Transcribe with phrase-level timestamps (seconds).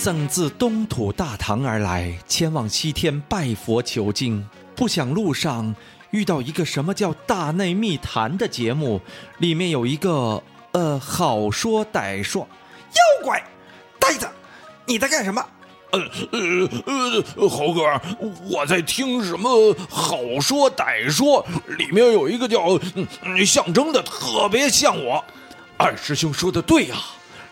[0.00, 4.48] 僧自东土大唐而来，前往西天拜佛求经。
[4.76, 5.74] 不想路上
[6.12, 9.00] 遇到一个什么叫《大内密谈》的节目，
[9.38, 12.46] 里面有一个呃，好说歹说，
[12.92, 13.42] 妖怪，
[13.98, 14.28] 呆子，
[14.86, 15.44] 你在干什么？
[15.90, 15.98] 呃
[16.30, 18.00] 呃呃，猴哥，
[18.48, 21.44] 我在听什么好说歹说，
[21.76, 22.78] 里面有一个叫
[23.44, 25.24] 象征的，特别像我。
[25.76, 26.96] 二师兄说的对呀、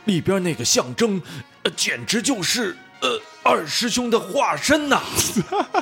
[0.04, 1.20] 里边那个象征，
[1.66, 5.00] 呃简直就是呃二师兄的化身呐、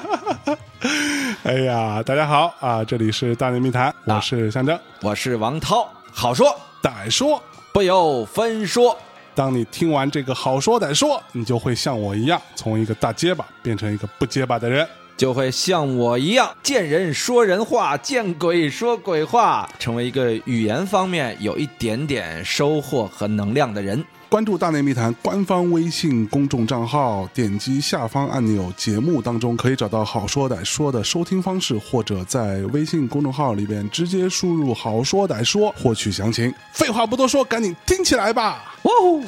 [1.45, 2.83] 哎呀，大家好啊！
[2.83, 4.81] 这里是大内密谈，我是象征。
[5.03, 8.97] 我是王涛，好说歹说，不由分说。
[9.35, 14.89] 当你听完这个好说歹说，你就会像我一样，从一个大结巴变成一个不结巴的人。
[15.19, 24.03] 就会像我一样，见人说人话，见鬼说鬼话，成为一个语言方面有一点点收获和能量的人。
[24.35, 36.53] 关注大内密谈官方微信公众账号，点击下方按钮，节目当中可以找到好说歹说的收听方式，或者在微信公众号里边直接输入“好说歹说”获取详情。
[36.73, 38.75] 废话不多说，赶紧听起来吧！
[38.83, 39.23] 哇哦！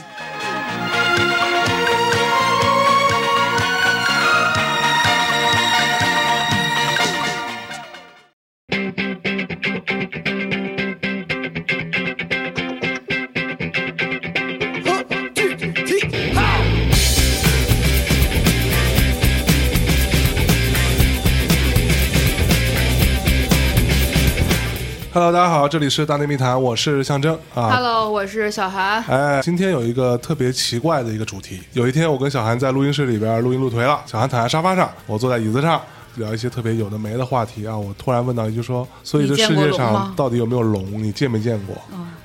[25.16, 27.70] Hello，大家好，这里是大内密谈，我是象征啊。
[27.70, 29.02] Hello，我是小韩。
[29.04, 31.62] 哎，今天有一个特别奇怪的一个主题。
[31.72, 35.80] 有一天，我跟小韩在录音室里边录音录颓了，小韩躺在沙发上，我坐在椅子上，
[36.16, 37.74] 聊一些特别有的没的话题啊。
[37.74, 41.02] 我突然问到一句说：“所以这世界上到底有没有龙？
[41.02, 41.74] 你见没见过？”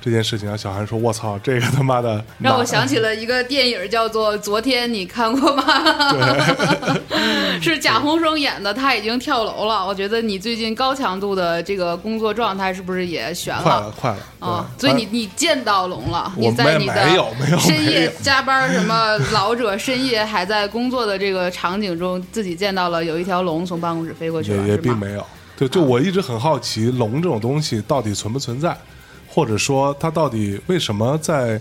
[0.02, 5.64] 这件事情啊，小韩说：“我操，这个他妈的让我想起了一个电影，叫做《昨天》，你看过吗？
[7.62, 9.86] 是贾宏声演的，他已经跳楼了。
[9.86, 17.06] 我觉得你最近高强度的这个工作状态是不是也悬了快了，快了啊，所以你你见到龙了，我你在你的
[17.60, 24.76] 深夜加班什么老者深夜还在工作的这个场景中，自己见到了有一条龙从办公室飞过去了，也也？
[24.76, 25.24] 并没有。
[25.56, 28.76] 对就我一直很好奇，龙这种东西到底存不存在，
[29.32, 31.60] 或者说它到底为什么在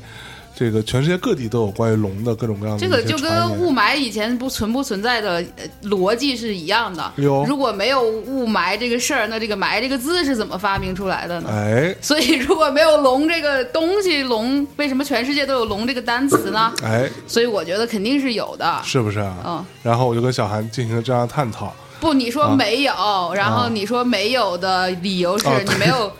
[0.53, 7.11] 这个全世界各地都有关于龙的各种各样的这个就跟雾霾以前不存不存在的呃逻辑是一样的。
[7.15, 11.49] 哟如果没有雾霾这个事儿，那这个“霾”这个字是怎么发明出来的呢？
[11.49, 16.71] 哎所以，如果没有“龙”这个东西，“龙”为什么全世界都有“龙”这个单词呢？
[16.83, 18.81] 哎，所以我觉得肯定是有的。
[18.83, 19.37] 是不是啊？
[19.45, 21.73] 嗯然后我就跟小韩进行了这样的探讨。
[22.01, 22.93] 不，你说没有，
[23.33, 26.11] 然后啊你说没有的理由是哦你没有。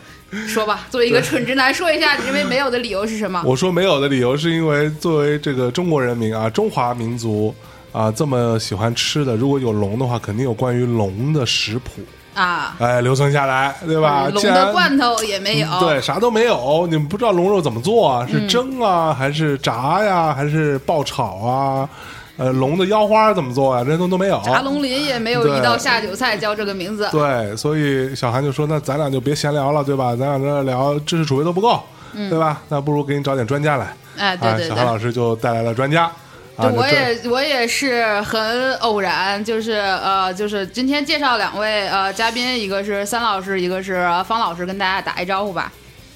[0.48, 3.42] 说吧， 作为一个蠢直男，说一下你认为没有的理由是什么？
[3.46, 7.54] 我说没有的理由是因为作为这个中国人民啊，中华民族
[7.92, 12.02] 啊这么喜欢吃的，如果有龙的话，肯定有关于龙的食谱，
[12.34, 14.30] 啊，哎，留存下来，对吧？
[14.34, 15.68] 龙的罐头也没有。
[15.68, 16.88] 嗯对，啥都没有。
[16.88, 18.26] 你们不知道龙肉怎么做啊？
[18.32, 21.90] 是蒸啊，还是炸呀，还是爆炒啊？
[22.38, 23.84] 呃，龙的腰花怎么做呀？
[23.84, 24.42] 这都都没有。
[24.44, 27.08] 炸龙鳞也没有对一道下酒菜叫这个名字。
[27.12, 30.16] 对，所以小韩就说：“那咱俩就别闲聊了，对吧？
[30.16, 31.84] 咱俩这聊知识储备都不够，
[32.14, 32.62] 对吧？
[32.70, 33.94] 那不如给你找点专家来。
[34.18, 36.12] 哎，对啊，对小韩老，师就带来了专家。
[36.58, 45.72] 啊，我也我也是很偶然，就是呃，就是今天介绍两位呃嘉宾，一个是三老师，一个是呃方老师，跟大家打一招呼吧。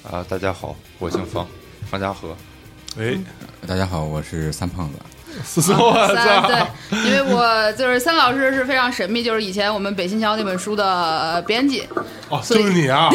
[0.10, 1.48] 啊，大家好，我姓方，
[1.90, 2.36] 方家和。
[3.00, 3.18] 哎，
[3.68, 5.00] 大家好，我是三胖子。
[5.44, 6.44] 四四我三！
[6.44, 11.84] 对，因为我就是三老师是非常神秘，就是以前我们北新桥那本书的呃编辑，
[12.30, 13.10] 哦，就是你啊！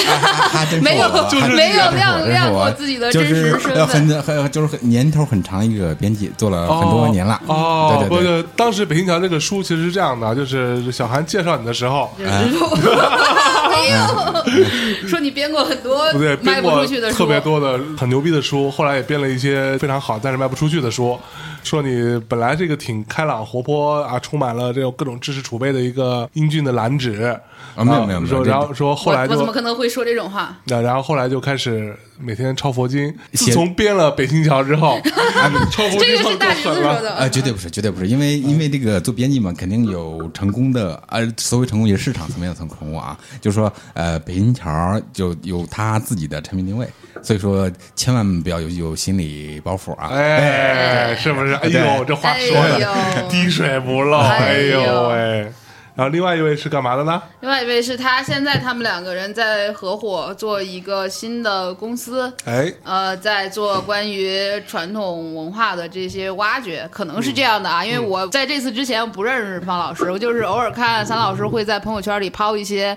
[0.83, 4.09] 没有就是没有亮亮过自己的真实身呃份。
[4.09, 7.41] 很很就是很年头很长一个编辑，做了很多年了。
[7.47, 12.49] 哦，对对对，不是，当时北新桥这个书其实是这样的，就是小韩介绍你的时候， 哎
[13.73, 21.19] 哎呦，说你编过很多不对，卖不出去的书，特别多的很牛逼的书，后来也编了一些非常好但是卖不出去的书。
[21.63, 27.23] 说你本来这个挺开朗活泼啊，充满了这种各种知识储备的一个英俊的男纸
[27.77, 30.57] 啊没有没有没有然后说后来就我我怎么可能会说这种话？
[30.65, 33.15] 那然后后来就开始每天抄佛经。
[33.33, 34.99] 自从编了北新桥之后，
[35.71, 36.83] 抄佛经这个是大够狠了。
[36.83, 37.15] 橘子说的。
[37.17, 46.89] 呃，绝对不是，绝对不是，因为因为这个做编辑嘛，肯定有成功的，呃，所谓成功也是市场层面的成功啊，就是说，呃，北新桥就有他自己的产品定位，
[47.23, 50.09] 所以说千万不要有有心理包袱啊。
[50.13, 51.55] 哎，是不是？
[51.55, 55.53] 哎呦，这话说哎的呦滴水不漏，哎呦喂！
[55.97, 57.21] 然后另外一位是干嘛的呢？
[57.41, 67.85] 另外一位是他，现在他们两个人在合伙做一个新的公司，哎，呃，在做关于传统文化的这些挖掘，可能是这样的啊。
[67.85, 72.97] 因为我在这次之前不认识方老师，我就是偶尔看三老师会在朋友圈里抛一些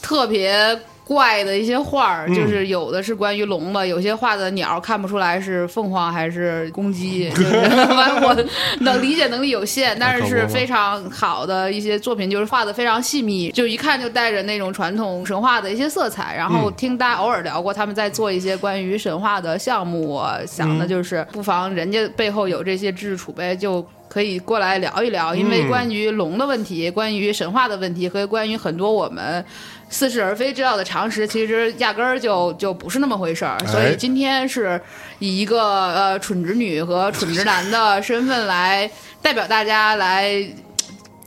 [0.00, 0.78] 特别。
[1.10, 7.28] 怪的一些画儿，就是有的是关于龙的，有些画的鸟看不出来是凤凰还是公鸡，
[8.22, 8.46] 我
[8.82, 16.36] 能理解能力有限，但是是非常好的一些作品，就是画的非常细密，就一看就带着那种传统神话的一些色彩。
[16.36, 23.84] 然后听大家偶尔聊过，他们在做一些关于神话的项目，我想的就是不妨人家背后有这些知识储备就。
[24.10, 29.44] 可以过来聊一聊，因为关于龙的问题、关于神话的问题和关于很多我们
[29.90, 33.58] 似是而非知道的常识，其实压根儿就就不是那么回事儿。
[33.66, 34.80] 所以今天是
[35.18, 38.88] 以一个呃蠢直女和蠢直男的身份来
[39.20, 40.32] 代表大家来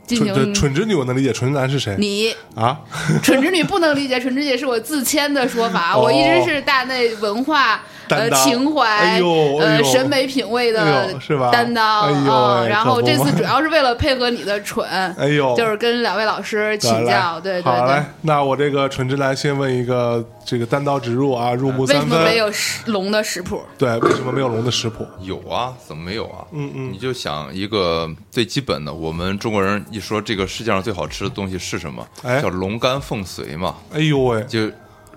[0.06, 0.54] 进行。
[0.54, 1.94] 蠢直女我能理解，蠢直男是谁？
[1.98, 2.80] 你啊？
[3.22, 5.96] 蠢直女不能理解，蠢直女是我自谦的说法。
[5.96, 7.82] 我一直是大内文化。
[8.16, 9.20] 呃，情怀，
[9.60, 11.50] 呃，审美品味的是吧？
[11.50, 14.86] 担当啊，然后这次主要是为了配合你的蠢，
[15.18, 17.72] 哎呦，就是跟两位老师请教，对对对。
[17.72, 22.10] 好，那我这个蠢直男先问一个，这个单刀直入啊，入木三分。
[22.10, 22.52] 为什么没有
[22.86, 23.60] 龙的食谱？
[23.76, 25.06] 对，为什么没有龙的食谱？
[25.20, 26.44] 有啊，怎么没有啊？
[26.52, 32.06] 嗯嗯，你就想一个最基本的，我们中国人一说这个世界上最好吃的东西是什么？
[32.42, 33.74] 叫龙肝凤髓嘛。
[33.92, 34.70] 哎呦喂，就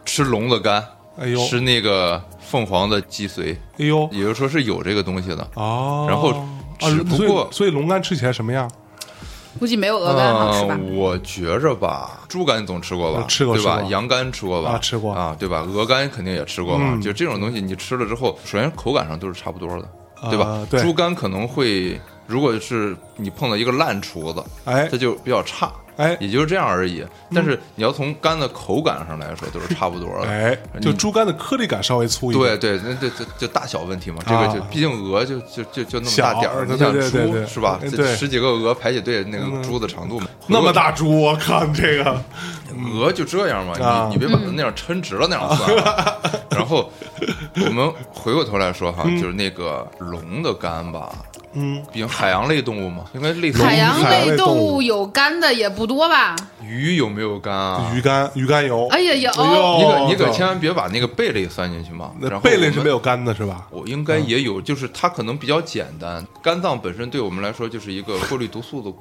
[0.06, 0.84] 吃龙的肝。
[1.20, 6.06] 哎呦，吃那个凤凰的脊髓，哎呦，也就是说是有这个东西的哦。
[6.08, 6.34] 然后
[6.80, 8.70] 只不过，所以龙肝吃起来什么样？
[9.60, 10.80] 估计没有鹅肝好吃吧？
[10.94, 13.26] 我觉着吧，猪肝总吃过吧？
[13.28, 13.82] 吃过对吧？
[13.90, 14.78] 羊肝吃过吧？
[14.80, 15.62] 吃过啊，对吧？
[15.62, 17.00] 鹅肝肯定也吃过嘛。
[17.02, 19.90] 就这种东西，你吃了之后，首先口感上都是差不多的，
[20.30, 20.66] 对吧？
[20.84, 25.72] 猪肝可能会，如果是你碰到一个烂厨子，哎，它就比较差。
[25.96, 27.04] 哎，也就是这样而已。
[27.34, 30.28] 但是你要从肝的口感上来说，都是差不多的。
[30.30, 32.60] 哎，就猪肝的颗粒感稍微粗一点。
[32.60, 34.18] 对对，那这这就大小问题嘛。
[34.24, 37.80] 这个就毕竟鹅就就就就那么大点儿，你想猪是吧？
[38.16, 40.28] 十几个鹅排起队，那个猪的长度嘛。
[40.46, 42.24] 那么大猪，我靠，这个
[42.94, 44.08] 鹅就这样嘛。
[44.10, 45.76] 你你别把它那样抻直了那样算。
[46.52, 46.92] 然后
[47.66, 51.10] 我们回过头来说哈，就是那个龙的肝吧。
[51.54, 53.64] 嗯，比如海洋类动物嘛，应该类似。
[53.64, 56.36] 海洋类动物有肝的也不多吧？
[56.62, 57.92] 鱼有没有肝啊？
[57.96, 58.88] 鱼肝，鱼肝有。
[58.90, 59.32] 哎呀，有。
[59.78, 62.12] 你可你可千万别把那个贝类算进去嘛。
[62.20, 63.66] 那贝类是没有肝的是吧？
[63.72, 66.26] 我应该也有，就是它可能比较简单。
[66.44, 68.92] 肝脏本身对我们来说就是一个过滤毒素的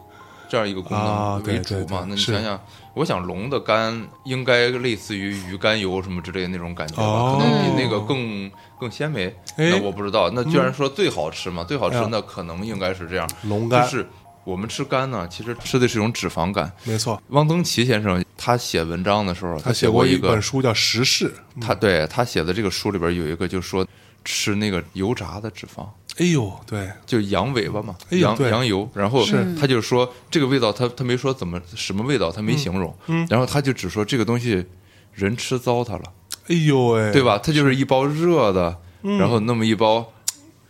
[0.49, 2.07] 这样一个功能为主嘛。
[2.09, 2.61] 那你想想。
[2.97, 8.51] 我想龙的肝应该类似于鱼肝油什么之类的那种感觉吧，可能比那个更
[8.81, 9.31] 更鲜美。
[9.55, 10.31] 那我不知道。
[10.31, 11.63] 那居然说最好吃嘛？
[11.63, 13.29] 最好吃那可能应该是这样。
[13.43, 14.09] 龙肝就是
[14.45, 16.73] 我们吃肝呢，其实吃的是一种脂肪肝。
[16.85, 17.21] 没错。
[17.29, 21.31] 汪曾祺先生他写文章的时候，他写过一本书叫《时事》。
[21.61, 23.87] 他对他写的这个书里边有一个，就说
[24.25, 25.87] 吃那个油炸的脂肪。
[26.19, 29.23] 哎呦，对，就羊尾巴嘛，羊羊油，然后
[29.61, 32.97] 他就说这个味道，他他没说怎么什么味道，他没形容，
[33.29, 34.65] 然后他就只说这个东西
[35.13, 36.05] 人吃糟蹋了，
[36.49, 37.37] 哎呦喂，对吧？
[37.37, 40.11] 它就是一包热的，然后那么一包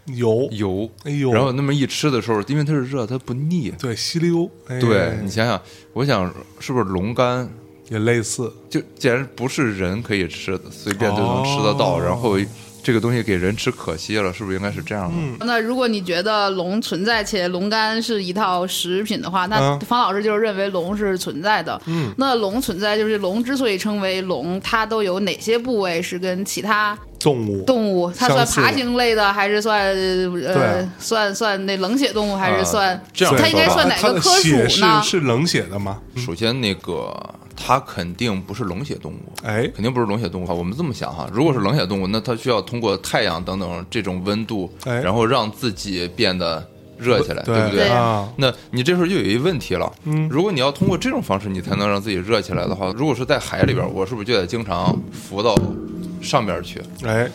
[0.06, 0.48] 油。
[0.50, 6.26] 油，哎呦，然后那么一吃的时候，因为它是热，它不腻，对，吸溜，对你想想，我想
[6.58, 7.48] 是不是龙肝
[7.88, 8.52] 也类似？
[8.68, 12.36] 就既然不是人可以吃的，随便就能吃得到，然后。
[12.86, 15.44] 这个东西给人吃可惜了，是不是应该是这样的？
[15.44, 21.82] 那如果你觉得龙存在且龙肝是一套食品的话，那方老师就是认为龙是存在的。
[21.86, 28.08] 嗯，那龙存在就是龙之所以称为龙，它都有哪些部位是跟其他动物动物？
[28.16, 29.92] 它算爬行类的，还是算
[30.46, 33.34] 呃算算那冷血动物，还是算这样？
[33.36, 35.02] 它应该算哪个科属呢？
[35.02, 35.98] 是冷血的吗？
[36.24, 37.34] 首先那个。
[37.56, 40.52] 它肯定不是冷血动物，哎，肯定不是冷血动物哈。
[40.52, 46.64] 我们这么想哈，如果是冷血动物，那它需要通过太阳等等这种温度，然后让自己变得
[46.98, 47.88] 热起来，对不对？
[48.36, 55.56] 那你这时候就有一问题了，嗯，如果你要通过这种方式你才能让自己热起来的话，如果是在海里边，我是不是就得经常浮到
[56.20, 56.80] 上边去？
[57.04, 57.28] 哎，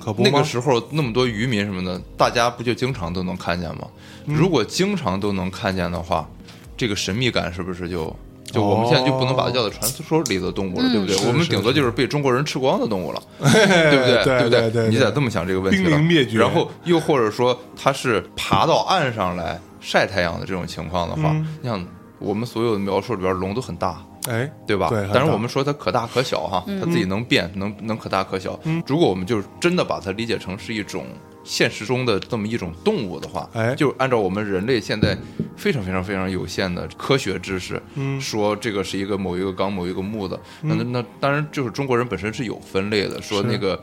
[0.00, 3.88] 可不，那个时候那么多渔民什么的，大家不就经常都能看见吗？
[4.24, 6.28] 如果经常都能看见的话，
[6.76, 8.14] 这个神秘感是不是就？
[8.54, 11.16] 就我们现在就不能把它叫做传说里的动物了，对不对？
[11.26, 14.24] 我们顶多就是被中国人吃光的动物了， 对不对？
[14.24, 14.88] 对不对？
[14.88, 16.40] 你得这么想这个问题了。
[16.40, 21.84] 然后又或者说它是爬到岸上来晒太阳的这种情况的话，你想
[22.18, 24.88] 我们所有的描述里边，龙都很大，哎，对吧？
[24.88, 25.08] 对。
[25.12, 28.58] 但是我们说它可大可小哈，它自己能变，能能可大可小。
[28.86, 31.04] 如果我们就是真的把它理解成是一种。
[31.44, 35.16] 现实中的这么一种动物的话，哎，就按照我们人类现在
[35.56, 40.40] 非常非常非常有限的科学知识，嗯说这个是一个某一个纲某一个目的。
[40.62, 43.80] 那那那当然就是中国人本身是有分类的，说那个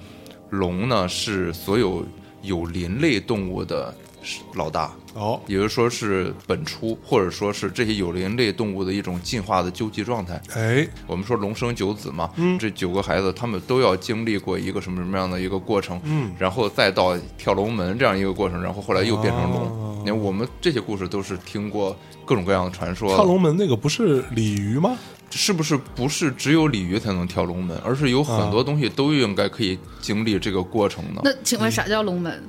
[0.50, 2.06] 龙呢是所有
[2.42, 3.94] 有鳞类动物的
[4.56, 4.92] 老大。
[5.14, 10.42] 哦，也就是说是本初，或者说是这些有灵类动物的一种进化的究极状态。
[10.54, 19.62] 哎，我们说龙生九子嘛，嗯这九个孩子他们都要经历过一个什么什么样的一个过程，嗯然后再到跳龙门这样一个过程，然后后来又变成龙。
[19.62, 24.98] 哦你看我们这些故事都是听过各种各样的传说，跳龙门那个不是鲤鱼吗？
[25.30, 31.22] 是不是不是只有鲤鱼才能跳龙门，而是有很多东西都应该可以经历这个过程的？
[31.24, 32.44] 那请问啥叫龙门？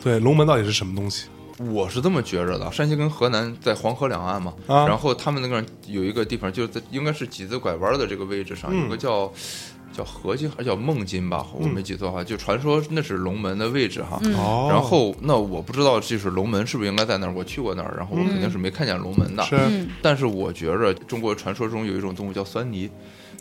[0.00, 1.24] 对，龙门到底是什么东西？
[1.58, 4.86] 我是这么觉着的，山西跟河南在黄河两岸嘛，啊。
[4.86, 8.82] 然后他们那个有一个地方，就是在应该是几字拐弯的这个位置上，嗯。
[8.84, 9.32] 有个叫
[9.92, 14.18] 叫河津还是叫孟津吧，我没记错的话，就传说那是龙门的位置哈。
[14.36, 19.42] 哦，然后那我不知道就是龙门是不是应该在那儿，我去过那儿，然后我肯定是没看见龙门的。
[19.44, 19.56] 是。
[19.56, 22.92] 嗯，但是我觉着中国传说中有一种动物叫酸泥，它是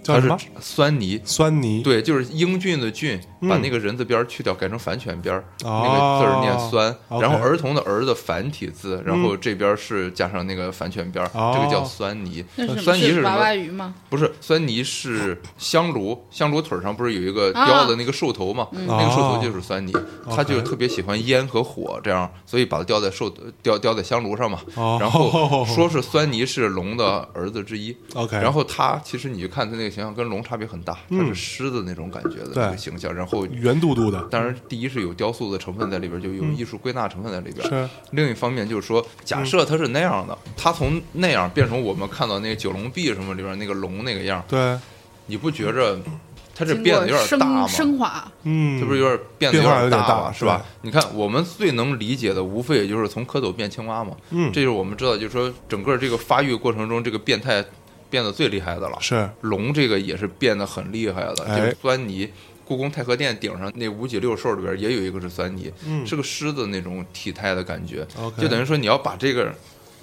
[0.04, 1.82] 叫什么酸泥，酸泥？
[1.84, 6.96] 对，就是英俊的俊，嗯把那个人字边去掉，改成反犬边那个字儿念酸。
[7.22, 12.44] 然后儿童的儿的繁体字，然后这边是加上那个反犬边这个叫酸泥。
[12.84, 13.54] 酸泥是什么娃娃？
[13.56, 13.94] 鱼吗？
[14.10, 18.68] 不是酸泥是香炉，香炉腿儿上不是有一个雕的那个兽头吗？
[18.72, 19.94] 那个兽头就是酸泥，
[20.30, 23.32] 他就特别喜欢烟和火，这样，所以把它雕在兽
[23.62, 24.60] 雕雕在香炉上嘛。
[24.76, 27.96] 哦然后 说是酸泥是龙的儿子之一。
[28.14, 37.68] OK，然后他其实你就看他那个形象跟龙差别很大，他嗯是狮子那种感觉的对那个形象，然后圆嘟嘟的，当然第一是有雕塑的成分在里边，就有艺术归纳成分在里边。
[37.68, 44.78] 是另一方面就是说，假设它是那样的，它从那样变成我们看到那个九龙壁什么里边那个龙那个样，对，
[45.26, 46.00] 你不觉着
[46.54, 47.98] 它这变得有点大吗升？
[47.98, 50.08] 华，嗯，这不是有点变得有点大吗？
[50.08, 50.64] 大是吧？
[50.82, 54.16] 你看，我们最能理解的，无非也就是从蝌蚪变青蛙嘛。
[54.30, 57.64] 嗯，这就是我们知道，就是说整个这个发育过程中，这个变态
[58.12, 58.98] 变得最厉害的了。
[59.02, 62.30] 是龙这个也是变得很厉害的，哎就是酸泥。
[62.64, 69.54] 故宫太和殿顶上那五脊六兽里边也有一个是钻泥，嗯是个狮子那种体态的感觉就等于说你要把这个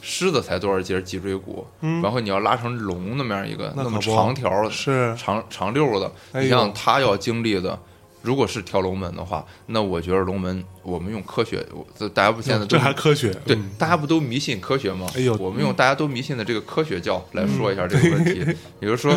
[0.03, 7.79] 狮子才多少节脊椎骨，嗯然后你要拉成龙那么样一个那么长条的、是长长溜的，哎你像它要经历的。
[8.21, 15.07] 如果是跳龙门的话，那我觉得龙门，我们用科学，我这大家不现在都这还科学，对嗯，大家不都迷信科学吗？
[15.17, 15.37] 哎呦。
[15.39, 18.45] 我们用大家都迷信的这个科学教来说一下这个问题，
[18.81, 19.17] 也就是说，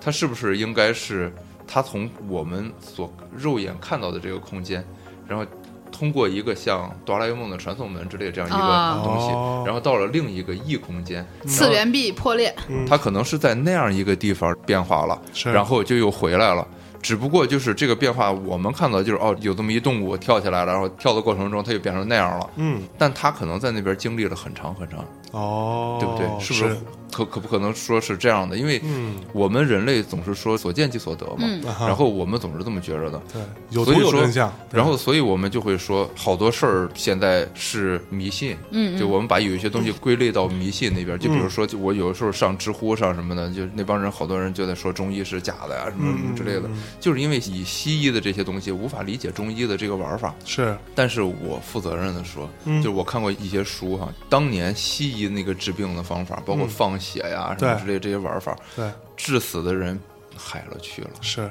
[0.00, 1.32] 它是不是应该是
[1.66, 4.84] 它从我们所肉眼看到的这个空间，
[5.26, 5.44] 然后
[5.90, 8.98] 通过一个像哆啦 A 梦的传送门之类这样一啊。
[8.98, 9.62] 个东西，哦。
[9.64, 12.54] 然后到了另一个异空间，次元壁破裂，
[12.86, 16.66] 它可能是在那样一个地方变化了，然后就又回来了。
[17.02, 22.50] 只不过就是这个变化，我们看到就是哦，有这么一动物跳起来了，然后跳的过程中它就变成那样了。
[22.56, 26.26] 嗯，但它可能在那边经历了很长很长，哦，对不对？
[26.40, 26.76] 是不是
[27.12, 28.56] 可可不可能说是这样的？
[28.56, 31.46] 因为嗯，我们人类总是说所见即所得嘛，
[31.80, 33.20] 然后我们总是这么觉着的。
[33.32, 41.18] 对，有图所以说有真相，然后，所以我们就会说，好多事儿现在是迷信，嗯，就我们把有一些东西归类到迷信那边。
[41.18, 46.68] 就比如说，就我有的时候上知乎上什么的，就那帮人好多人就在说中医是假的呀，什么什么之类的，
[47.00, 50.34] 就是因为以西医的这些东西无法理解中医的这个玩法。
[50.44, 50.76] 是。
[50.94, 52.82] 但是我负责任的说，嗯。
[52.82, 59.98] 就是我看过一些书哈，当年西医那个治病的方法，包括放血呀、什么之类这些玩法，对致死的人
[60.36, 61.10] 海了去了。
[61.20, 61.50] 是，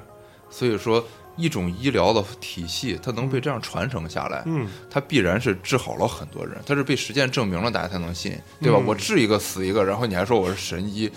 [0.50, 1.04] 所以说，
[1.36, 8.78] 一种医疗的体系，它能被这样传承下来，嗯，它必然是治好了很多人，它是被实践证明了，大家才能信，对吧？
[8.80, 11.12] 嗯我治一个死一个，然后你还说我是神医，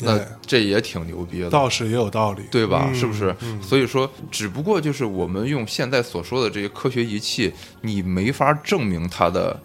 [0.00, 1.48] 那这也挺牛逼的。
[1.48, 2.84] 道士也有道理，对吧？
[2.88, 3.34] 嗯是不是？
[3.40, 9.58] 嗯所以说，只不过就是我们用现在所说的这些科学仪器，你没法证明它的，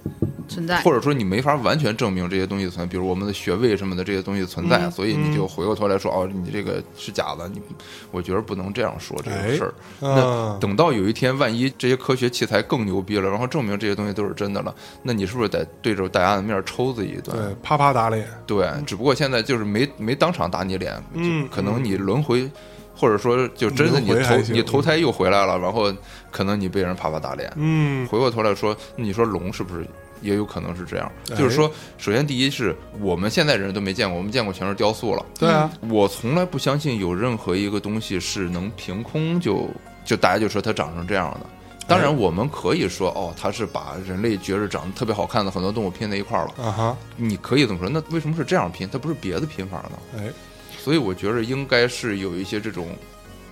[0.52, 7.62] 存在或者说你没法完全证明这些东西的存在，比如我们的穴位什么的这些东西存在，嗯所以你就回过头来说，哦，你这个是假的，你，
[8.12, 9.74] 我觉得不能这样说这哎个事儿。
[10.02, 17.32] 嗯那等到有一天，万一这些科学器材更牛逼了，然后证明这些东西都是真的了，那你是不是得对着大家的面抽自己一顿？
[17.36, 21.02] 对，啪啪打脸，对，只不过现在就是没没当场打你脸，
[21.50, 22.50] 可能你轮回，
[22.96, 25.92] 或者说就真的你投你投胎又回来了，然后
[26.30, 27.52] 可能你被人啪啪打脸。
[27.56, 29.86] 嗯，回过头来说，你说龙是不是
[30.22, 31.12] 也有可能是这样？
[31.32, 35.26] 哎就是说，首先第一是我们现在人都没见过，我们见过全是雕塑了。
[35.38, 39.70] 对啊，我从来不相信有任何一个东西是能凭空就
[40.06, 41.46] 就大家就说它长成这样的。
[41.88, 46.64] 当然，我们可以说哦，它是把人类觉着长得特别好看的很多动物拼在一块儿了。
[46.64, 48.88] 啊哈，你可以这么说，那为什么是这样拼？
[48.90, 49.92] 它不是别的拼法呢？
[50.18, 50.32] 哎，
[50.78, 52.88] 所以我觉着应该是有一些这种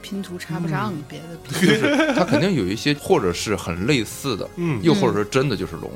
[0.01, 1.60] 拼图插不上别的。
[1.60, 4.79] 拼 就是它肯定有一些，或者是很类似的，嗯。
[4.82, 5.89] 又或者说真的就是龙。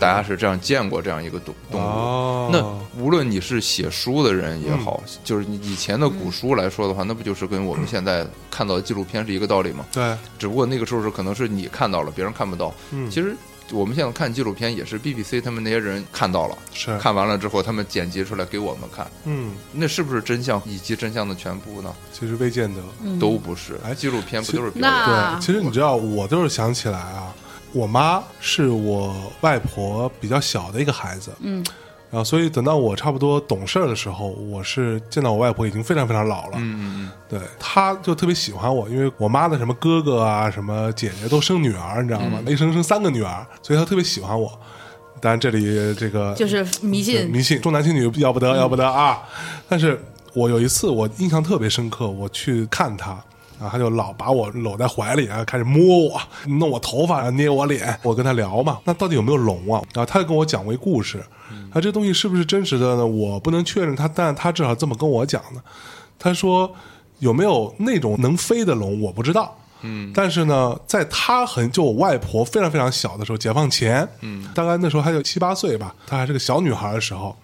[0.00, 1.84] 大家是这样见过这样一个动动物。
[1.84, 9.86] 哦，那无论你是写书的人也好，就是你以前的古书来说的话，那不就是跟我们现在看到的纪录片是一个道理吗？
[9.92, 12.74] 对，只不过那个时候是可能是你看到了，别人看不到。
[12.90, 13.08] 嗯。
[13.08, 13.36] 其实
[13.72, 21.94] 我们现在看纪录片也是 BBC 他们那些人看到了，是，看完了之后他们剪辑出来给我们看，嗯，那是不是真相以及真相的全部呢？
[22.12, 22.80] 其实未见得。
[23.18, 23.78] 都不是。
[23.84, 24.80] 哎，纪录片不就是表演？
[24.80, 27.34] 那啊对，其实你知道，我就是想起来啊，
[27.72, 31.64] 我妈是我外婆比较小的一个孩子，嗯，
[32.10, 42.40] 然后所以等到我差不多懂事儿的时候，我是见到我外婆已经非常非常老了，嗯嗯对，她就特别喜欢我，因为我妈的什么哥哥啊、什么姐姐都生女儿，你知道吗？
[42.46, 44.50] 一生生三个女儿，所以她特别喜欢我。
[45.20, 49.18] 当然，这里这个就是迷信，迷信，重男轻女要不得，要不得啊！
[49.68, 50.00] 但是
[50.32, 53.18] 我有一次我印象特别深刻，我去看他。
[53.60, 57.98] 啊，他就老把我搂在怀里啊，开始摸我，弄我头发，捏我脸。
[58.04, 59.82] 我跟他聊嘛，那到底有没有龙啊？
[59.92, 61.20] 然后他就跟我讲过一故事，
[61.72, 63.06] 他这东西是不是真实的呢？
[63.06, 65.62] 我不能确认他，但他至少这么跟我讲的。
[66.18, 66.74] 他说
[67.18, 69.56] 有没有那种能飞的龙，我不知道。
[69.82, 77.36] 嗯，但是呢，在他很就我外婆非常非常小的时候，解放前，嗯，大概那时候还有七八岁吧，她还是个小女孩的时候，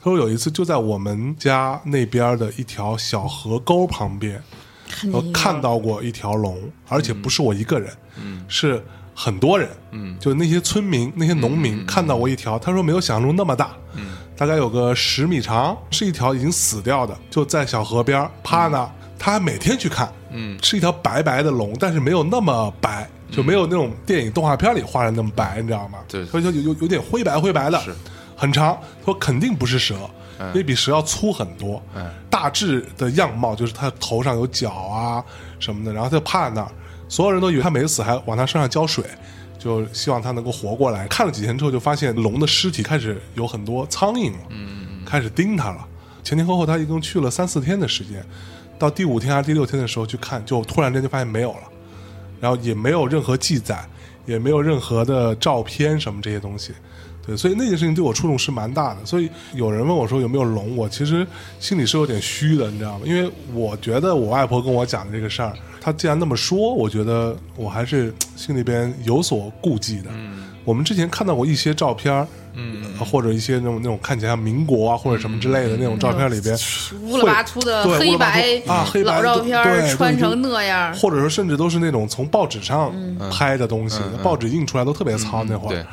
[0.00, 4.40] 他说有一次就在我们家那边的一条小河沟旁边，
[5.12, 6.56] 我看到过一条龙，
[6.88, 8.80] 而且不是我一个人，嗯，是
[9.14, 23.08] 很多人，嗯，就那些村民、那些农民看到过一条，他说没有想象中那么大，嗯，大概有个十米长，是一条已经死掉的，就在小河边趴那儿，他还每天去看，嗯，是一条白白的龙，但是没有那么白。
[23.34, 26.00] 就没有那种电影动画片里画的那么白，你知道吗？
[26.06, 27.90] 对所以就有有有点灰白灰白的，是
[28.36, 28.78] 很长。
[29.00, 29.94] 他说肯定不是蛇，
[30.38, 31.82] 因为比蛇要粗很多。
[31.96, 35.24] 嗯大致的样貌就是它头上有角啊
[35.58, 36.70] 什么的，然后他就趴在那儿，
[37.12, 39.04] 所有人都以为他没死，还往他身上浇水，
[39.58, 41.06] 就希望他能够活过来。
[41.08, 45.86] 看了几天之后，就发现龙的尸体开始有很多苍蝇了，嗯，开始叮他了。
[46.24, 48.24] 前前后后他一共去了三四天的时间，
[48.78, 51.64] 到第五天还是第六天的时候去看，就突然间就发现没有了。
[52.40, 53.86] 然后也没有任何记载，
[54.24, 56.72] 也没有任何的照片什么这些东西。
[57.26, 59.04] 对，所以那件事情对我触动是蛮大的。
[59.04, 61.26] 所以有人问我说有没有龙，我其实
[61.60, 63.04] 心里是有点虚的，你知道吗？
[63.04, 65.52] 因为我觉得我外婆跟我讲的这个事儿，
[65.84, 70.10] 她既然那么说，我觉得我还是心里边有所顾忌的。
[70.14, 76.56] 嗯，我们之前看到过一些照片，嗯，或者一些那种那种看起来像民国啊或者什么之类的那种照片里边，
[77.02, 82.94] 乌了巴秃的黑白啊黑白老照片穿成那样，或者说甚至都是那种从报纸上
[83.28, 85.42] 拍的东西，报纸印出来都特别糙。
[85.42, 85.84] 那会儿，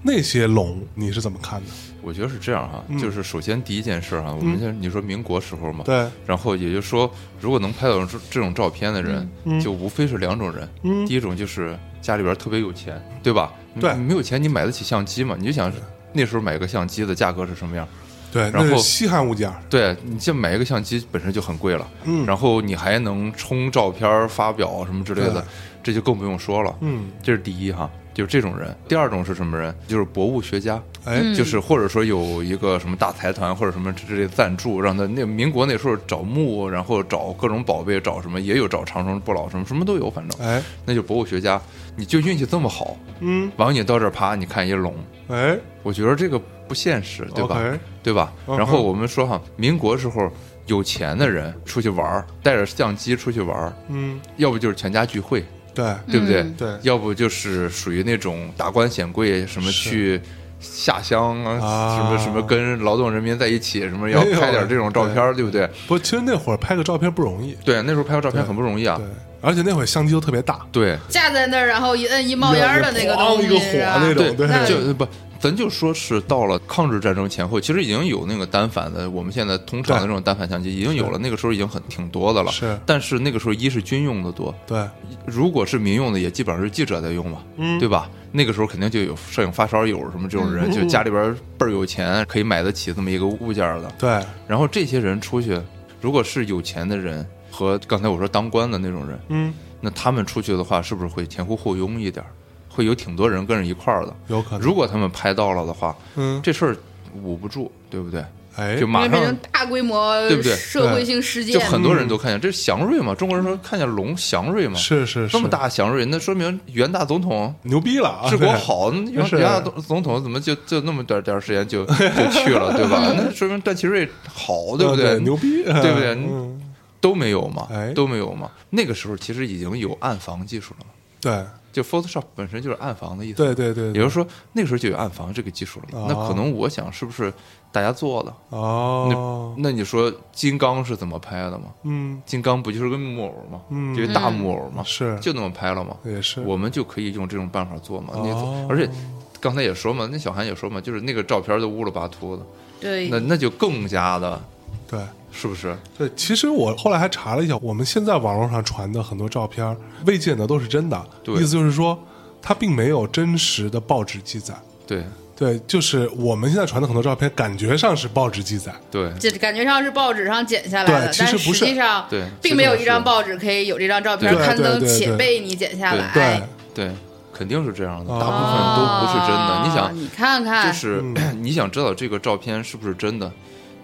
[0.00, 1.66] 那些龙你是怎么看的？
[2.06, 9.28] 我觉得是这样哈，就是首先第一件事哈，我们现在你说民国时候嘛，对，然后也就是说，如果能拍到这这种照片的人，
[9.60, 10.68] 就无非是两种人。
[11.04, 13.52] 第一种就是家里边特别有钱，对吧？
[13.80, 15.34] 对你没有钱，你买得起相机吗？
[15.36, 15.72] 你就想
[16.12, 17.86] 那时候买个相机的价格是什么样？
[18.32, 19.56] 对，然后稀罕物件儿。
[19.68, 25.44] 对你这买一个相机本身就很贵了，嗯然后你还能冲照片、发表什么之类的，
[25.82, 26.72] 这就更不用说了。
[26.82, 28.74] 嗯，这是第一哈，就是这种人。
[28.88, 29.74] 第二种是什么人？
[29.86, 40.46] 就是博物学家，哎，就是或者说有一个什么大财团或者什么之类的赞助，让他那民国那时候找墓，然后找各种宝贝，找什么也有找长生不老什么什么都有，反正。
[40.46, 41.60] 哎，那就博物学家，
[41.94, 44.94] 你就运气这么好，嗯，完了你到这儿爬，你看一龙，
[45.28, 47.60] 哎，我觉得这个不现实，对吧？
[48.02, 48.32] 对吧？
[48.46, 50.32] 然后我们说哈，民国时候
[50.64, 55.44] 有钱的人出去玩儿，带着相机出去玩儿，嗯，要不就是全家聚会，
[55.76, 56.40] 对，对不对？
[56.40, 56.68] 嗯对。
[56.82, 60.20] 要不就是属于那种达官显贵，什么去
[60.58, 61.96] 下乡啊，啊。
[61.96, 65.68] 什么什么跟劳动人民在一起，什么要拍点这种照片儿，对不对？
[65.86, 68.96] 不，其实那会儿拍个照片不容易，对，那时候拍个照片很不容易啊。
[68.96, 69.06] 对。，
[69.42, 75.06] 而且那会儿相机都特别大，对，架在那儿，然后一摁一冒烟的那个东西，咣一个火那种，对，那就不，
[75.46, 82.50] 咱就说是到了抗日战争前后，其实已经有那个单反的，我们现在通常的对这种单反相机已经有了，那个时候已经很挺多的了。
[82.50, 84.84] 是但是那个时候一是军用的多，对，
[85.24, 88.10] 如果是民用的，也基本上是记者在用嘛，嗯对吧？
[88.32, 93.88] 那个时候肯定就有摄影发烧友什么这种人，就家里边倍儿有钱，可以买得起这么一个物件儿的。
[94.00, 95.56] 对，然后这些人出去，
[96.00, 102.30] 如果是有钱的人和刚才我说当官的那种人，嗯，那他们出去的话，是不是会前呼后拥一点儿？
[102.76, 104.14] 会有挺多人跟着一块儿的。
[104.28, 106.76] 有可能，如果他们拍到了的话，嗯，这事儿
[107.22, 108.22] 捂不住，对不对？
[108.56, 110.54] 哎，就马上大规模对不对？
[110.56, 113.14] 社会性事件，就很多人都看见，这是祥瑞嘛？
[113.14, 121.94] 中国人说看见龙祥瑞嘛，是是是，这么大祥瑞，那说明袁大总统牛逼了啊，治国好， 那袁袁大总总统怎么就就那么点点时间就就
[122.30, 123.12] 去了， 对吧？
[123.14, 125.20] 那说明段祺瑞好，对不对？
[125.20, 126.14] 牛逼，对不对？
[126.14, 126.62] 嗯。
[126.98, 127.92] 都没有嘛，哎。
[127.92, 128.50] 都没有嘛。
[128.70, 130.86] 那个时候其实已经有暗房技术了，
[131.20, 131.44] 对
[131.76, 133.36] 就 Photoshop 本身就是暗房的意思。
[133.36, 135.98] 对对对，也就是说那个时候就有暗房这个技术了。
[135.98, 137.30] 哦那可能我想是不是
[137.70, 138.34] 大家做的？
[138.48, 141.66] 哦，那你说金刚是怎么拍的吗？
[141.82, 143.60] 嗯金刚不就是个木偶吗？
[143.68, 144.82] 嗯就是大木偶吗？
[144.86, 145.94] 是就那么拍了吗？
[146.02, 148.14] 也是我们就可以用这种办法做嘛。
[148.22, 148.90] 你哦而且
[149.38, 152.42] 刚才也说嘛，那小韩也说嘛，就是那个照片都乌了巴秃的，
[152.80, 154.42] 对那那就更加的，
[154.88, 154.98] 对。
[155.36, 155.76] 是不是？
[155.98, 161.04] 对，其实我后来还查了一下，我们现在网络上传的很多照片，未见得都是真的。
[161.22, 161.98] 对意思就是说，
[162.40, 164.54] 它并没有真实的报纸记载。
[164.86, 165.04] 对
[165.36, 168.74] 对，就是我们现在传的很多照片，感觉上是报纸记载。
[168.90, 176.10] 对这感觉上是报纸上剪下来的，对其实但不是实际上对并没有一张报纸可以有这张照片对刊登且被你剪下来。
[176.14, 176.42] 对，
[176.74, 176.94] 对，
[177.34, 179.62] 肯定是这样的，哦大部分都不是真的。
[179.64, 181.02] 你哦想，你看看，就是、
[181.36, 183.30] 你想知道这个照片是不是真的，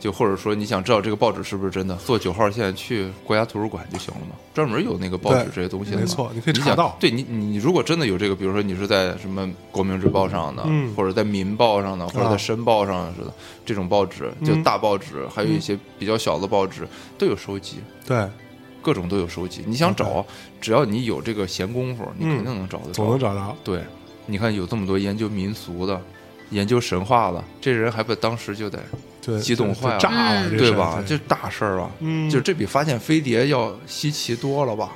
[0.03, 13.33] 就或者说你想知道这个报纸是不是真的，坐九号线去国家图书馆就行了嘛，专门有那个报纸这些东西的嘛没错你可以查想到对你，你如果真的有这个，比如说你是在什么《国民日报》上的，嗯或者在《民报》上的，或者啊在《申报》上似的
[13.65, 16.85] 这种报纸，就嗯大报纸，还有一些比较小的报纸
[17.17, 17.77] 都有收集。
[18.05, 18.29] 对，
[18.83, 20.27] 各种都有收集，你想找，
[20.61, 23.11] 只要你有这个闲工夫，你嗯肯定能找得总着。
[23.13, 23.57] 能找着。
[23.63, 23.81] 对，
[24.27, 26.01] 你看有这么多研究民俗的，
[26.51, 28.81] 研究神话的，这人还不当时就得
[29.25, 31.03] 对，激动坏了炸了，对吧？
[31.07, 34.91] 这大事儿吧，嗯，就这比发现飞碟要稀奇多了吧？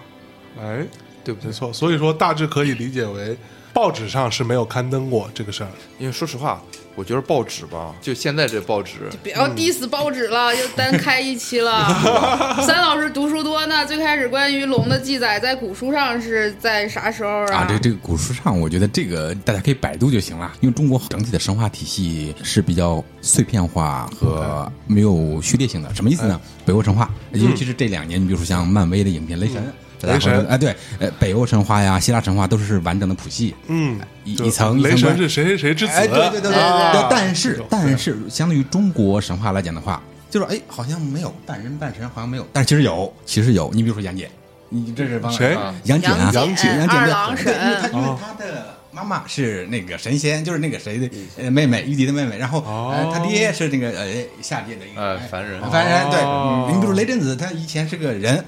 [0.61, 0.85] 哎，
[1.23, 1.47] 对不对？
[1.47, 1.73] 没错。
[1.73, 3.37] 所以说，大致可以理解为
[3.73, 5.71] 报纸上是没有刊登过这个事儿。
[5.99, 6.61] 因为说实话，
[6.97, 11.87] 我觉得报纸吧，就现在这报纸，不要 diss 报纸了， 又单开一期了。
[12.67, 25.95] 三老师读书多呢，最开始关于龙的记载在古书上是在啥时候啊，这这个古书上，我觉得这个大家可以百度就行了，因为中国整体的神话体系是比较碎片化和没有序列性的。
[25.95, 26.41] 什么意思呢？
[26.65, 29.63] 北欧神话，尤其是这两年，你比如说像漫威的影片《雷神》。
[30.03, 35.93] 雷神会哎，对，呃，北欧神话呀、希腊神话都是完整的谱系，嗯，一一层一层雷神是谁谁谁之子？
[35.93, 37.07] 哎，对对对对。
[37.11, 43.71] 但是但是，相对于中国神话来讲的话，就是哎，好像没有半人半神，好像没有，但是其实有，其实有。
[43.73, 44.29] 你比如说杨戬，
[44.69, 48.77] 你这是帮谁啊杨戬啊，杨戬杨戬对二郎对因为他神因为他的。
[48.93, 52.39] 妈妈是那个神仙，就是那个谁的呃妹妹，玉帝的妹妹。
[52.39, 54.07] 然后呃，他爹是那个呃
[54.41, 56.19] 下界的一个凡人凡人对。
[56.21, 58.43] 哦嗯你比如雷震子，他以前是个人，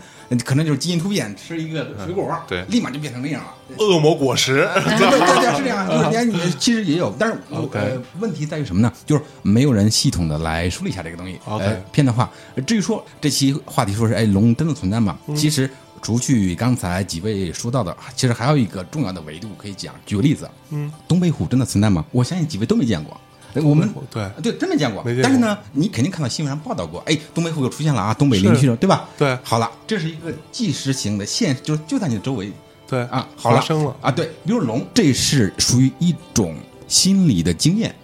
[0.45, 3.55] 可能就是基因突变，吃一个水果，对立马就变成那样了。
[3.79, 8.93] 恶魔果实，对对对，是这样， 就是人家其实也有，但是呃问题在于什么呢？
[9.07, 11.39] 就是没有人系统的来梳理一下这个东西。
[11.47, 15.19] OK 呃，偏的话，呃至于说这期话题说是哎龙真的存在吗？
[15.37, 15.71] 其实
[16.03, 19.95] 除去刚才几位说到的，其实还有一个重要的维度可以讲。
[20.07, 22.05] 举个例子，嗯，东北虎真的存在吗？
[22.13, 23.19] 我相信几位都没见过。
[23.55, 24.31] 呃我们对。
[24.43, 25.03] 对真没见过。
[25.03, 25.25] 没见过。
[25.25, 29.09] 但是呢，你肯定看到新闻上报道过，哎，东北虎又出现了啊，东北林区了，对吧？
[29.17, 29.37] 对。
[29.43, 32.53] 好了，这是一个即时型的现，就是就在你的周围，
[32.87, 33.61] 对啊，好了。
[33.63, 33.97] 生了。
[34.01, 36.55] 啊，对，比如龙，这是属于一种
[36.87, 37.95] 心理的经验，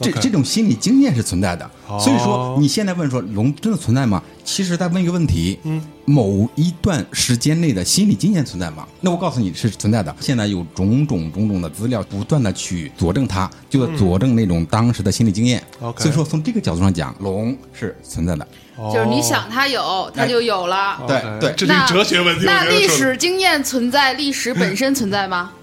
[0.00, 1.70] 这这种心理经验是存在的。
[1.92, 4.22] 哦所以说，你现在问说龙真的存在吗？
[4.44, 8.86] 其实在问一个问题，嗯，某一段时间内的心理经验存在吗？
[9.00, 10.14] 那我告诉你是存在的。
[10.18, 15.62] 现在有种种种种的资料不断的去佐证它，就是佐证那种当时的心理经验。
[15.98, 18.46] 所以说从这个角度上讲，龙是存在的。
[18.92, 20.98] 就是你想它有，它就有了。
[21.06, 22.44] 对对这是个哲学问题。
[22.46, 25.52] 那历史经验存在，历史本身存在吗？
[25.52, 25.61] 哎，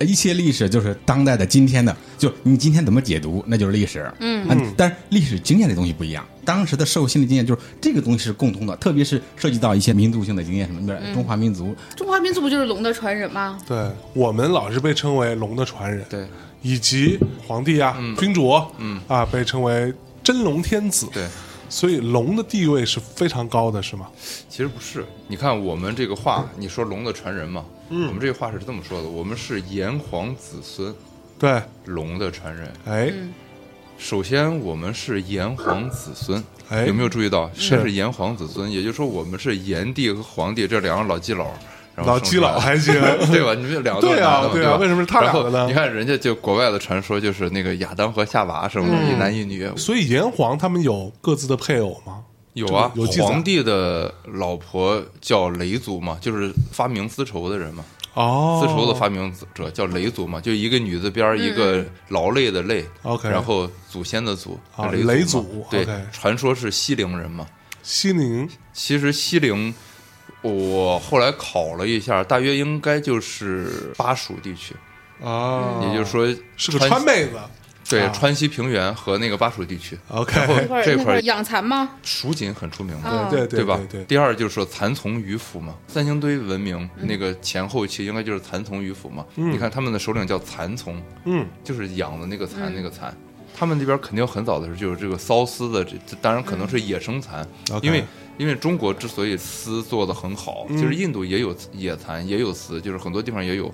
[0.00, 4.10] 一切历史就是当代的今天的，就你今天怎么解读，那就是历史。
[4.20, 4.48] 嗯。
[4.48, 13.58] 啊但是历史经验这东西不一样，当时的社会心理经验就是这个东西是共通的，特别是涉及到一些民族性的经验，什么比如中华民族，中华民族不就是龙的传人吗？
[13.66, 16.26] 对我们老是被称为龙的传人，对。
[16.60, 19.00] 以及皇帝啊、君主，嗯。
[19.06, 19.92] 啊，被称为
[20.24, 21.06] 真龙天子。
[21.12, 21.26] 对，
[21.68, 24.08] 所以龙的地位是非常高的，是吗？
[24.48, 25.04] 其实不是。
[25.26, 30.94] 你看我们这个话，你说龙的传人嘛，嗯我们这个话是这么说的：我们是炎黄子孙，
[31.38, 32.72] 对，龙的传人。
[32.86, 33.12] 哎，
[33.98, 37.50] 首先，我们是炎黄子孙，哎有没有注意到？
[37.54, 41.52] 是这是炎黄子孙，也就是说，我们是炎帝和黄帝这两个老基佬，
[42.06, 42.94] 老基佬还行，
[43.30, 43.54] 对吧？
[43.54, 45.66] 你们这两个对啊对啊为什么是他俩的呢？
[45.66, 49.12] 你看人家就国外的传说，就是那个亚当和夏娃生的，嗯。
[49.12, 49.68] 一男一女。
[49.76, 52.24] 所以炎黄他们有各自的配偶吗？
[52.54, 57.84] 有啊，皇帝的老婆叫雷族嘛，就是发明丝绸的人嘛。
[58.14, 67.46] 哦，丝绸的发明者叫雷族嘛，就一个女字边儿一个劳累的累 OK 然后祖先的祖，啊雷雷族对传说是西陵人嘛。
[67.84, 69.72] 西陵其实西陵，
[70.42, 74.74] 我后来考了一下，大约应该就是巴蜀地区，
[75.22, 77.38] 啊，也就是说是个川妹子，
[77.88, 79.98] 对啊川西平原和那个巴蜀地区。
[80.08, 81.90] OK，然后这块养蚕吗？
[82.02, 83.80] 蜀锦很出名的，对对对吧？
[83.90, 89.24] 对，第二就是说蚕丛鱼凫嘛，三星堆文明嗯那个前后期应该就是蚕丛鱼凫嘛。
[89.34, 93.12] 你看他们的首领叫蚕丛，嗯就是养的那个蚕嗯那个蚕。
[93.56, 97.44] 他们那边肯定很早的时候就有这个缫丝的，这这当然可能是野生蚕，
[97.82, 98.04] 因为
[98.38, 100.76] 因为中国之所以丝做的很好，嗯。
[100.78, 103.70] 其实印度也有野蚕，也有丝，就是很多地方也有，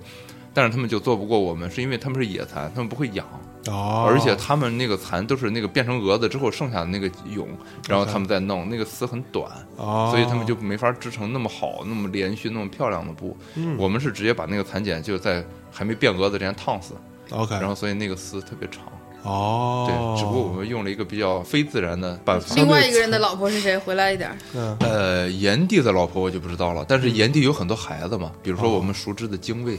[0.53, 3.25] 但是他们就做不过我们，是因为他们是野蚕，他们不会养，
[3.67, 7.47] 哦，而且他们那个蚕都是那个变成蛾子之后剩下的那个蛹，
[7.87, 13.37] 然后他们再弄，那个丝很短，哦，所以他们就没法织成那么好、那么连续、那么漂亮的布。
[13.55, 13.75] 嗯。
[13.77, 16.93] 我们是直接把那个蚕茧就在还没变蛾子之前烫死
[17.29, 18.83] ，OK，然后所以那个丝特别长。
[19.25, 22.55] 哦，对，只不过我们用了一个比较非自然的办法。
[22.55, 23.75] 另外一个人的老婆是谁？
[23.77, 24.37] 回来一点儿。
[24.53, 29.77] 嗯呃，炎帝的老婆我就不知道了，但是炎帝有很多孩子嘛，比如说我们熟知的精卫，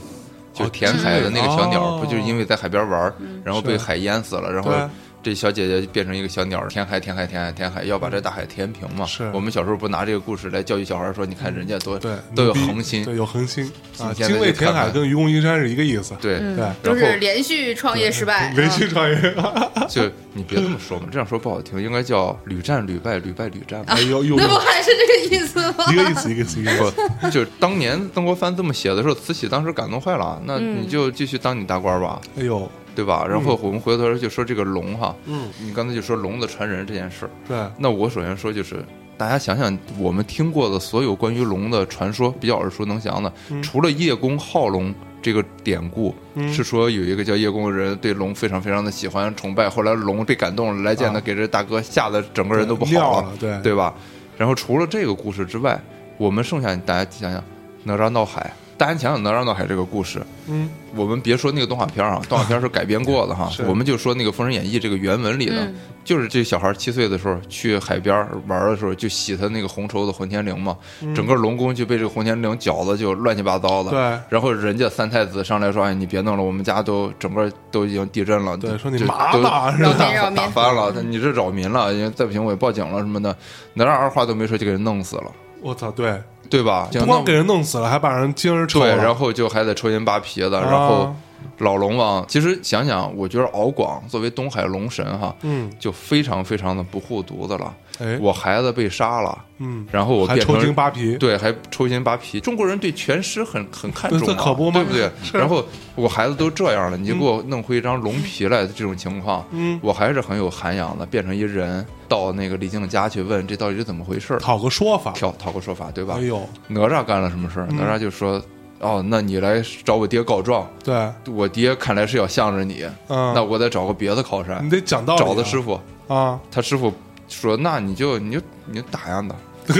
[0.53, 4.79] 就是填海的那个小鸟，哦不就是因为在海边玩儿，然后被海淹死了，然后对
[5.27, 9.05] 这小姐姐就变成一个小鸟，填海填海填海填海，要把这大海填平嘛。
[9.05, 19.35] 是我们小时候不拿这个故事来教育小孩说，你看人家多对都有恒心，对，有恒心啊，精卫填海跟愚公移山是一个意思，对，嗯对都是连续创业失败，连续啊创业
[19.89, 23.85] 就你别这么说嘛，这样说不好听，应该叫屡战屡败，屡败屡战嘛。
[23.87, 25.91] 哎呦呦，那不还是这个意思吗？
[25.91, 33.23] 一个意思，一个意思，一个意思，不，就是当年曾国藩这么写的时候，慈禧当时感动坏了，那嗯你就继续当你大官吧，哎呦，对吧？
[33.29, 38.83] 然后我们回头就说这个龙哈，嗯，你刚才就说龙的传人这件事儿，对，那我首先说就是。
[39.19, 43.33] 大家想想，我们听过的所有关于龙的传说，比较耳熟能详的，
[43.63, 46.53] 除了叶公好龙这个典故，嗯。
[46.53, 51.21] 是说有一个叫叶公的人对龙非常非常的喜欢崇拜，后来龙被感动了，来见他，啊。
[51.21, 53.59] 给这大哥吓得整个人都不好尿了，对。
[53.63, 53.91] 对吧？
[54.37, 55.81] 然后除了这个故事之外，
[56.17, 57.43] 我们剩下大家想想
[57.83, 65.75] 哪吒闹海，大家想想哪吒闹海这个故事，嗯，我们别说那个动画片啊，动画片是改编过的哈，我们就说那个《封神演义》这个原文里的，嗯
[66.07, 68.15] 就是这小孩七岁的时候去海边
[68.47, 70.77] 玩的时候，就洗他那个红绸子混天绫嘛，
[71.13, 73.91] 整个龙宫就被这个混天绫搅的就乱七八糟的。
[73.91, 80.29] 对然后人家三太子上来说：“哎，你别弄了，我们家都整个都已经地震了。”对，说你就麻都吧，是扰吧？
[80.33, 83.35] 打翻了，你这扰民了，因为再不行我也报警了什么的。
[83.73, 86.89] 哪吒二话都没说就给人弄死了，我操，对，对吧？
[86.93, 91.15] 不光给人弄死了，还把人精神抽对，然后就还得抽筋扒皮的，啊然后
[91.59, 97.73] 老龙王，其实想想，我觉得敖广作为东海龙神哈，嗯，就非常非常的不护犊子了。
[97.99, 102.39] 哎，我孩子被杀了，嗯，然后我还抽筋变成扒皮，对，还抽筋扒皮。
[102.39, 105.09] 中国人对全尸很很看重这嘛，可不吗对不对？
[105.33, 114.33] 然后我孩子都这样了，你就给我弄回一张龙皮来的这种情况，嗯，我还是很有涵养的，变成一人到那个李靖家去问这到底是怎么回事？
[114.33, 116.15] 儿，讨个说法，讨讨个说法，对吧？
[116.17, 116.21] 哎？
[116.21, 117.67] 呦，哪吒干了什么事儿？
[117.67, 118.41] 哪吒就说。
[118.79, 124.63] 哦，那你来找我爹告状，对，我爹看来是要向着你，嗯，那我得找个别的靠山。
[124.63, 126.93] 你，得讲道理啊，找的师傅，啊，他师傅
[127.27, 129.21] 说，那你就你就你就打呀
[129.67, 129.73] 他，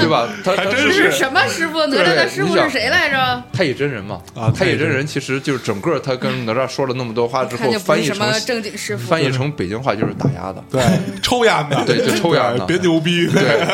[0.00, 0.26] 对吧？
[0.44, 1.86] 他他师还真是什么师傅？
[1.86, 3.40] 哪吒的师傅是谁来着？
[3.52, 9.08] 太乙真人嘛，啊太乙真人其实就是整个他跟哪吒说了那么多话之后翻译成是什么正经师傅。
[9.08, 10.82] 翻译成北京话就是打压的，对，
[11.22, 13.64] 抽烟的，对就抽烟的 别牛逼，对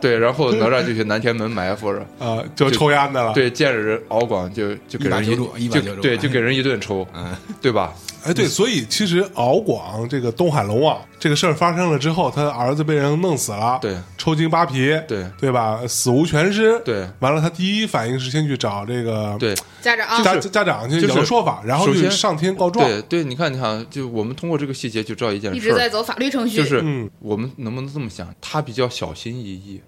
[0.00, 7.92] 对，然后哪吒就去南天门埋伏着，啊，就抽烟的了，，对，见着人敖广就就给人一把揪住一把就对就给人一顿抽，嗯，对吧？
[8.24, 15.80] 哎，对，所以其实敖广这个东海龙王这个事儿发生了之后，他的儿子被人弄死了，对，抽筋扒皮，对对吧？
[15.86, 28.32] 死无全尸，对完了，他第一反应是先去找这个对家长家家长去就是有个说法，然后就上天告状，对对，你看你看，就我们通过这个细节就知道一件事儿，一直在走法律程序，就是嗯我们能不能这么想？
[28.40, 29.80] 他比较小心翼翼，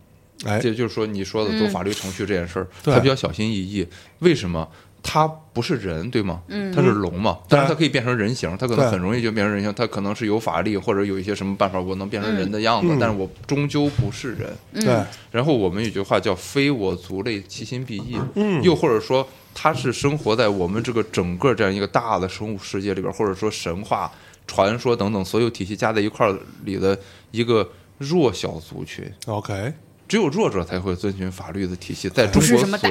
[0.45, 3.87] 哎，这就是说你说的走法律程序这件事儿，他比较小心翼翼。
[4.21, 4.67] 为什么？
[5.03, 6.41] 他不是人，对吗？
[6.49, 6.73] 嗯。
[6.73, 12.99] 它是龙嘛，但是它可以变成人形，它可能很容易就变成人形，它可能是有法力或者有一些什么办法，我能变成人的样子，嗯。
[13.01, 14.57] 但是我终究不是人。
[14.73, 18.63] 对，然后我们有句话叫“非我族类，其心必异”，嗯。
[18.63, 24.11] 又或者说它是生活在我们这个整个这样一个大的生物世界里边，或者说神话、
[24.47, 26.99] 传说等等所有体系加在一块儿里的
[27.31, 29.05] 一个弱小族群。
[29.27, 29.73] ，OK，
[30.13, 32.91] 只有弱者才会遵循法律的体系，在中国不是什么，大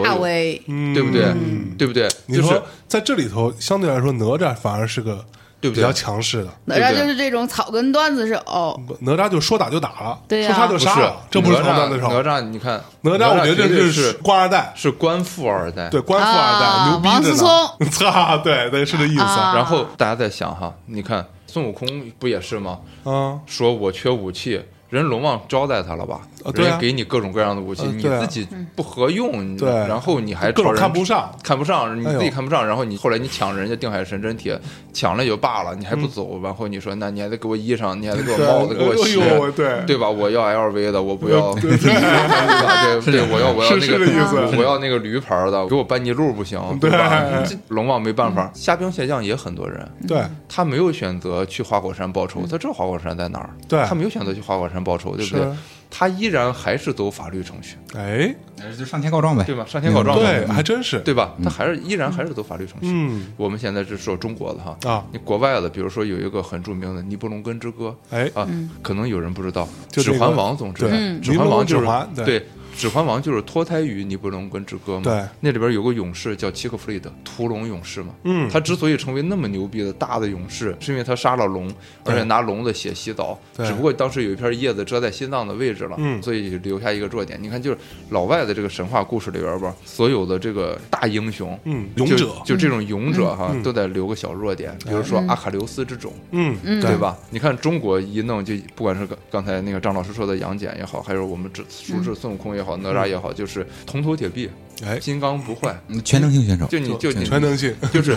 [0.66, 1.32] 嗯，对不对？
[1.78, 2.10] 对不对？
[2.10, 5.24] 就是你说在这里头，相对来说，哪吒反而是个
[5.60, 12.08] 对不对比较强势的，哪吒就是这种草根段子手，哪吒就说打就打了，对呀说杀就不是杀了，这不是哪草段子手。
[12.10, 15.90] 哪吒，你看哪吒，我觉这是官二代，是官富二代。
[15.94, 17.90] 对，官富二代，啊牛逼的王思呢。
[17.92, 19.22] 操，对对，是这意思。
[19.22, 22.80] 啊然后大家在想哈，你看孙悟空不也是吗？
[23.04, 24.60] 啊，说我缺武器，
[24.92, 26.22] 人龙王招待他了吧？
[26.54, 34.60] 对人给你各种各样的武器，你自己不合用，对，然后你还各种看不上，看不上，你自己看不上，然后你后来你抢人家定海神针铁，
[34.92, 39.82] 抢了也就罢了，你还不走，然后你说那你还得给我衣裳，你还得给我帽子，给我鞋，对。
[39.88, 40.10] 对吧？
[40.10, 41.78] 我要 LV 的，我不要，对对
[43.06, 46.90] 对，我要我要那个我要那个驴牌的，给我班尼路不行，对。
[46.90, 47.24] 吧？
[47.70, 53.84] 龙王没办法，虾兵蟹将也很多人，对，他没有选择去花果山报仇，他知道花果山在哪儿，对。
[53.86, 55.48] 他没有选择去花果山报仇，对不对？
[55.94, 58.34] 他依然还是走法律程序，哎，
[58.78, 59.66] 就上天告状呗，对吧？
[59.68, 61.36] 上天告状，对，还真是，对吧？
[61.44, 62.88] 他还是依然还是走法律程序。
[62.90, 64.78] 嗯，我们现在是说中国的哈。
[64.90, 68.32] 啊，你国外的，比如说有一个很著名的《尼伯龙根之歌》，哎。
[68.34, 68.48] 啊，
[68.82, 69.68] 可能有人不知道，
[70.02, 71.86] 《指环王》总知道，《指环王》就是
[72.24, 72.40] 对。
[72.76, 81.70] 《指环王》就是脱胎于《尼伯龙根之歌》嘛，对，那里边有个勇士叫齐克弗利德，屠龙勇士嘛，嗯，他之所以成为那么牛逼的大的勇士，是因为他杀了龙，
[82.06, 87.38] 而且拿龙的血洗澡，只不过当时有一片叶子遮在心脏的位置了，嗯，所以留下一个弱点。
[87.42, 87.78] 你看，就是
[88.12, 97.02] 老外的这个神话故事里边吧，所有的这个大英雄，嗯，勇者，就这种勇者哈，都得留个小弱点，比如说阿卡琉斯之种，嗯，对。
[97.02, 97.18] 吧？
[97.32, 103.52] 你看中国一弄就，不管是刚刚才那个张老师说的杨戬也好，还是我们熟知孙悟空也好，哪吒也好，就是。
[103.52, 104.50] 是铜头铁臂，
[104.82, 108.16] 哎，金刚不坏，全能性选手，就你就你全能性，就是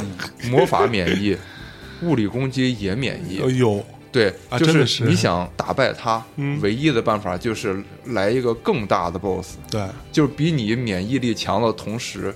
[0.48, 1.36] 魔法免疫，
[2.02, 3.40] 物理攻击也免疫。
[3.40, 6.24] 哎呦，对，就是你想打败他，
[6.60, 12.32] 唯一的办法就是来一个更大的 BOSS，对，就是比你免疫力强的同时。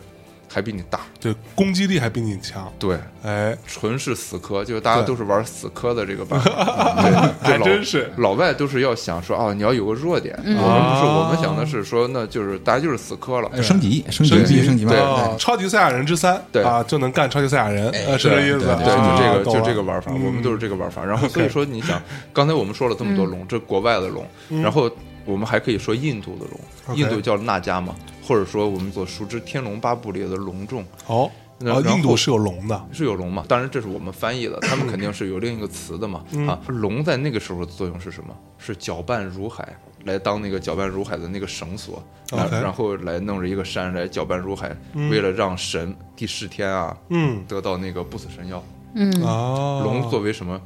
[0.50, 8.11] 还比你大，对，攻击力还比你强，对，哎，纯是死磕，就是大家都是玩死磕的这个办法， 还真是。
[8.16, 14.98] 老外都是要想说啊，你要有个弱点，我们不是，我们想的是说，那就是大家就是死磕了，升级，升级，升级对，
[15.38, 16.62] 超级赛亚人之三，对。
[16.62, 21.04] 啊，就能干超级赛亚人，是这意思，对，就这个，就这个玩法，我们都是这个玩法。
[21.04, 22.00] 然后所以说，你想，
[22.32, 24.26] 刚才我们说了这么多龙，这国外的龙，
[24.62, 24.90] 然后
[25.28, 27.94] 我们还可以说印度的龙，印度叫纳迦嘛。
[28.26, 33.42] 或者说，我们所熟知《天龙八部》里的龙种哦，印度是有龙的，是有龙嘛？
[33.48, 36.22] 当然，这是我们翻译的，他们肯定是有另一个词的嘛。
[36.46, 38.36] 啊，龙在那个时候的作用是什么？
[38.58, 39.66] 是搅拌如海，
[40.04, 44.76] 来当那个搅拌如海的那个绳索，然后来弄着一个山来搅拌如海，
[45.10, 48.62] 为了让神第四天啊，嗯，得到那个不死神药。
[48.92, 50.60] 嗯，哦，龙作为什么？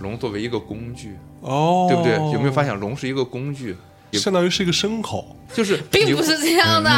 [0.00, 2.14] 龙作为一个工具，哦，对不对？
[2.32, 3.76] 有没有发现龙是一个工具？
[4.18, 6.90] 相当于是一个牲口，就是并不是这样的。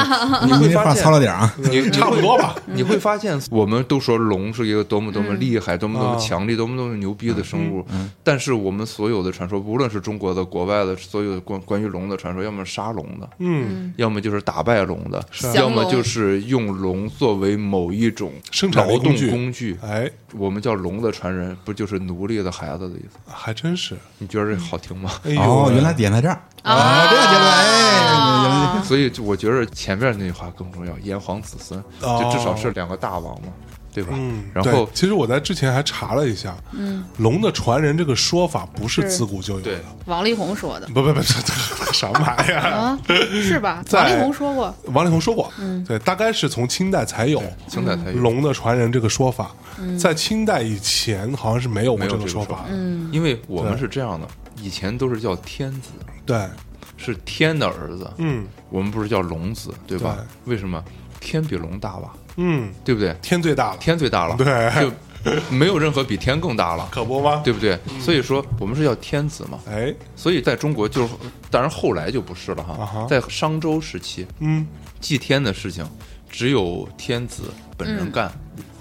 [0.46, 2.54] 你会发现糙了点啊，你 差不多吧？
[2.66, 7.84] 你会发现，我们都说龙是一个多么多么厉害、多么多么强力、多么多么牛逼的生物，
[8.22, 15.24] 但是我们所有的传说，无论是中国的、国外的，所有关关于龙的传说，要么杀龙的，嗯，要么就是打败龙的，
[15.54, 19.76] 要么就是用龙作为某一种生产劳动工具。
[19.82, 23.18] 哎，我们叫龙的传人，不就是奴隶的孩子的意思？
[23.26, 23.96] 还真是。
[24.18, 25.10] 你觉得这好听吗？
[25.38, 33.48] 哦，原来点在这儿啊，这个结论哎， 所以我觉得前面那句话更重要，炎黄子孙，就至少是两个大王嘛。
[33.92, 34.10] 对吧？
[34.16, 39.70] 嗯，然后其实我在之前还查了一下，嗯，龙的传人这个说法不是自古就有的。
[40.06, 42.98] 王力宏说的，不不不，什么玩意儿啊？
[43.40, 43.84] 是吧？
[43.92, 49.52] 王力宏说过，王力宏说过，嗯，对，大概是从清代才有，清代才有龙的传人这个说法，
[49.96, 54.26] 在清代以前好像是没有没有这个说法，嗯，因为我们是这样的，
[54.64, 55.90] 以前都是叫天子，
[56.24, 56.48] 对，
[56.96, 60.16] 是天的儿子，嗯，我们不是叫龙子，对吧？
[60.46, 60.82] 为什么？
[61.20, 62.14] 天比龙大吧？
[62.36, 63.14] 嗯，对不对？
[63.20, 64.46] 天最大了，天最大了，对，
[64.80, 67.42] 就没有任何比天更大了，可不吗？
[67.44, 67.78] 对不对？
[68.00, 71.12] 所以说我们是叫天子嘛，哎，所以在中国就是，
[71.50, 74.66] 当然后来就不是了哈，在商周时期，嗯，
[74.98, 75.86] 祭天的事情
[76.30, 77.44] 只有天子
[77.76, 78.32] 本人干，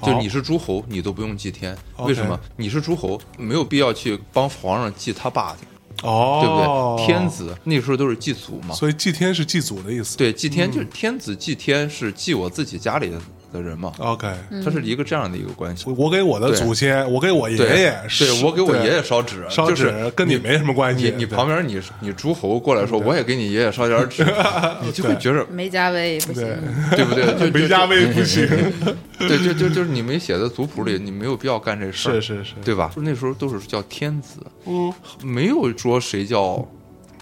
[0.02, 2.40] 就你是诸侯，你都不用祭天，为什么？
[2.58, 5.66] 你是诸侯，没有必要去帮皇上祭他爸去。
[6.04, 7.06] 哦，对不对？
[7.06, 10.18] 天子那时候都是祭祖嘛，所以祭天是祭祖的意思。
[10.18, 13.20] 对，祭天就是天子祭天是祭我自己家里的
[13.54, 13.94] 的人嘛。
[14.00, 14.28] OK，
[14.66, 15.86] 他是一个这样的一个关系。
[15.96, 21.14] 我给我的祖先，我给我爷爷，对我给我爷爷烧纸，烧纸跟你没什么关系。
[21.16, 24.26] 你旁边你你诸侯过来说，我也给你爷爷烧点纸，
[24.84, 26.44] 你就会觉得梅家威不行，
[26.96, 27.26] 对不对？
[27.40, 28.48] 就梅家威不行。
[29.20, 32.92] 对，就就就是你没写在族谱里，你没有必要干这事儿，是是是，对吧？
[32.98, 36.68] 那时候都是叫天子，嗯，没有说谁叫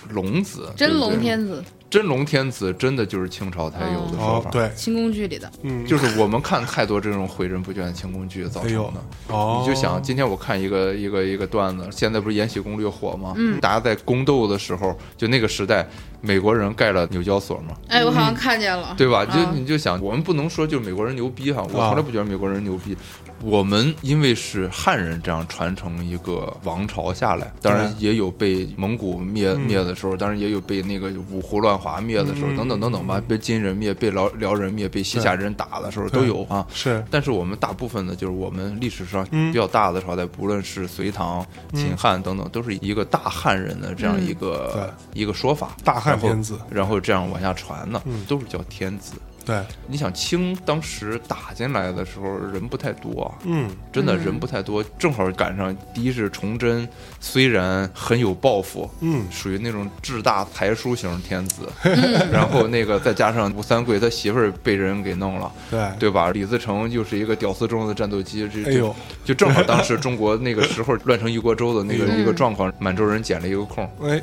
[0.09, 1.63] 龙子，真龙天子。
[1.91, 9.03] 真龙天子真的就是清朝才有的说法，对，清宫剧里的，嗯，就是我们看太多这种诲人不倦的清宫剧造成的。
[9.27, 13.33] 哦，你就想今天我看一个一个一个段子，现在不是《延禧攻略》火吗？
[13.35, 15.85] 嗯，大家在宫斗的时候，就那个时代，
[16.21, 17.75] 美国人盖了纽交所嘛。
[17.89, 19.25] 哎，我好像看见了，对吧？
[19.25, 22.95] 就你就想，我们不能说就是美国人牛逼哈，我从来不觉得美国人牛逼。
[23.43, 36.65] 我们因为是汉人这样传承一个王朝下来，当然也有被蒙古灭灭的时候，当然也有被那个五胡乱华灭的时候，等等等等吧，被金人灭，被辽辽人灭，被西夏人打的时候都有啊。
[36.73, 49.13] 是，但是我们大部分的，就是我们历史上比较大的朝代，不论是隋唐、秦汉等等，都是一个大汉人的这样一个一个说法，大汉天子，然后这样往下传呢，都是叫天子。
[49.45, 56.87] 对，你想清当时打进来的时候人不太多，嗯，真的人不太多，正好赶上第一是崇祯，
[57.19, 61.67] 虽然很有抱负，嗯，属于那种志大才疏型天子，
[62.31, 65.81] 然后那个再加上吴三桂他媳妇儿被人给弄了，对。
[65.99, 66.29] 对吧？
[66.31, 74.21] 李自成又是一个屌丝中的战斗机，这哎呦，就正好当时中国那个时候乱成一锅粥的那个一个状况，满洲人捡了一个空，哎。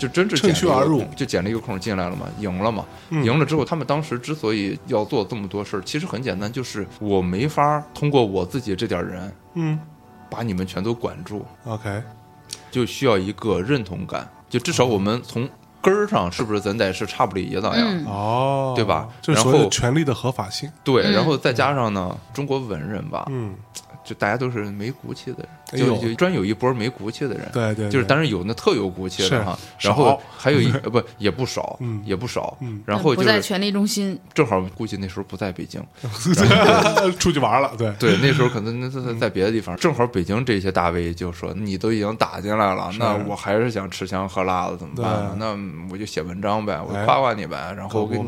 [0.00, 9.78] 就真是趁虚而入，就捡了一个空进来了嘛，赢了嘛，赢了之后，他们当时之所以要做这么多事儿，其实很简单，就是我没法通过我自己这点人，嗯，
[10.30, 11.44] 把你们全都管住。
[11.66, 12.02] OK，
[12.70, 15.46] 就需要一个认同感，就至少我们从
[15.82, 17.86] 根儿上是不是咱得是差不离的呀？
[18.06, 19.06] 哦，对吧？
[19.20, 23.54] 就然后权力的合法性，对，然后再加上呢，中国文人吧，嗯。
[24.02, 35.82] 就大家都是没骨气的人，就就专有一波没骨气的人，对对，就是但是有那特有骨气的哈，然后还有一呃不也不少，也不少，然后不在权力中心，正好估计那时候不在北京，
[37.18, 37.92] 出去玩了，对。
[37.98, 45.36] 对，那时候可能那在在别的地方，正好北京这些大 V 就说你都已经打进来了，那我还是想吃香喝辣的怎么办？
[45.38, 45.56] 那
[45.92, 48.24] 我就写文章呗，我夸夸你呗，然后我给你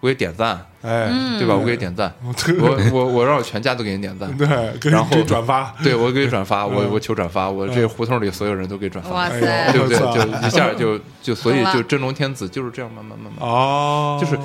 [0.00, 1.54] 我给点赞，哎，对吧？
[1.54, 4.46] 我给你点赞， 我我我让我全家都给你点赞，对，
[4.90, 5.16] 然后。
[5.26, 9.98] 转发，对 我给转发，我我求转发，我这胡同里所有人都给转发，哇塞，对不对？
[9.98, 14.38] 就一下就 就所以就真龙天子就是这样慢慢慢慢哦，就是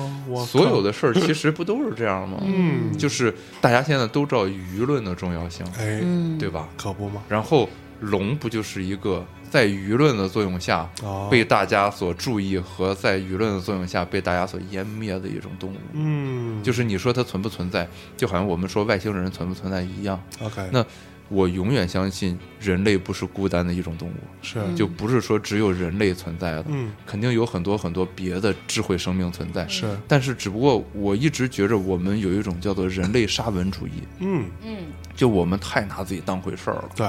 [0.46, 2.38] 所有的事儿其实不都是这样吗？
[2.42, 6.02] 嗯，就是大家现在都知道舆论的重要性，哎，
[6.38, 6.68] 对吧？
[6.76, 7.22] 可不嘛。
[7.28, 7.68] 然后
[8.00, 10.88] 龙不就是一个在舆论的作用下
[11.30, 15.76] 被大家所注意和在舆论的作用下被大家所湮灭的一种动物？
[15.92, 17.86] 嗯，就是你说它存不存在，
[18.16, 20.20] 就好像我们说外星人存不存在一样。
[20.40, 20.84] OK，那。
[21.32, 24.12] 我永远相信人类不是孤单的一种动物，
[24.42, 24.62] 是。
[24.76, 29.86] 就不是说只有人类存在的，嗯，肯定有很多很多别的智慧生命存在，是。
[30.06, 34.44] 但是只不过我一直觉着我们有一种叫做人类沙文主义，嗯。
[34.62, 34.76] 嗯，
[35.16, 37.06] 就我们太拿自己当回事儿了，对。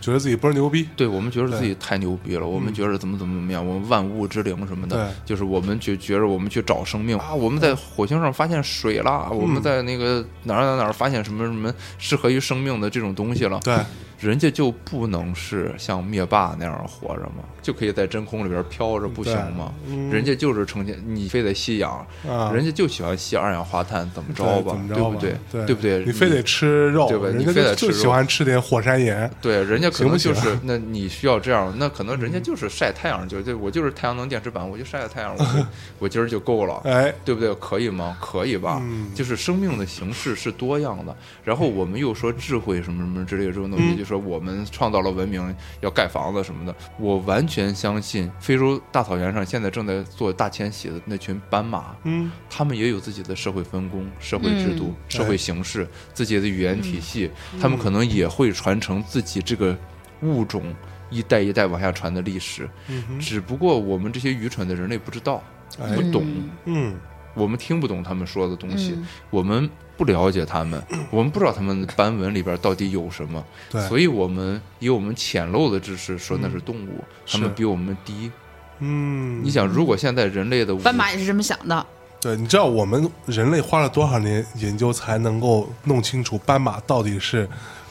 [0.00, 13.76] 觉得自己倍儿牛逼，对我们觉得自己太牛逼了，我们觉得怎么怎么怎么样，我们万物之灵什么的，就是我们就觉着我们去找生命啊，我们在火星上发现水了，我们在那个哪儿哪儿哪儿发现什么什么适合于生命的这种东西了，对，
[14.20, 17.42] 人家就不能是像灭霸那样活着吗？
[17.62, 19.72] 就可以在真空里边飘着不行吗？
[20.10, 22.06] 人家就是成天你非得吸氧，
[22.52, 24.78] 人家就喜欢吸二氧化碳，怎么着吧？
[24.88, 25.34] 对不对？
[25.66, 26.04] 对不对？
[26.04, 27.26] 你非得吃肉，对吧？
[27.28, 35.66] 人家就就喜欢吃点火山岩，对，人家可能就是那你需要这样，那可能人家就是晒太阳，就就我就是太阳能电池板，我就晒晒太阳，我
[36.00, 37.54] 我今儿就够了，哎，对不对？
[37.54, 38.16] 可以吗？
[38.20, 38.82] 可以吧？
[39.14, 41.14] 就是生命的形式是多样的，
[41.44, 57.30] 然后我们又说智慧什么什么之类的这种东西，就说我们创造了文明，要盖房子什么的，我完全相信非洲大草原上现在正在做大迁徙的那群斑马，嗯，他们也有自己的社会分工、社会制度、社会形式、自己的语言体系，
[57.60, 59.76] 他们可能也会传承自己这个
[60.22, 60.74] 物种。
[61.12, 65.42] 一代一代往下传的历史，嗯只不过我们这些愚蠢的人类不知道、
[65.76, 66.24] 不懂，
[66.66, 66.94] 嗯，
[67.34, 68.96] 我们听不懂他们说的东西，
[69.28, 69.68] 我们
[70.00, 70.82] 不了解他们，
[71.12, 73.44] 我们不知道他们斑纹里边到底有什么，
[73.86, 78.32] 所以我们以我们浅陋的知识说那是动物，他们比我们低。
[78.78, 81.86] 嗯，你想，如果现在人类的斑马也是这么想的，
[82.18, 87.46] 对，你知道我们人类花了多少年研究才能够弄清楚斑马到底是？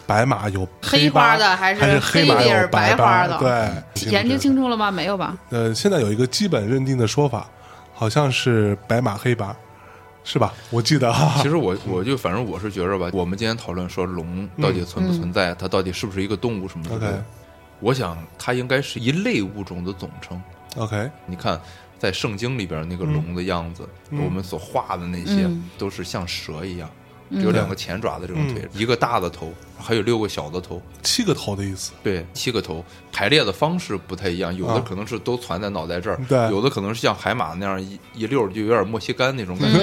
[0.07, 3.37] 白马有黑花的还是黑马有白花的？
[3.37, 4.89] 对，研究清楚了吗？
[4.89, 5.37] 没有吧？
[5.51, 7.47] 呃，现在有一个基本认定的说法，
[7.93, 9.55] 好像是白马黑白，
[10.29, 10.53] 是吧？
[10.69, 11.11] 我记得。
[11.41, 17.25] 其实我我就反正我是觉着吧，我们今天讨论说龙到底存不存在，它到底是不是一个动物什么的，
[17.79, 20.39] 我想它应该是一类物种的总称。
[20.75, 21.59] OK，你看
[21.97, 25.49] 在圣经里边那个龙的样子，我们所画的那些
[25.79, 26.87] 都是像蛇一样。
[27.31, 31.91] 有两个前爪的这种腿，一个大的头，还有六个小的头，七个头的意思。
[32.03, 32.83] 对，七个头。
[33.11, 39.79] 排列的方式不太一样，有的可能是都攒在脑袋这儿，对，有的可能是像海马那样一一溜就有点墨西干那种感觉，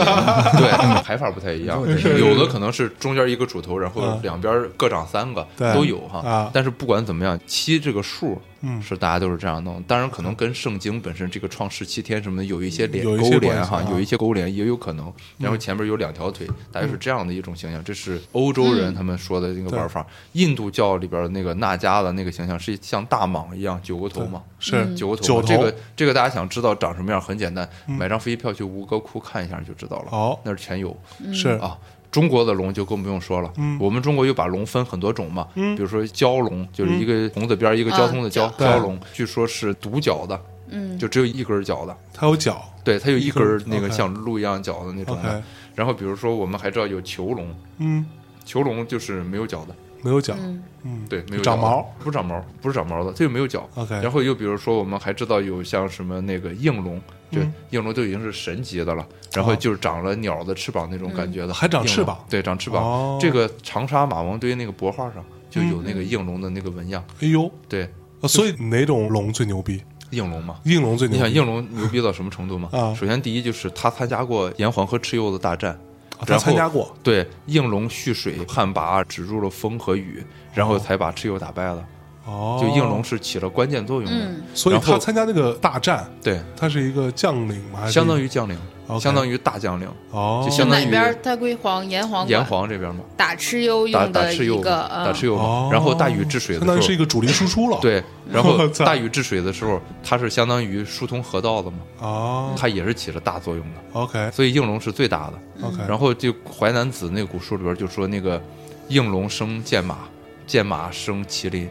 [0.58, 1.80] 对，排法不太一样。
[2.18, 6.50] 有的可能是中间一个主头，然后两边各长三个，都有哈。
[6.54, 8.40] 但是不管怎么样，七这个数。
[8.62, 15.12] 嗯，是大家都是这样弄，当然可能跟圣经本身这个创世七天什么的有一些连勾连哈，有一些勾连也有可能。
[15.36, 20.06] 然后前面有两条腿，大概是这样的一种形象，这是欧洲人他们说的那个玩玩法。
[20.32, 24.94] 印度教里边那个那迦的那个形象是像大蟒一样九个头嘛，是。
[24.94, 25.48] 九个头九头。
[25.48, 30.08] 这个这个大家想知道长什么样很简单，买张飞机票去吴哥窟看一下就知道了。
[30.10, 30.96] 哦那是全有。
[31.32, 31.50] 是。
[31.58, 31.78] 啊。
[32.08, 33.76] 中国的龙就更不用说了，嗯。
[33.78, 38.66] 我们中国又把龙分很多种嘛，比如说蛟龙，就是一个红字边一个交通的交，啊对。
[38.66, 45.42] 蛟龙，据说是独角的，嗯，就只有一根脚的，它有脚对，它有一根那个像鹿一样脚的那种的。
[45.74, 48.06] 然后比如说我们还知道有囚龙，嗯，
[48.46, 50.62] 囚龙就是没有脚的，没有脚，嗯。
[50.84, 53.68] 嗯，对，没有脚长毛，不是长毛，不是长毛的，它就没有脚。
[53.74, 56.98] OK 然后又比如说我们还知道有像什么那个应龙，
[57.30, 57.52] 就嗯。
[57.70, 62.24] 应龙就已经是神级的了，然后就是长了鸟的翅膀那种感觉的，还长翅膀。
[62.30, 63.18] 对，长翅哦。
[63.18, 63.20] 膀。
[63.20, 67.90] 这个长沙马王堆那个帛画上就有那个应龙的那个纹样，哎呦，对，
[68.20, 69.82] 呃所以哪种龙最牛逼？
[70.10, 70.60] 应龙嘛。
[70.62, 72.68] 应龙最牛逼，你想应龙牛逼到什么程度吗？
[72.70, 72.94] 啊。
[72.94, 75.78] 首先第一就是他参加过炎黄和蚩尤的大战，啊
[76.20, 81.84] 他然后参加过，对，应龙蓄水旱魃，止住了风和雨，然后才把蚩尤打败了。
[82.24, 84.16] 哦，就应龙，是起了关键作用的。
[84.16, 87.88] 嗯所以他参加那个大战，对，他是一个将领嘛？
[87.88, 88.58] 相当于将领
[89.00, 95.68] 相当于大将领，哦，就相当于哪边儿太归黄炎黄炎黄这边嘛，打蚩尤打用的打蚩尤一个打蚩嗯尤。
[95.72, 103.80] 然后大禹治水的相当于是一时候，个主力输出了，， 对，然后 大禹治水的时候，它是相当于疏通河道的嘛，哦它也是起了大作用的。
[103.92, 105.66] ，OK 所以应龙是最大的。
[105.66, 108.40] OK，然后就《淮南子》那个古书里边就说那个
[108.88, 109.98] 应龙生剑马，
[110.46, 111.68] 剑马生麒麟。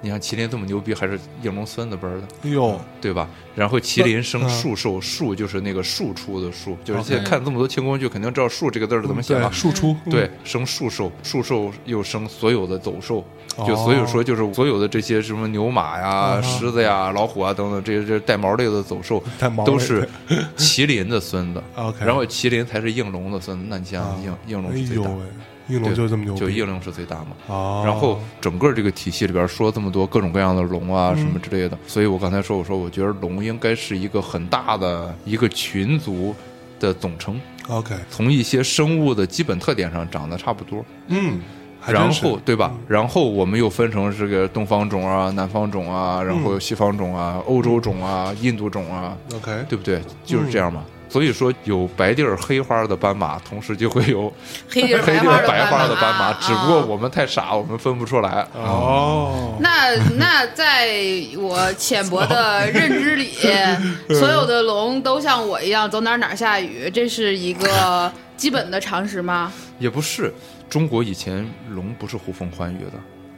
[0.00, 3.28] 你看麒麟这么牛逼，还是应龙孙子辈儿的，哎呦，对吧？
[3.54, 9.50] 然后麒麟生那树兽，树就是那个庶出的庶，就是现在看这么多清宫剧，肯定知道“树”这个字儿是怎么写对吧？
[9.52, 13.22] 输出，嗯对，生树兽，树兽又生所有的走兽，
[13.56, 19.22] 哦就所以说就是所有的这些什么牛马呀、啊狮子呀、老虎啊等等这些这带毛类的走兽
[19.66, 20.08] 都是
[20.56, 21.62] 麒麟的孙子。
[22.00, 23.66] 然后麒麟才是应龙的孙子。
[23.68, 25.10] 那你想应应龙哎是最大
[25.70, 27.28] 应龙就这么牛，就应龙是最大嘛。
[27.46, 36.34] 哦，然后整个这个体系里边说这么多各种各样的龙啊什么之类的，所以我刚才说，我说我觉得龙应该是一个很大的一个群族
[36.78, 40.84] 的总称，OK，从一些生物的基本特点上长得差不多。
[41.08, 41.40] 嗯，
[41.86, 42.72] 然后对吧？
[42.88, 50.00] 然后我们又分成这个东方种啊、南方种啊，然后西方种啊、欧洲种啊、印度种啊，OK，对不对？
[50.24, 50.84] 就是这样嘛。
[51.10, 54.32] 所以说，有白地儿黑花的斑马，同时就会有
[54.70, 56.26] 黑地儿 黑地花儿白花的斑马。
[56.26, 58.46] 啊只不过啊我们太傻，我们分不出来。
[58.54, 60.88] 哦，那那在
[61.36, 63.30] 我浅薄的认知里，
[64.08, 69.52] 所有的龙都像我一样走哪儿哪儿下雨，这是一个基本的常识吗？
[69.80, 70.32] 也不是，
[70.68, 72.92] 中国以前龙不是呼风唤雨的。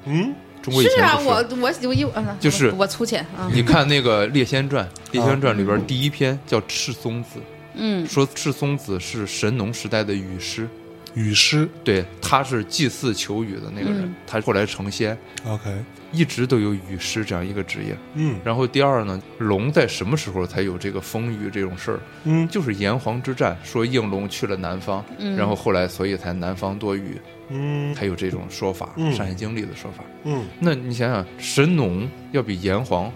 [0.04, 1.28] 嗯，中国以是啊，前不是。
[1.28, 7.40] 我我我一嗯就是我我粗浅啊，你看那个《列仙传》，《列仙传》里边第一篇叫赤松子，
[7.74, 8.06] 嗯。
[8.06, 10.68] 说赤松子是神农时代的雨师，
[11.14, 11.68] 雨师。
[11.84, 14.14] 对，他是祭祀求雨的那个人，嗯。
[14.26, 15.16] 他后来成仙
[15.46, 15.70] ，，OK，
[16.12, 17.96] 一直都有雨师这样一个职业。
[18.14, 18.38] 嗯。
[18.44, 22.00] 然后第二呢，龙在什么时候才有这个风雨这种事儿？
[22.24, 22.48] 嗯。
[22.48, 25.36] 就是炎黄之战，说应龙去了南方，嗯。
[25.36, 27.20] 然后后来所以才南方多雨，
[27.50, 27.94] 嗯。
[27.94, 29.12] 才有这种说法，嗯。
[29.12, 30.04] 山海经》里的说法。
[30.24, 33.12] 嗯，那你想想，神农要比炎黄早，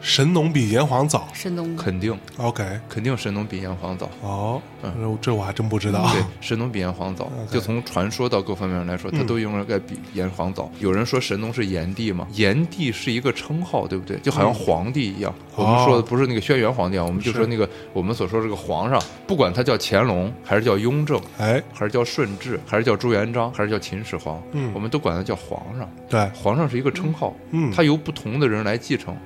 [0.00, 1.76] 神农比炎黄早神农。
[1.76, 4.08] 肯定，OK，肯定神农比炎黄早。
[4.22, 4.92] 哦，嗯。
[5.20, 9.26] 这这我还真不知道，对，神农比炎黄早，就从传说到各方面来说，它嗯。
[9.26, 10.70] 都应该比炎黄早。
[10.78, 14.16] 有人说神农是炎帝嘛，炎帝是一个称号，对不对？
[14.18, 15.34] 就好像皇帝一样。
[15.56, 24.70] 我们说的不是那个轩辕皇帝啊，我们就说那个我们所说这个皇上，不管他叫乾隆，还是叫雍正，哎，还是叫顺治，还是叫朱元璋，还是叫秦始皇，嗯。
[24.74, 25.90] 我们都管他叫皇上。
[26.08, 27.72] 对，皇上是一个称号，嗯。
[27.72, 29.16] 他由不同的人来继承，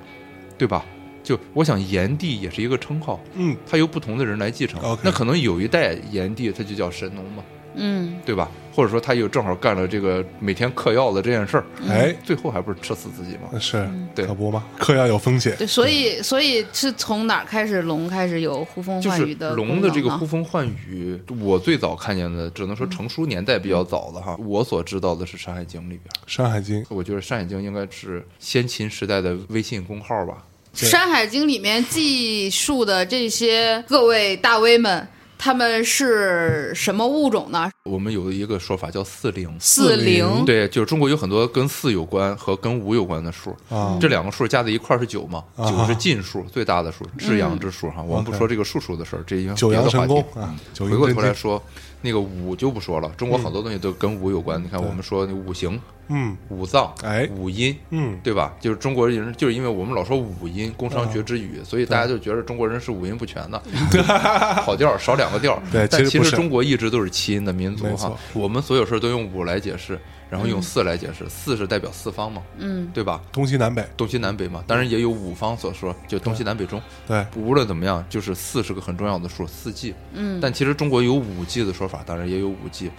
[0.61, 0.85] 对吧？
[1.23, 7.43] 就我想炎帝也是一个称号，嗯他由不同的人来继承那可能有一代炎帝他就叫神农嘛，
[7.77, 8.51] 嗯对吧？
[8.75, 13.59] 或者说他又正好干了这个每天嗑药的这件事儿，哎，最后还不是吃死自己吗？
[13.59, 24.37] 是，对可不嘛，嗑药有风险，对，所以所以是从哪儿开始龙开始有呼风唤雨的龙的这个呼风唤雨，我最早看见的，只能说成书年代比较早的哈。
[24.39, 30.39] 我所知道的是《山海经》里边，《山海经》我觉得《山海经》应该是先秦时代的微信公号吧。
[30.73, 35.07] 《山海经》里面记述的这些各位大 V 们，
[35.37, 37.71] 他们是什么物种呢？
[37.85, 40.45] 我们有一个说法叫四灵，四灵。
[40.47, 45.43] 对，就是中国有很多跟四有关和跟五有关的数，啊这两个数加在一块儿是九嘛？
[45.57, 48.03] 啊九是尽数，最大的数，至阳之数哈。
[48.03, 50.43] 我们不说这个数数的事儿，这一个九阳神别的话题功。
[50.43, 51.63] 啊，九回过头来说，
[52.03, 54.63] 那个五就不说了，中国好多东西都跟五有关。
[54.63, 55.79] 你看，我们说那五行、
[56.09, 58.55] 嗯五脏、哎五音，嗯，对吧？
[58.61, 63.63] 就是中国人，就是因为我们老说五音，工商学之语，所以大家就觉得中国人是五音不全的，
[64.65, 65.63] 跑调少两个调。
[65.71, 68.17] 对但其实中国一直都是七音的民族哈。
[68.33, 69.99] 我们所有事儿都用五来解释，
[70.31, 73.21] 然后用四来解释，四是代表四方嘛，嗯，对吧？
[73.33, 76.81] 东西南北，东西南北嘛，当然也有五方所说，就东西南北中。
[77.07, 79.95] 对，无论怎么样，就是四是个很重要的数，四季。
[80.13, 82.91] 嗯，但其实中国有五季的说法，当然也有五季。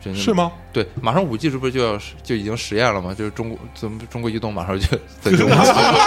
[0.00, 0.32] 真的是？
[0.32, 0.52] 吗？
[0.72, 3.12] 对，马上五 G 是不是就要就已经实验了吗？
[3.12, 4.86] 就是中国怎么中国移动马上就
[5.20, 5.56] 在就五 G，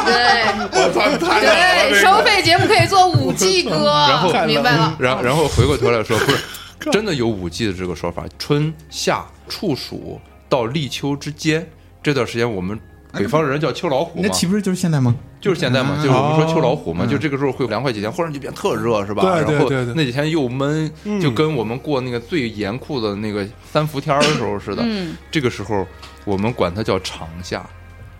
[0.05, 1.41] 对我操，太
[1.89, 4.95] 对，收费节目可以做五 G 歌，然后明白了。
[4.97, 6.37] 然然后回过头来说，不是
[6.89, 10.17] 真的有五 G 的这个说法，春夏处暑
[10.51, 11.65] 到立秋之间
[12.03, 12.77] 这段时间，我们
[13.13, 15.15] 北方人叫秋老虎嘛，那岂不是就是现在吗？
[15.39, 19.21] 就是现在嘛，啊就是我们说秋老虎嘛，嗯就这个时候会凉快几天，忽然就变特热，是吧？
[19.23, 24.83] 对对然后那几天又闷，嗯就跟我们过那个最严酷的那个三伏天儿的时候似的。
[24.85, 25.87] 嗯，这个时候
[26.25, 27.65] 我们管它叫长夏，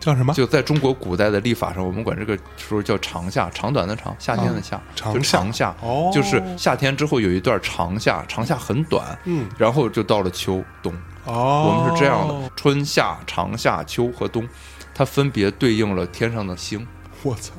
[0.02, 0.34] 叫什么？
[0.34, 5.76] 就在中国古代的历法上，我们管这个时候叫长夏，长短的长，夏天的夏，就长夏长夏。
[5.82, 10.92] 哦就是夏天之后有一段长夏，长夏很短，嗯，然后就到了秋冬。
[11.26, 14.46] 哦，我们是这样的，春夏、长夏、秋和冬，
[14.94, 16.86] 它分别对应了天上的星。
[17.22, 17.54] 我操，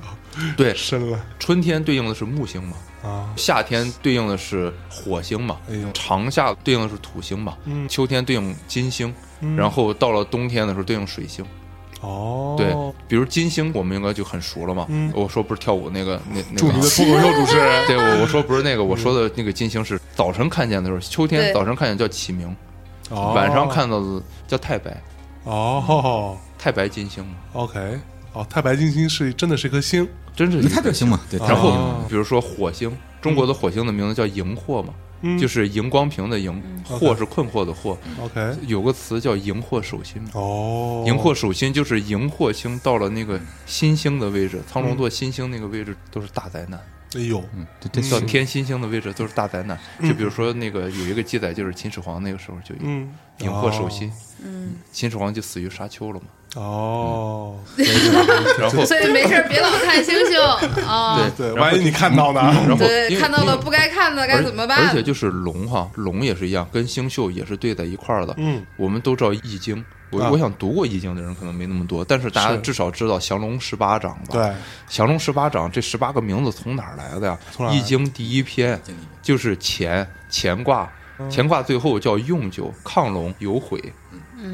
[0.57, 3.31] 对，深了春天对应的是木星嘛，啊！
[3.37, 11.47] 夏天对应的是火星嘛，哎呦长夏对应的是土星嘛，嗯秋天对应金星，嗯然后到了冬天的时候对应水星。
[12.03, 12.75] 哦，对，
[13.09, 14.85] 比如金星，我们应该就很熟了嘛。
[14.89, 15.11] 嗯。
[15.15, 16.89] 我说不是跳舞那个那那著名的个。
[16.91, 22.55] 脱口秀主持人， 对，我我说不是那个，我说的那个金星是早晨看见的时候，秋天早晨看见叫启明，
[23.11, 23.33] 哦。
[23.35, 25.01] 晚上看到的叫太白，
[25.45, 26.37] 哦。
[26.59, 27.99] 太白金星嘛，，OK，
[28.33, 31.41] 哦，太白金星是真的是一颗星，真是一个那它就行嘛，对。
[31.41, 34.95] 哦然后哦比如说火星，中国的火星的名字叫荧惑嘛，嗯
[35.39, 40.23] 就是荧光屏的荧，惑是困惑的惑，OK，有个词叫荧惑守心。
[40.33, 46.81] 哦，荧惑守心就是荧惑星到了那个新星的位置，苍龙座新星那个位置都是大灾难。
[47.15, 47.67] 哎呦，嗯，
[48.11, 49.79] 到天新星的位置都是大灾难。
[50.01, 54.11] 就比如说那个有一个记载，就是秦始皇那个时候就荧惑守心，
[54.43, 56.27] 嗯，秦始皇就死于沙丘了嘛。
[56.55, 57.57] 哦，
[58.59, 60.39] 然后所以没事别老看星星
[60.87, 61.31] 啊。
[61.37, 62.41] 对，对万一你看到呢？
[62.69, 64.87] 然后对，看到了不该看的该怎么办？
[64.87, 68.35] 而且就是龙哈，龙也是一样，跟星宿也是对在一块儿的。
[68.37, 69.77] 嗯，我们都知道《易经》，
[70.11, 74.53] 我、啊我想读过《易经》的人可能没那么多，但是大家至少知道降龙十八掌吧？，对，
[74.89, 77.39] 降龙十八掌这十八个名字从哪儿来的呀？
[77.73, 78.79] 易经》第一篇
[79.23, 83.83] 就是乾，乾卦，嗯乾卦最后叫用九，亢龙有悔。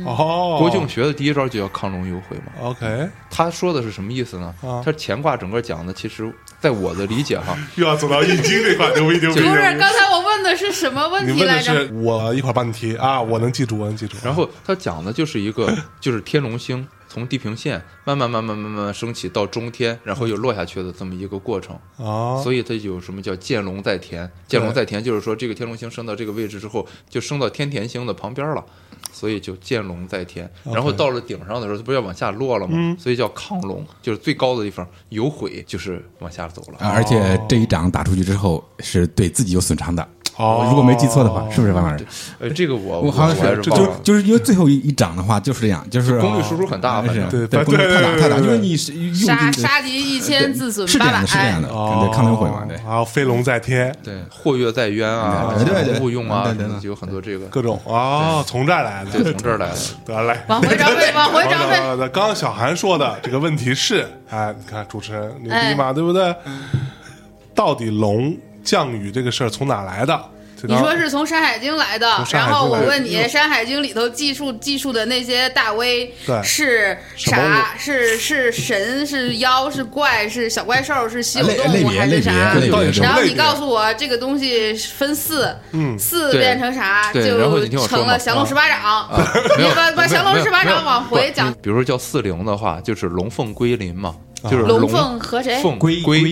[0.05, 2.53] 哦，郭靖学的第一招就叫亢龙有悔嘛。
[2.61, 4.55] OK，他说的是什么意思呢？
[4.63, 9.41] 啊他乾卦整个讲的，其实在我的理解哈， 又要走到易经这块，牛逼牛逼！
[9.41, 11.87] 不是，刚才我问的是什么问你问的题来着？
[11.87, 14.17] 是我一会儿帮你提啊，我能记住，我能记住。
[14.23, 21.75] 然后他讲的就是一个，就是天龙星从地平线慢慢慢慢慢慢升起到中天，然后又落下去的这么一个过程。
[21.97, 24.31] 啊，所以它有什么叫见龙在田？
[24.47, 28.65] 见龙在田就是说，这个天龙星升到这个位置之后，就升到天田星的旁边了，
[29.11, 30.51] 所以就见龙在田。
[30.65, 32.97] 然后到了顶上的时候，它不是要往下落了吗？
[32.99, 36.79] 所以叫亢龙，就是最高的地方有悔，就是往下走了。
[36.79, 40.07] 啊而且这一掌打出去之后是对自己有损伤的。
[40.39, 42.07] 哦如果没记错的话，是不是王老师？
[42.39, 43.89] 呃，这个我我好像还是就。
[44.03, 51.27] 就是因为最后一一掌的话就是这样，就是功率输出很大，反正是对对，不能太大太大，对对对对因为你是杀杀敌一千，自损八百。
[51.27, 52.77] 是这样的，是这样的，哦，对，抗龙会嘛，对。
[52.77, 59.77] 然后飞龙在天，对，或跃在渊啊，对对对勿用啊，对对对什么的就有很多这个，各种哦，从这儿来的，对，从这儿来的。
[60.07, 60.45] 得来。
[60.47, 61.81] 往回找背，往回找背。
[61.81, 66.35] 好的，刚刚小韩说的这个问题是，哎，你看主持人牛逼嘛，对不对？
[67.55, 68.37] 到底龙
[68.69, 70.21] 降雨这个事儿从哪来的？
[70.65, 76.13] 你说是从《山海经》来的然后我问你，嗯《山海经》里头记述记述的那些大 V
[76.43, 77.77] 是啥？
[77.79, 79.07] 是是神？
[79.07, 79.71] 是妖？
[79.71, 80.29] 是怪？
[80.29, 81.09] 是小怪兽？
[81.09, 81.89] 是稀有动物？
[81.91, 82.33] 还是啥
[83.01, 87.13] 然后你告诉我，这个东西分四，嗯四变成啥？
[87.13, 87.23] 就
[87.87, 88.83] 成了降龙十八掌。
[88.83, 95.61] 啊，没有 你把把降龙十八掌往回讲，比如说叫四灵的话，就是龙凤归林嘛，啊就是龙凤和谁？
[95.63, 96.23] 凤龟龟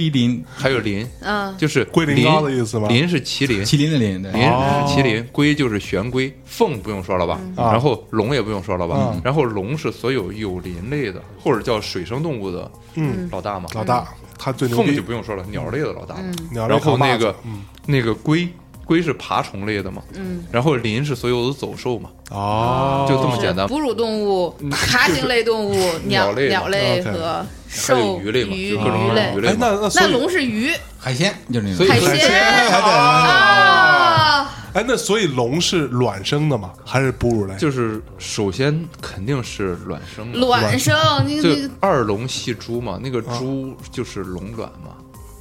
[0.55, 4.87] 还有麟，嗯，就是龟苓膏的意思吗麟是麒麟，麒麟的麟，麟哦。
[4.89, 7.73] 是麒麟，龟就是玄龟，凤不用说了吧，啊。
[7.73, 14.07] 然后龙也不用说了吧嗯，然后龙是所有有鳞类的或者叫水生动物的嗯，老大嘛，老大
[14.39, 16.17] 它最牛凤就，不用说了，鸟类的老大
[16.53, 17.63] 然后那个嗯。
[17.87, 18.49] 那个龟。
[18.87, 23.67] 龟是爬虫类的嘛，嗯，然后麟是所有的走兽嘛，哦，就这么简单。
[23.67, 25.75] 哺乳动物、爬行类动物、
[26.05, 29.49] 鸟鸟类鸟类和兽鱼类嘛，各种鱼类。
[29.49, 29.73] 哎，那。
[29.73, 30.71] 那那龙是鱼。
[30.99, 31.87] 海鲜就是那种。
[31.89, 32.71] 海鲜。
[32.71, 36.73] 啊，啊，哎，那所以龙是卵生的吗？
[36.85, 37.57] 还是哺乳类？
[37.57, 44.93] 就是首先肯定是卵生，卵生，你就那个二龙戏珠嘛，那个珠就是龙卵嘛，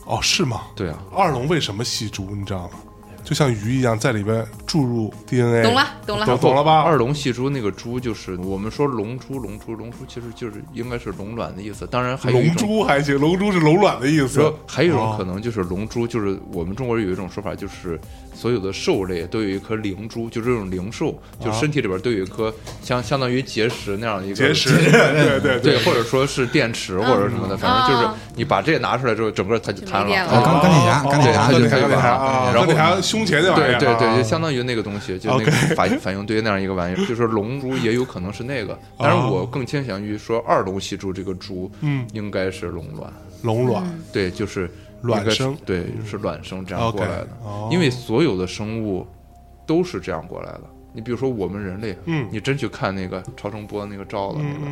[0.06, 0.62] 哦，是吗？
[0.76, 2.32] 对啊，二龙为什么戏珠？
[2.36, 2.72] 你知道吗？
[3.26, 5.64] 就像鱼一样在里边注入 DNA。
[5.64, 6.82] 懂了，懂了，懂懂了吧？
[6.82, 11.88] 二龙戏珠那个珠就是我们说龙珠，龙珠，龙珠其实就是应该是龙卵的意思。
[11.88, 14.54] 当然还有龙珠还行，龙珠是龙卵的意思。
[14.68, 18.00] 还有一种可能就是龙珠，就是我们中国人有一种说法，就是
[18.36, 30.28] 所有的兽类都有一颗灵珠，就这种灵兽，就身体里边都有一颗相相当于结石那样一个结石， 对对对，或者说是电池或者什么的，反正就是你把这拿出来之后，整个它就瘫了。
[30.28, 32.52] 钢钢铁侠，钢铁侠，它就它就完了。
[32.54, 37.06] 然后它胸前那玩意儿，对对对，就相当于那个东西，就那个反 反应堆那样一个玩意儿。
[37.06, 43.12] 就是龙珠也有可能是那个，但是我更倾向于说二龙戏珠这个珠，嗯，应该是龙卵。
[43.42, 44.70] 龙卵，对，就是
[45.02, 47.28] 卵生，对，是卵生这样过来的。
[47.72, 49.06] 因为所有的生物
[49.66, 50.62] 都是这样过来的。
[50.94, 54.66] 你比如说我们人类，嗯，你真去看那个超声波那个照的那个，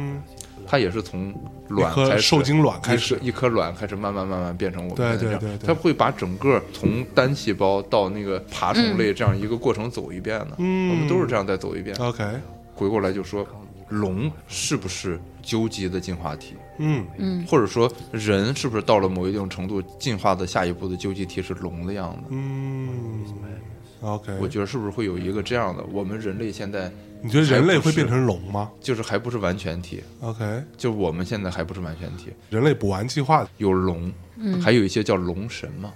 [0.65, 1.35] 它也是从
[1.67, 5.41] 卵开始，受精卵开始，一颗卵开始慢慢慢慢变成我们这样。
[5.61, 10.51] 它会把整个从单细胞到那个爬虫类这样一个过程走一遍的。
[10.59, 11.93] 嗯，我们都是这样再走一遍。
[11.97, 12.23] OK，
[12.73, 13.45] 回过来就说，
[13.89, 16.55] 龙是不是究极的进化体？
[16.77, 22.23] 嗯嗯，或者说人是不是到了某一定程度进化的下一步的究极体是龙的样子？
[22.29, 23.23] 嗯
[24.01, 25.83] ，OK，我觉得是不是会有一个这样的？
[25.91, 28.69] 我们人类现在，你觉得人类会变成龙吗？
[28.81, 30.03] 就是还不是完全体。
[30.21, 32.31] OK，就我们现在还不是完全体。
[32.49, 34.11] 人类补完计划有龙，
[34.61, 35.93] 还有一些叫龙神嘛，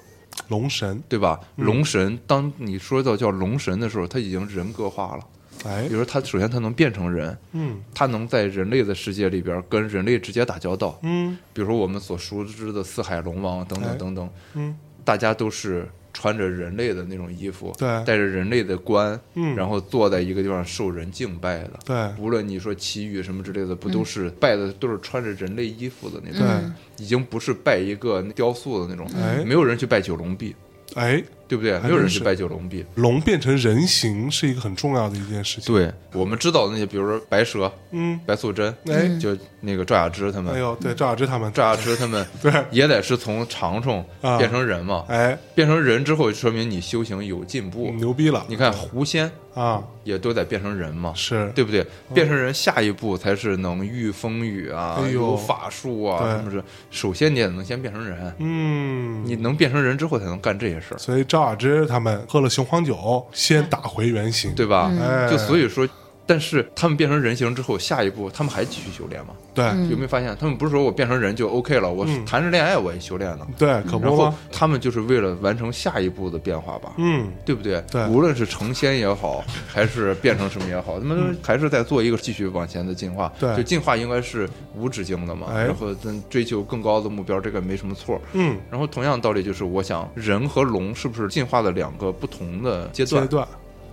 [0.47, 1.39] 龙神对吧？
[1.55, 5.23] 龙神，当你说到叫龙神的时候，他已经人格化了。
[5.65, 30.55] 哎，比如说他首先他能变成人，嗯，他能在人类的世界里边跟人类直接打交道，嗯，比如说我们所熟知的四海龙王等等等等，嗯，大家都是穿着人类的那种衣服，对，带着人类的冠，嗯，然后坐在一个地方受人敬拜的，对，无论你说祈雨什么之类的，不都是拜的都是穿着人类衣服的那种，对，已经不是拜一个雕塑的那种，哎，没有人去拜九龙壁。
[30.95, 31.79] 哎，对不对？
[31.79, 32.27] 没有人是。
[32.27, 35.73] 拜九龙壁，龙变成人形是一个很重要的一件事情。
[35.73, 44.03] 对我们知道的那些，比如说白蛇，嗯，白素贞，哎，就那个赵雅芝他们，哎呦，对，赵雅芝他们，赵雅芝他们， 对，也得是从长虫
[44.37, 48.45] 变成人嘛，哎，变成人之后，说明你修行有进步，牛逼了。
[48.49, 51.49] 你看狐仙啊，也都得变成人嘛，是。
[51.55, 51.85] 对不对？
[52.13, 56.61] 变成人，下一步才是能御风雨啊，有法术啊，什么是？
[56.91, 60.97] 首先你也能先变成人，嗯，你能变成人之后才能干这些事儿。
[60.97, 64.91] 所以赵雅芝他们喝了雄黄酒，先打回原形，对吧？
[64.99, 65.87] 哎，就所以说。
[66.27, 69.33] 但是他们变成人形之后，下一步他们还继续修炼吗？
[69.55, 71.91] 对，有没有发现他们不是说我变成人就 OK 了？
[71.91, 73.47] 我谈着恋爱我也修炼了。
[73.57, 76.91] 对，可不然后他们就是为了完成下一步的变化吧？
[76.97, 77.81] 嗯，对不对？
[77.89, 83.31] 对，无论是成仙也好， 还是变成什么也好，他们还是在做一个继续往前的进化。
[83.39, 85.47] 对，就进化应该是无止境的嘛。
[85.53, 88.21] 然后咱追求更高的目标，这个没什么错。
[88.33, 93.23] 嗯，然后同样道理就是，我想人和龙是不是进化的两个不同的阶段？
[93.23, 93.47] 阶段。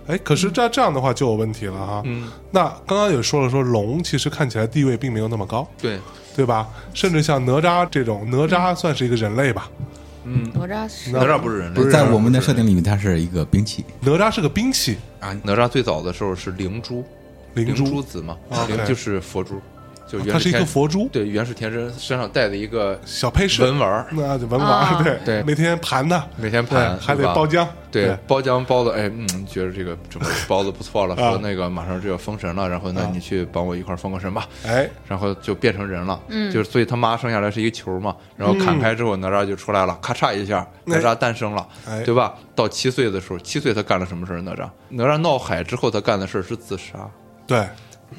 [0.07, 2.01] 哎，可是这这样的话就有问题了哈。
[2.05, 5.99] 嗯，那刚刚也说了，说龙其实看起来地位并没有那么高，对
[6.35, 6.67] 对吧？
[6.93, 9.69] 甚至像哪吒这种，哪吒算是一个人类吧？
[10.25, 13.85] 嗯，哪吒是哪吒不是人类，不是在我们的设定里面，它是一个兵器。
[14.01, 15.35] 哪吒是个兵器啊！
[15.43, 17.03] 哪吒最早的时候是灵珠，
[17.53, 18.37] 灵珠子嘛，
[18.67, 19.61] 灵就是佛珠。
[20.07, 41.67] 就它是一个佛珠，对，原始天真身上带的一个小配饰文玩，那就文玩，对对，每天盘它，每天盘，还得包浆，对，包浆包的，哎，嗯，觉得这个这个包的不错了， 说那个马上就要封神了，然后那，你去帮我一块封个神吧，哎，然后就变成人了，嗯，就是所以他妈生下来是一个球嘛，然后砍开之后哪吒就出来了，咔嚓一下，哪吒诞生了，
[42.05, 42.35] 对吧？
[42.53, 44.41] 到七岁的时候，七岁他干了什么事儿？
[44.41, 47.09] 哪吒，哪吒闹海之后他干的事儿是自杀，
[47.47, 47.67] 对。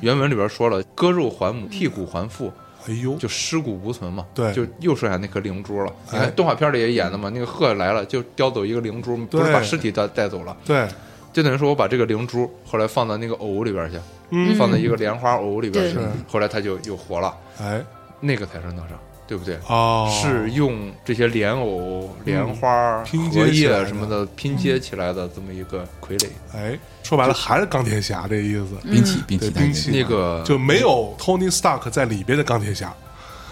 [0.01, 2.53] 原文里边说了，割肉还母，剔骨还父。
[2.88, 4.24] 哎呦，就尸骨无存嘛。
[4.32, 5.92] 对，就又剩下那颗灵珠了。
[6.12, 10.57] 哎你看动画片里也演的嘛，那个鹤来了就叼走一个灵珠，不是把尸体带带走了。
[10.64, 10.86] 对，
[11.32, 13.99] 就等于说我把这个灵珠后来放到那个藕里边去，
[14.30, 17.34] 嗯，放在一个莲花藕里边去，后来它就又活了。
[17.61, 17.84] 哎，
[18.20, 18.94] 那个才是哪吒。
[19.27, 19.59] 对不对？
[19.66, 26.29] 哦，是用这些莲藕、莲花、荷叶什么的拼接起来的这么一个傀儡。
[26.55, 29.91] 哎，说白了还是钢铁侠这意思，兵器，兵器，兵器。
[29.91, 32.95] 那个就没有 Tony Stark 在里边的钢铁侠。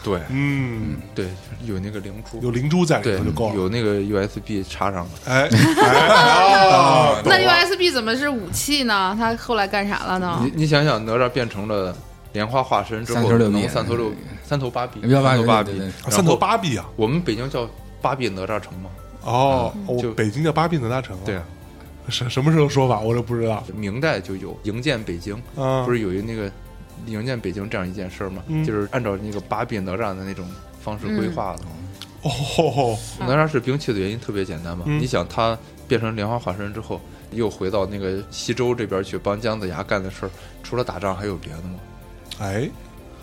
[0.03, 1.27] 对，嗯，对，
[1.65, 3.55] 有那个灵珠，有灵珠在里头就够了。
[3.55, 5.11] 有那个 USB 插上了。
[5.25, 5.49] 哎，
[7.25, 9.17] 那 USB 怎么是武器呢？
[9.19, 10.41] 他后来干啥了呢？
[10.45, 11.97] 你你想想，哪吒变成了。
[12.35, 14.13] 莲花化身之后能三头六
[14.43, 16.85] 三头八臂，三头八臂，三头八臂啊！
[16.97, 17.67] 我们北京叫
[18.03, 18.91] 八臂哪吒城嘛。
[19.23, 19.73] 哦，
[20.03, 21.17] 就北京叫八臂哪吒城。
[21.25, 21.45] 对啊，
[22.09, 22.99] 什什么时候说法？
[22.99, 23.65] 我都不知道。
[23.73, 25.41] 明代就有营建北京，
[25.87, 26.51] 不是有一那个
[27.07, 28.43] 营建北京这样一件事儿吗？
[28.67, 30.45] 就是按照那个八臂哪吒的那种
[30.83, 31.63] 方式规划的。
[32.23, 34.85] 哦，哪吒是兵器的原因特别简单嘛？
[34.89, 35.57] 嗯你想他
[35.87, 40.31] 变成莲花化身之后，又回到那个西周这边去帮姜子牙干的事儿，
[40.65, 41.79] 除了打仗还有别的吗？
[42.39, 42.69] 哎，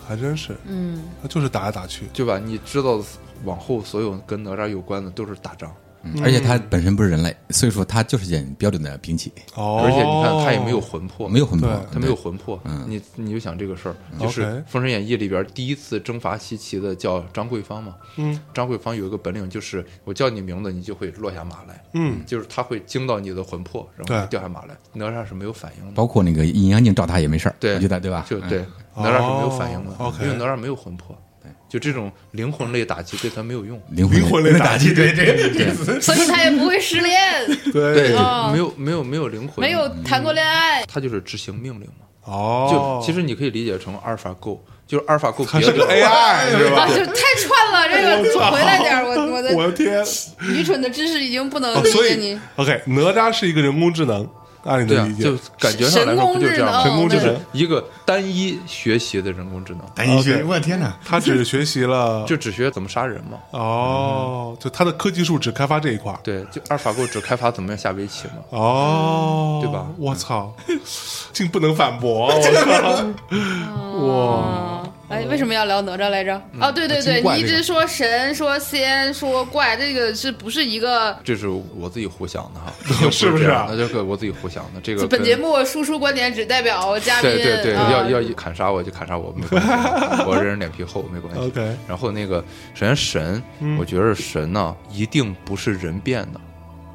[0.06, 2.38] 还真是，嗯，他就是打来打去，对吧？
[2.38, 3.04] 你知道的
[3.44, 5.72] 往后所有跟哪吒有关的都是打仗，
[6.02, 6.22] 嗯。
[6.22, 12.60] 而且他本身不是人类，所以说他就是件标准的兵器，哦，而且你看他也没有魂魄，没有魂魄，他没有魂魄。
[12.86, 17.96] 你你就想这个事儿，就是《封神演义》里边第一次征伐西岐的叫张桂芳嘛。
[18.16, 18.38] 嗯。
[18.52, 21.82] 张桂芳有一个本领，就是我叫你名字，你就会落下马来。
[21.94, 24.76] 嗯，就是他会惊到你的魂魄，然后掉下马来。
[24.92, 27.74] 哪吒是没有反应的，包括那个阴阳镜照他也没事儿，对。
[27.74, 28.24] 我觉得对吧？
[28.28, 28.58] 就对。
[28.94, 29.92] 嗯，哪吒是没有反应的。
[30.22, 31.16] 因为哪吒没有魂魄。
[31.72, 33.80] 就这种灵魂类打击对他没有用。
[33.88, 37.16] 灵魂类打击，对对，所以他也不会失恋，
[37.72, 38.10] 对
[38.52, 40.84] 没有没有没有灵魂，没有谈过恋爱。
[40.84, 42.04] 他就是执行命令嘛。
[42.24, 46.88] 哦就，其实你可以理解成阿尔法 Go，就是阿尔法 Go 它是个 AI 是啊，吧？
[46.88, 50.04] 就太串了，这个回来点我，我的我的的天！
[50.42, 52.38] 愚蠢的知识已经不能哦，理解你。
[52.56, 54.28] OK，哪吒是一个人工智能，
[54.64, 56.82] 按你对啊的理，解，就感觉上来说不就这样吗？
[56.82, 57.24] 神工智能。
[57.24, 60.96] 就是一个单一学习的人工智能，单一学 OK 我天哪！
[61.04, 63.38] 他只学习了， 就只学怎么杀人嘛。
[63.50, 68.34] 哦，就他的科技树只开发这一块，对，就阿尔法 Go 只开发怎么样下围棋嘛。
[68.50, 69.86] 哦，对吧？
[69.98, 70.54] 我操，
[71.32, 72.40] 竟不能反驳，我
[74.00, 74.81] 靠，哇，
[75.12, 76.40] 哎，为什么要聊哪吒来着？
[76.54, 81.14] 嗯哦，对对对，你一直说神、说仙、说怪，这个是不是一个？
[81.22, 82.72] 这是我自己胡想的哈，
[83.12, 84.80] 是不是啊那这个我自己胡想的。
[84.82, 87.30] 这个本节目输出观点只代表嘉宾。
[87.30, 89.68] 对对对，啊要要砍杀我就砍杀我，没关系，
[90.26, 91.40] 我这人脸皮厚，没关系。
[91.40, 92.42] OK 然后那个，
[92.72, 93.42] 首先神，
[93.78, 96.40] 我觉得神呢一定不是人变的，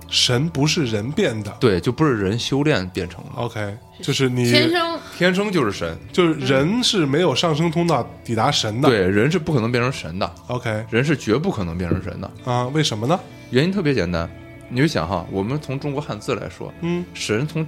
[0.07, 1.55] 神不是人变的。
[1.59, 4.99] 对，就不是人修炼变成的，，OK，就是你天生。
[5.17, 5.97] 天生就是神。
[6.11, 10.85] 就是人是没有上升通道抵达神的，对，人是不可能变成神的，，OK。
[10.89, 12.31] 人是绝不可能变成神的。
[12.45, 13.19] 啊，为什么呢？
[13.49, 14.29] 原因特别简单，
[14.69, 17.03] 你就想哈，我们从中国汉字来说，嗯。
[17.13, 17.65] 神从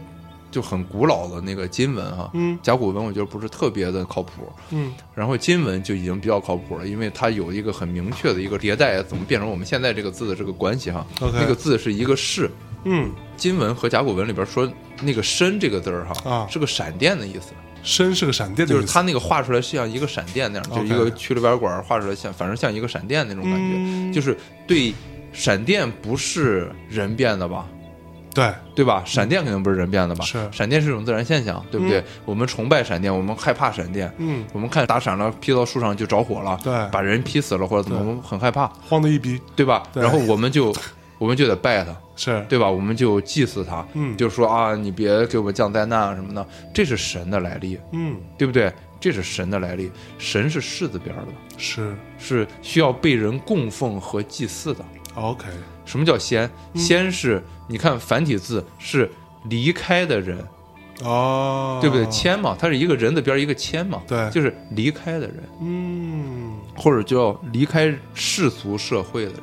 [0.52, 2.58] 就很古老的那个金文哈，嗯。
[2.62, 4.94] 甲骨文我觉得不是特别的靠谱，嗯。
[5.14, 11.06] 然后金文就已经比较靠谱了，因为它有一个很明确的一个迭代，怎么变成我们现在这个字的这个关系哈。
[11.22, 12.50] OK 那个字是一个是，
[12.86, 14.72] 嗯，金文和甲骨文里边说
[15.02, 16.48] 那个申这个字儿哈，啊。
[16.50, 24.12] 是个闪电的意思，身是个闪电的意思，就是它那个画出来是像一个闪电那样，就是一个曲里边管画出来像，反正像一个闪电那种感觉，嗯。
[24.12, 24.36] 就是
[24.68, 24.94] 对
[25.32, 27.68] 闪电不是人变的吧？
[28.34, 29.04] 对，对吧？
[29.06, 30.24] 闪电肯定不是人变的吧？
[30.26, 32.04] 是闪电是一种自然现象，对不对？
[32.26, 39.84] 我们崇拜闪电，我们害怕闪电，嗯，我们看打闪了，劈到树上就着火了，对把人劈死了或者怎么，我们很害怕，慌的一逼，对吧？
[39.94, 40.74] 对然后我们就
[41.18, 42.70] 我们就得拜他，是对吧？
[42.70, 48.72] 我们就祭祀他，嗯就说啊，你别给我们降灾难啊什么的，这是神的来历，嗯对不对？
[49.02, 51.28] 这是神的来历，神是士字边儿的，
[51.58, 54.84] 是是需要被人供奉和祭祀的。
[55.16, 55.46] OK，
[55.90, 56.50] 什么叫仙？
[56.74, 56.80] 嗯。
[56.80, 59.10] 仙是你看繁体字是
[59.50, 60.38] 离开的人，
[61.04, 62.06] 哦，对不对？
[62.08, 64.30] 谦嘛，它是一个人的边儿一个谦嘛，对。
[64.30, 66.60] 就是离开的人，嗯。
[66.76, 69.40] 或者叫离开世俗社会的人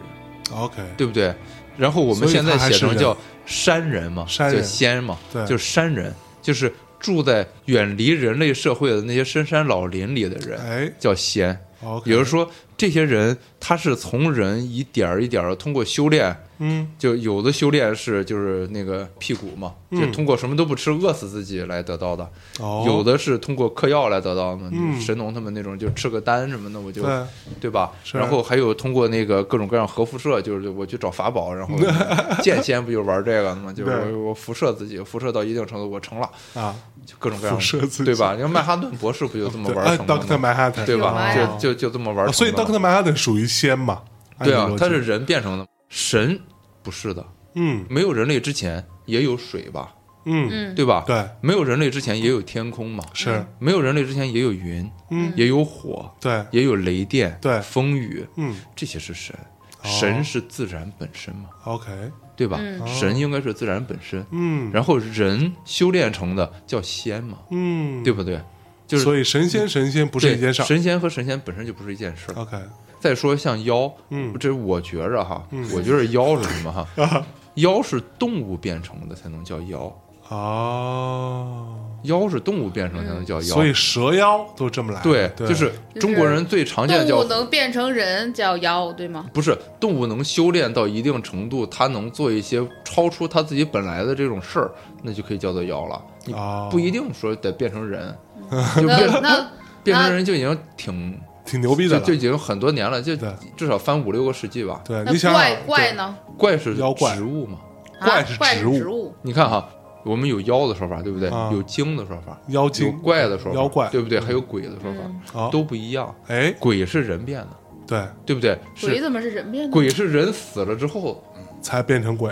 [0.55, 1.34] ，，OK，对不对？
[1.76, 4.64] 然后我们现在写成叫山人嘛，叫山人。
[4.64, 5.44] 仙嘛，对。
[5.47, 10.90] 就是山人，就是住在远离人类社会的那些深山老林里的人，哎。
[10.99, 11.59] 叫仙。
[11.84, 16.89] ，OK，也就是说，这些人他是从人一点儿一点儿地通过修炼，嗯。
[16.99, 20.01] 就有的修炼是就是那个辟谷嘛，嗯。
[20.01, 22.24] 就通过什么都不吃饿死自己来得到的；
[22.61, 25.01] 哦，有的是通过嗑药来得到的，嗯。
[25.01, 27.22] 神农他们那种就吃个丹什么的，我就对。
[27.61, 27.91] 对吧？
[28.12, 31.74] 然后还有通过那个各种各样核辐射，就是我去找法宝，然后
[32.43, 33.72] 剑仙不就玩这个的吗？
[33.72, 36.74] 就是我我辐射自己，辐射到一定程度我成了，啊，
[37.05, 38.35] 就各种各样辐射对吧？
[38.35, 40.70] 你看曼哈顿博士不就这么玩成的吗？
[40.85, 41.35] 对吧？
[41.59, 42.65] 就就就这么玩成的。
[42.66, 44.02] 哦所以 Doctor Manhattan 属于仙嘛？
[44.44, 46.38] 对啊他是人变成的，神
[46.82, 47.24] 不是的。
[47.54, 47.84] 嗯。
[47.88, 49.94] 没有人类之前也有水吧，
[50.26, 51.04] 嗯，嗯，对吧？
[51.06, 55.32] 对，没有人类之前也有天空嘛，是，没有人类之前也有云，嗯。
[55.36, 57.60] 也有火，对，也有雷电，对。
[57.62, 58.54] 风雨，嗯。
[58.74, 59.34] 这些是神。
[59.82, 59.88] 哦。
[59.88, 61.90] 神是自然本身嘛，，OK，
[62.36, 62.58] 对吧？
[62.60, 62.86] 嗯。
[62.86, 64.70] 神应该是自然本身，嗯。
[64.72, 68.38] 然后人修炼成的叫仙嘛，嗯，对不对？
[68.87, 72.41] 就是所以神仙神仙不是对一件事儿神仙和神仙本身就不是一件事儿。
[72.41, 72.57] ，OK，
[73.01, 77.26] 再说像妖，嗯这我觉着哈，我觉着妖是什么哈？
[77.57, 79.91] 妖是动物变成的才能叫妖，
[80.28, 83.55] 哦，妖是动物变成才能叫妖。
[83.55, 89.26] 所以蛇妖都这么来的，对，对，就是中国人最常见的动物叫能变成人叫妖，对吗？
[89.32, 94.70] 不是动物能修炼到一定程度，它能做一些超出它自己本来的这种事儿，
[95.03, 96.01] 那就可以叫做妖了。
[96.26, 98.14] 你哦不一定说得变成人，
[98.76, 99.51] 就那变那
[99.82, 102.01] 变成 人就已经挺挺牛逼的了。
[102.01, 104.80] 就就已经很多年了，就对至少翻五六个世纪吧。
[104.84, 106.16] 对，那你想怪想怪呢？
[106.36, 107.59] 怪是妖怪植物嘛？
[108.01, 109.66] 怪是植物植物，你看哈，
[110.05, 111.28] 我们有妖的说法，对不对？
[111.30, 114.20] 啊有精的说法，有妖精怪的说法，妖怪对不对？
[114.20, 116.14] 还有鬼的说嗯法，啊，都不一样。
[116.26, 117.49] 哎，鬼是人变的，
[117.86, 118.59] 对，对不对？
[118.74, 119.70] 是鬼怎么是人变的？
[119.72, 121.24] 鬼是人死了之后，
[121.62, 122.30] 才变成鬼。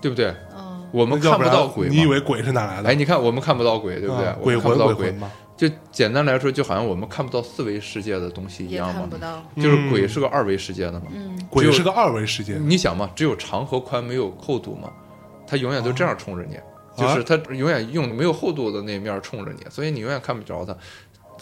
[0.00, 0.30] 对不对？
[0.56, 2.88] 哦，我们看要不然到鬼嘛，你以为鬼是哪来的？
[2.88, 5.30] 哎，你看我们看不到鬼，对不对鬼魂们看不到鬼鬼魂嘛，
[5.68, 9.08] 就简单来说，就好像我们看不到四维世界的东西一样嘛。
[9.54, 11.02] 就是鬼是个二维世界的嘛。
[11.14, 12.54] 嗯，鬼是个二维世界。
[12.54, 14.90] 你想嘛，只有长和宽，没有厚度嘛，
[15.46, 16.56] 它永远都这样冲着你，
[17.00, 20.76] 就是它永远用没有厚度的那面冲着你，所以你永远看不着它。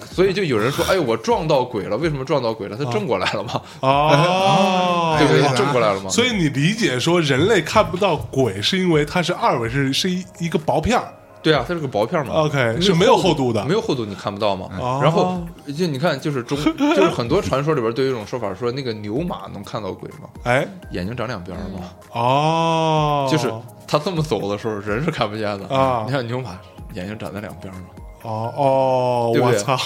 [0.05, 2.77] 所以就有人说，哎，我撞到鬼了，为什么撞到鬼了？
[2.77, 5.43] 它正过来了嘛， 哦， 对不对？
[5.43, 6.11] 哎它正过来了嘛。
[6.11, 11.11] 所以你理解说人类看不到鬼，是因为它是二维，是是一一个薄片儿。
[11.43, 12.34] 对啊，它是个薄片嘛。
[12.34, 13.64] OK，是没有厚度的。
[13.64, 14.68] 没有厚度你看不到嘛。
[14.78, 15.01] 哦。
[15.03, 15.41] 然后
[15.76, 20.28] 就你看，就是中，就是很多传说里边都有一种说法，说那个牛马能看到鬼吗？
[20.45, 21.80] 哎，眼睛长两边儿嘛，
[22.12, 23.53] 哦，就是
[23.86, 25.66] 他这么走的时候，人是看不见的。
[25.74, 26.05] 啊。
[26.07, 26.59] 你看牛马
[26.95, 27.80] 眼睛长在两边嘛，
[28.22, 29.59] 哦哦，对不对？
[29.59, 29.76] 我操，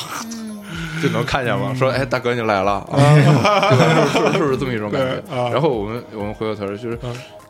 [1.02, 1.74] 就能看见嘛。
[1.74, 4.06] 说哎，大哥你来了， 啊对吧？
[4.12, 5.34] 是不是是不是这么一种感觉？
[5.34, 6.98] 啊然后我们我们回过头来就是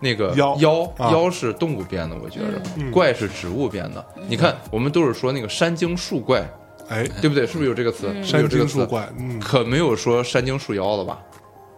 [0.00, 0.56] 那个妖
[0.98, 4.04] 妖是动物变的，我觉着嗯怪是植物变的。
[4.28, 6.40] 你看，我们都是说那个山精树怪，
[6.88, 7.46] 哎，对不对？
[7.46, 8.08] 是不是有这个词？
[8.08, 8.72] 是不是有山这个词？
[8.74, 11.18] 精树怪，嗯可没有说山精树妖的吧？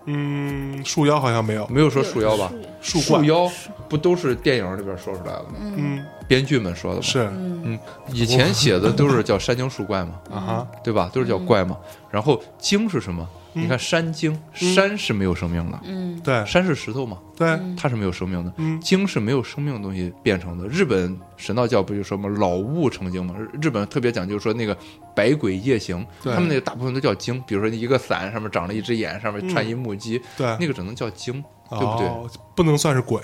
[0.07, 2.50] 嗯，树妖好像没有，没有说树妖吧？
[2.80, 3.50] 树怪树妖
[3.88, 5.54] 不都是电影里边说出来的吗？
[5.61, 7.02] 嗯，编剧们说的吗？
[7.02, 7.78] 是嗯，
[8.12, 11.11] 以前写的都是叫山精树怪嘛，啊哈，对吧？
[11.12, 11.76] 都是叫怪嘛。
[12.11, 13.28] 然后精是什么？
[13.57, 18.52] 你看山精，山是没有生命的，嗯，对山是石头嘛，对，它是没有生命的。
[18.59, 20.68] 嗯精是没有生命的东西变成的。
[20.68, 23.34] 日本神道教不就说嘛，老物成精嘛？
[23.62, 24.76] 日本特别讲究说那个
[25.14, 27.42] 百鬼夜行，对他们那个大部分都叫精。
[27.46, 32.07] 比如说一个伞上面长了一只眼，上面串一木屐，对，那个只能叫精，对不对？
[32.07, 33.20] 哦不能算是鬼，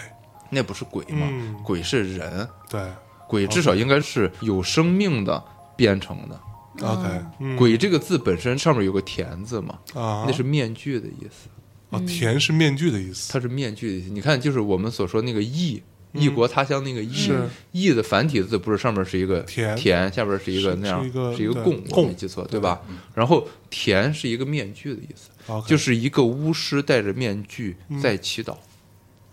[0.49, 1.26] 那不是鬼嘛？
[1.30, 2.80] 嗯鬼是人，对
[3.28, 5.43] 鬼至少应该是有生命的
[5.76, 6.41] 变成的。
[6.81, 7.57] ，OK，嗯。
[7.57, 11.49] 鬼这个字本身上面有个田字嘛，啊，那是面具的意思，
[11.91, 14.11] 啊，田是面具的意思，它是面具的意思。
[14.11, 15.83] 你看，就是我们所说那个异。
[16.14, 19.75] 异国他乡那个异是，异的繁体字不是上面是一个田。
[19.75, 22.83] 田，下边是一个那样是一个对是一个贡，我没记错对吧？
[23.14, 25.31] 然后田是一个面具的意思
[25.66, 28.55] 就是一个巫师戴着面具在祈祷。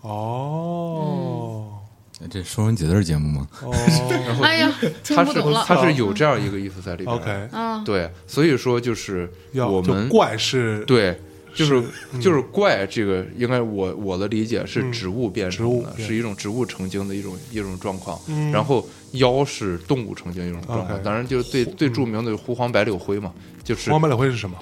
[0.00, 1.79] 哦
[2.28, 3.48] 这说文解字节目吗？
[3.62, 3.72] 哦
[4.42, 4.70] 哎呀，
[5.02, 5.64] 听它是不懂了。
[5.66, 7.16] 它是有这样一个意思在里边。
[7.16, 11.18] ，OK，啊，对，所以说就是我们怪是对，
[11.54, 18.20] 就是嗯就是怪这个，应该我我的理解是植物变植物成的，是一种植物成精的一种一种状况。
[18.28, 23.32] 嗯然后妖是动物成精一种状况，当然就是最最著名的狐黄白柳灰嘛，
[23.64, 24.56] 就是黄白柳灰是什么？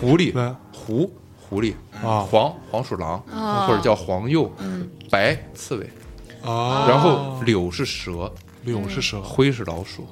[0.00, 4.50] 狐狸狐狐狸啊黄黄鼠狼啊或者叫黄鼬，
[5.10, 5.88] 白刺猬，
[6.44, 8.32] 啊，然后柳是蛇，
[8.64, 9.20] 柳是蛇。
[9.20, 10.06] 灰是老鼠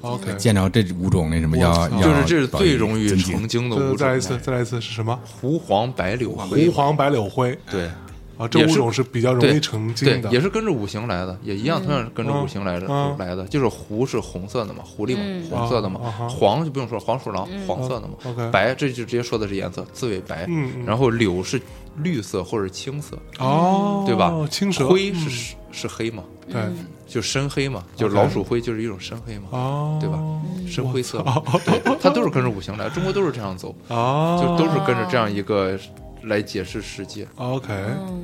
[0.00, 4.38] ，，OK，见着这五种那什么要要就是这是最容易成精的五种再来一次，。
[4.38, 5.18] 再来一次是什么？
[5.24, 6.66] 狐黄白柳灰。
[6.66, 7.58] 狐，黄白柳灰。
[7.70, 7.90] 对。
[8.38, 13.46] 啊，这五种是比较容易成精的，，也是跟着五行来的，也一样，同样是跟着五行来的、嗯来的。
[13.46, 15.44] 就是狐是红色的嘛，狐狸嘛，嗯。
[15.50, 18.50] 红色的嘛，啊啊黄就不用说，黄鼠狼、黄色的嘛，OK。
[18.50, 20.48] 白这就直接说的是颜色，刺猬白，
[20.86, 21.60] 然后柳是
[21.96, 24.32] 绿色或者青色，哦，对吧？
[24.50, 24.88] 青蛇。
[24.88, 26.62] 灰是、是黑嘛，对。
[27.06, 30.18] 就深黑嘛，就老鼠灰就是一种深黑嘛，哦，对吧？
[30.66, 35.78] 深灰色嘛，对，它都是跟着五行来，中国都是这样走，哦，就都是跟着这样一个
[36.22, 37.28] 来解释世界。
[37.34, 37.68] OK，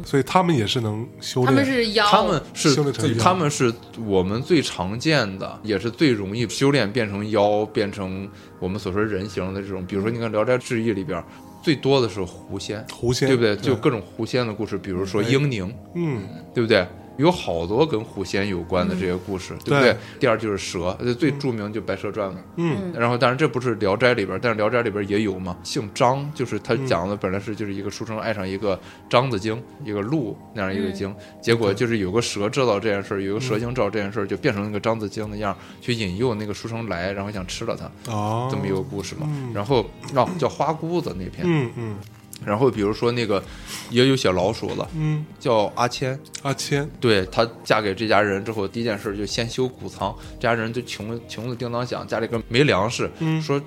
[0.07, 3.71] 所以他们也是能修炼，他们是妖，他们是修炼成他们是
[4.07, 8.27] 我们最常见的，也是最容易修炼变成妖，变成
[8.59, 9.85] 我们所说人形的这种。
[9.85, 11.23] 比如说，你看《聊斋志异》里边
[11.69, 13.55] 最多的是狐仙，狐仙，对不对？
[13.57, 16.23] 就各种狐仙的故事，比如说英宁，嗯
[16.55, 16.87] 对不对？
[17.19, 19.77] 有好多跟狐仙有关的这些故事，对。
[19.77, 19.93] 不对？
[19.93, 19.97] 对？
[20.21, 22.39] 第二就是蛇，呃最著名就《白蛇传》嘛。
[22.57, 22.93] 嗯。
[22.95, 25.57] 然后，当然这不是《聊斋》里边，但是《聊斋》里边也有嘛。
[25.63, 28.79] 姓张，就是他讲的本来是就是一个书生爱上一个
[29.11, 39.29] 张子精，一个鹿那样一个精，结果就是有个蛇知道这件事儿，有个蛇精知道这件事儿，就变成那个张子精的样儿，去引诱那个书生来，然后想吃了他，哦，这么一个故事嘛。
[39.53, 41.97] 然后哦，叫花姑子那篇，嗯嗯
[42.45, 43.43] 然后比如说那个
[43.91, 53.61] 也有小老鼠了，嗯，叫阿谦，阿谦，对她嫁给这家人之后，第一件事就先修谷仓，这家人就穷穷的叮当响，家里根本没粮食，嗯说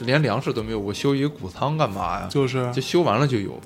[0.00, 2.28] 连粮食都没有，我修一个谷仓干嘛呀？
[2.30, 3.58] 就是就修完了就有，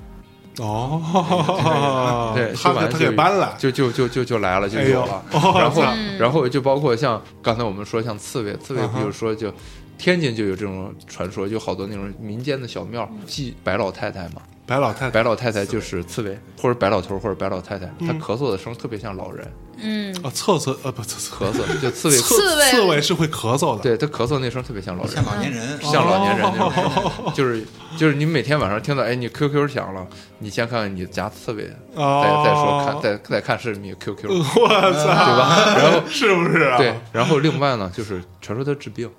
[0.59, 5.23] 哦，对， 修完就给搬了，就就就就就来了，就有了。
[5.31, 9.53] 哦然后操然后就包括像刚才我们说像刺猬，刺猬比如说就。
[9.95, 14.41] 天津就有这种传说，就好多那种民间的小庙祭白老太太嘛。
[14.65, 19.45] 白老太太，白老太太就是刺猬，或者白老头，或者白老太太，她咳嗽的声特别像老人。
[19.75, 22.71] 嗯，啊，厕厕呃不厕厕咳嗽就刺猬，刺猬。
[22.71, 27.65] 刺猬是会咳嗽的，对她咳嗽那声特别像老人，像老年人， 像老年人那种，就是
[27.97, 30.07] 就是你每天晚上听到，哎，你 QQ 响了，
[30.39, 31.63] 你先看看你家刺猬，
[31.95, 35.75] 再再说看再再看是你 QQ， 我操，对吧？
[35.77, 36.77] 然后 是不是啊？
[36.77, 39.09] 对，然后另外呢，就是传说他治病，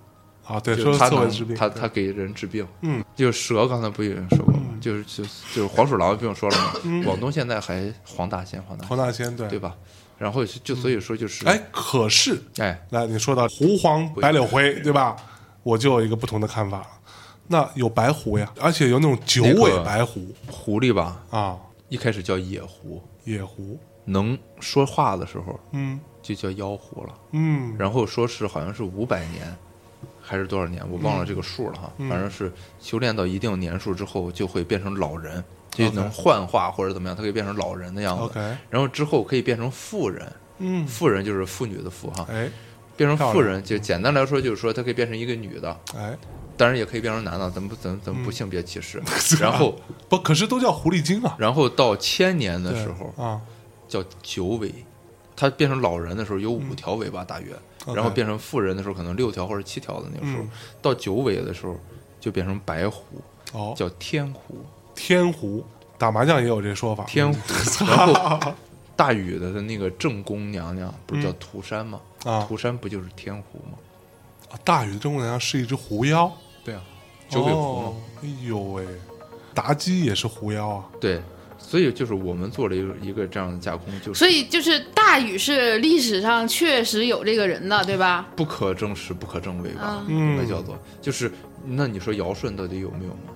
[0.47, 4.61] 啊，对，就说是他能刺猬治病，他他给人治病，嗯，就蛇刚才不有人说过吗？
[4.81, 7.03] 就是就就是黄鼠狼不用说了吗？
[7.05, 9.75] 广东现在还黄大仙，黄大仙黄大仙对对吧？
[10.19, 15.17] 然后就就所以说就是哎，可是哎来你说到狐黄白柳灰，对吧？
[15.63, 16.87] 我就有一个不同的看法了。
[17.47, 27.15] 那有白狐呀，而且有那种九尾白狐狐狸吧，啊，一开始叫野狐，野狐，能说话的时候嗯就叫妖狐了。
[27.33, 29.55] 嗯，然后说是好像是五百年，
[30.25, 31.93] 还是多少年，我忘了这个数了哈。
[31.99, 32.09] 嗯。
[32.09, 32.51] 反正是
[32.81, 38.57] 修炼到一定年数之后，就会变成老人，就能幻化或者怎么样，它可以变成老人的样子。
[38.70, 42.51] 然后之后可以变成妇人，嗯，妇人就是妇女的妇哈，哎
[42.97, 46.16] 变成妇人就简单来说就是说它可以变成一个女的，哎，
[46.57, 49.03] 当然也可以变成男的，咱们不咱咱们不性别歧视。
[49.41, 49.77] 然后
[50.09, 53.41] 不，可是都叫狐狸精啊，然后到千年的时候啊，
[53.89, 54.72] 叫九尾，
[55.37, 57.55] 它变成老人的时候有五条尾巴大约，
[57.87, 60.51] 嗯然后变成富人的时候可能六条或者七条的那个时候，嗯。
[60.80, 61.76] 到九尾的时候
[62.20, 63.05] 就变成白狐，
[63.53, 64.57] 哦，叫天狐。
[64.95, 65.64] 天狐，
[65.99, 67.39] 打麻将也有这说法，天狐，
[67.85, 68.07] 然
[68.41, 68.55] 后
[68.95, 72.01] 大禹的那个正宫娘娘不是叫涂山吗？
[72.24, 72.45] 啊。
[72.49, 73.78] 涂山不就是天狐吗？
[74.51, 76.30] 啊大禹的正宫娘是一只狐妖，
[76.64, 76.82] 对啊，
[77.28, 77.89] 九尾狐嘛。
[77.89, 78.87] 哦哎呦喂，
[79.55, 81.20] 妲己也是狐妖啊，对，
[81.67, 88.29] 所以就是我们做了一个一个这样的架空，就是所以就是大禹是历史上确实有这个人的，对吧？
[88.37, 91.31] 不可证实、不可证伪吧，嗯应该叫做就是。
[91.67, 93.33] 那你说尧舜到底有没有吗？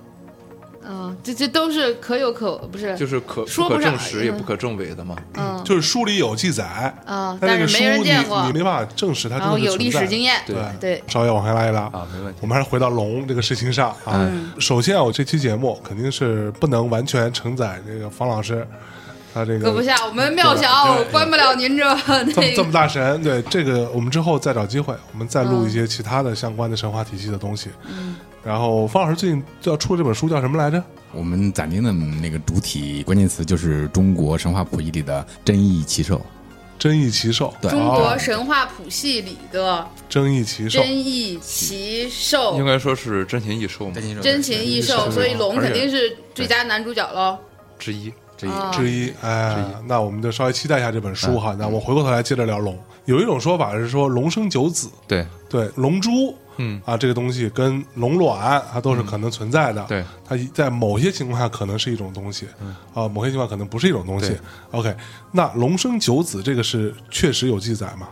[0.91, 5.15] 嗯，这这都是可有可不是，就是可说不可证实也嗯不可证伪的嘛。
[5.37, 6.65] 嗯就是书里有记载，
[7.05, 12.47] 啊，但是没人见过你，没办法证实它真然后有历史经验，对对，稍微往下拉一拉啊，没问题我。
[12.47, 14.15] 们还是回到龙这个事情上啊。
[14.15, 18.67] 嗯首先啊，我这期节目肯定是不能完全承载这个方老师
[19.31, 21.83] 他这个搁不下，我们庙小，关不了您这
[22.33, 22.71] 这么这么。
[22.71, 23.21] 大神。
[23.21, 27.69] 对这个，我们之后再找机会，我们再录一些其他的相关的神话体系的东西。
[27.87, 30.83] 嗯，然后方老师最近要出这本书叫什么来着？
[31.11, 36.21] 我们暂定的那个主体关键词就是中国神话谱系里的真异奇兽。
[36.77, 37.53] 真异奇兽。
[37.61, 40.79] 对中国哦神话谱系里的真异奇兽。
[40.79, 47.37] 真异奇兽应，该说是真禽异兽嘛，禽真禽异兽，所以龙肯定是最佳男主角喽。
[47.77, 48.13] 之一。
[48.37, 51.53] 之一啊之一，哎，那我们就稍微期待一下这本书哈。
[51.59, 52.79] 那我回过头来接着聊龙。
[53.03, 59.83] 有一种说法是说龙生九子，对，对龙珠嗯，啊这个东西跟龙卵它都是可能存在的。
[59.87, 62.47] 对，它在某些情况下可能是一种东西，
[62.93, 64.37] 啊，某些情况可能不是一种东西。
[64.71, 64.93] OK，
[65.31, 68.09] 那龙生九子这个是确实有记载吗？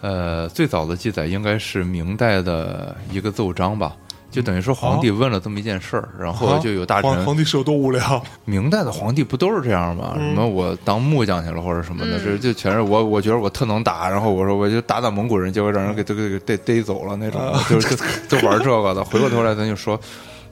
[0.00, 3.96] 呃，最早的记载应该是明代的一个奏章吧，
[4.30, 8.22] 就等于说皇帝问了这么一件事儿，然后就有大臣皇帝是有多无聊？
[8.44, 10.14] 明代的皇帝不都是这样吗？
[10.16, 19.02] 什么我当木匠去了或者什么的，嗯这就全是我，我觉得我特能打，然后我说我就打打蒙古人，结果让人给给给逮逮走了那种，就是就就玩这个的。
[19.02, 19.98] 回过头来咱就说，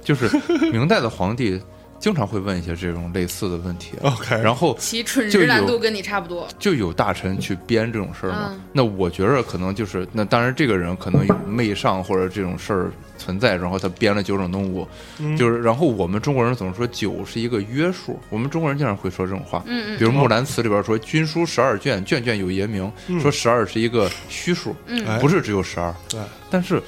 [0.03, 0.31] 就是
[0.72, 1.61] 明代的皇帝
[2.07, 4.41] 经常会问一些这种类似的问题，OK。
[4.41, 6.47] 然后其蠢就有直难度跟你差不多。
[6.57, 8.51] 就有大臣去编这种事儿嘛。
[8.53, 8.63] 嗯。
[8.73, 14.87] 那我觉着可能就是，那当然这个人可能有媚上或者这种事儿存在，然后他编了九种动物，
[15.19, 15.37] 嗯。
[15.37, 22.89] 就是然后我们中国人总说九是一个约束，我们中国人经常会说这种话，嗯嗯比如《木兰辞》里边说军书十二卷，卷卷有爷名，
[23.21, 25.05] 说十二是一个虚数，嗯。
[25.09, 25.19] 哎。
[25.19, 26.81] 不是只有十二，对，但是。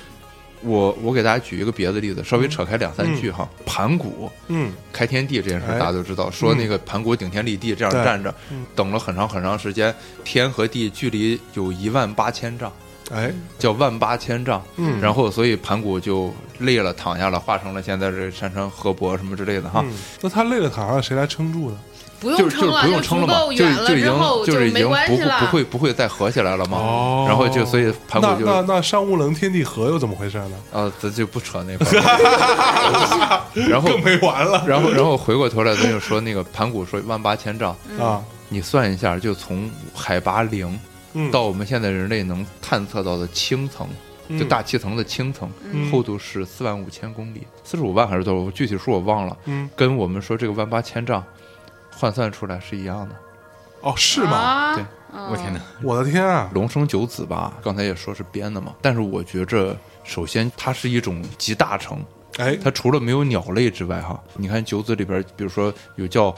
[0.63, 3.49] 我我给大家举一个别的例子，稍微扯开两三句哈。
[3.65, 9.95] 盘古嗯开天地这件事大家都知道，说那个盘古顶天立地这样站着嗯，等了很长很长时间，
[10.25, 12.73] 天和地距离有一万八千丈，
[13.11, 14.63] 哎叫万八千丈。
[14.77, 19.83] 嗯然后所以盘古就累了，躺下了，化成了现在这山川河伯什么之类的哈。
[19.87, 21.79] 嗯，那他累了躺下，谁来撑住呢？
[22.21, 24.13] 不就就用撑了，不用撑了嘛，就就已经
[24.45, 25.39] 就是已经不。
[25.39, 26.79] 不会不会再合起来了嘛。
[26.79, 30.57] 哦然后就所以盘古就那那上无棱天地合又怎么回事呢？
[30.73, 33.43] 啊，咱就不扯那块 儿。
[33.69, 38.23] 然后更没完了然后然后回过头来，咱就说那个盘古说万八千丈，啊！
[38.49, 40.79] 你算一下，就从海拔零
[41.13, 43.87] 嗯，到我们现在人类能探测到的轻层，
[44.39, 48.41] 就大气层的轻层，嗯厚度是四万五千公里，四十五万还是多少？
[48.41, 49.37] 我具体数我忘了。
[49.45, 51.23] 嗯跟我们说这个万八千丈
[51.99, 53.17] 换算出来是一样的。
[53.81, 54.37] 哦，是吗？
[54.37, 54.85] 啊，对。
[55.31, 55.61] 我天哪！
[55.83, 56.51] 我的天啊！
[56.53, 61.99] 龙生九子吧，刚才也说是编的嘛，但是我觉着，首先它是一种集大成，
[62.37, 66.35] 哎，它除了没有鸟类之外，哈，你看九子里边，比如说有叫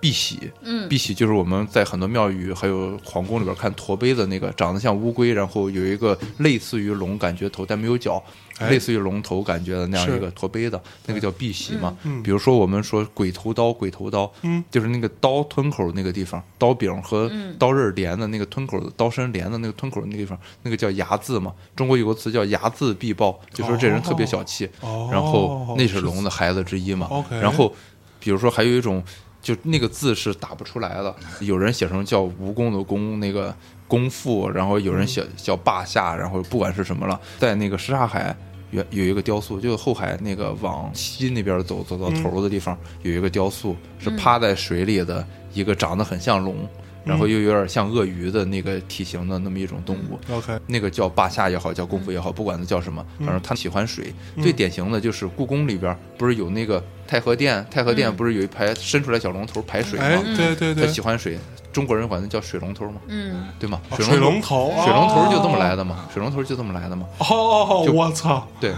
[0.00, 0.88] 碧玺，嗯。
[0.88, 8.30] 碧玺就是我们在很多庙宇还有皇宫里边看驼背的那个，长得像乌龟，然后有一个类似于龙感觉头，但没有脚，哎
[8.60, 11.96] 类似于龙头感觉的那样一个驼背的，那个叫碧玺嘛。
[12.04, 21.52] 嗯比如说我们说鬼头刀，鬼头刀，嗯就是那个刀吞口那个地方，刀柄和嗯刀刃连的那个吞口的刀身连的那个吞口那个地方，那个叫睚字嘛。
[21.74, 24.68] 中国有个词叫睚眦必报，就说这人特别小气。
[24.80, 27.08] 哦，然后那是龙的孩子之一嘛。
[27.30, 27.74] 然后，
[28.20, 29.02] 比如说还有一种，
[29.42, 33.54] 就那个字是打不出来的，有人写成叫蜈蚣的蚣，那个
[33.94, 38.34] 功夫，然后有人写叫霸下，然后不管是什么了，在那个什刹海。
[38.70, 46.56] 有有一个雕塑，就后海那个往西那边走，走到头的地方、有一个雕塑，是趴在水里的一个长得很像龙，
[47.04, 50.18] 然后又有点像鳄鱼的那个体型的那么一种动物。
[50.28, 54.12] OK，那个叫霸下也好，叫功夫也好，不管它叫什么，反正它喜欢水。
[54.42, 60.22] 最典型的就是故宫里边不是有那个太和殿，太和殿不是有一排伸出来小龙头排水哎，吗？
[60.36, 61.38] 对对对它，喜欢水，
[61.74, 63.80] 中国人管它叫水龙头嘛，嗯，对吗？
[63.90, 67.04] 哦水龙头，头，水龙头就这么哦来的嘛，水龙头就这么来的嘛。
[67.18, 68.46] 哦，就我操！
[68.60, 68.72] 对，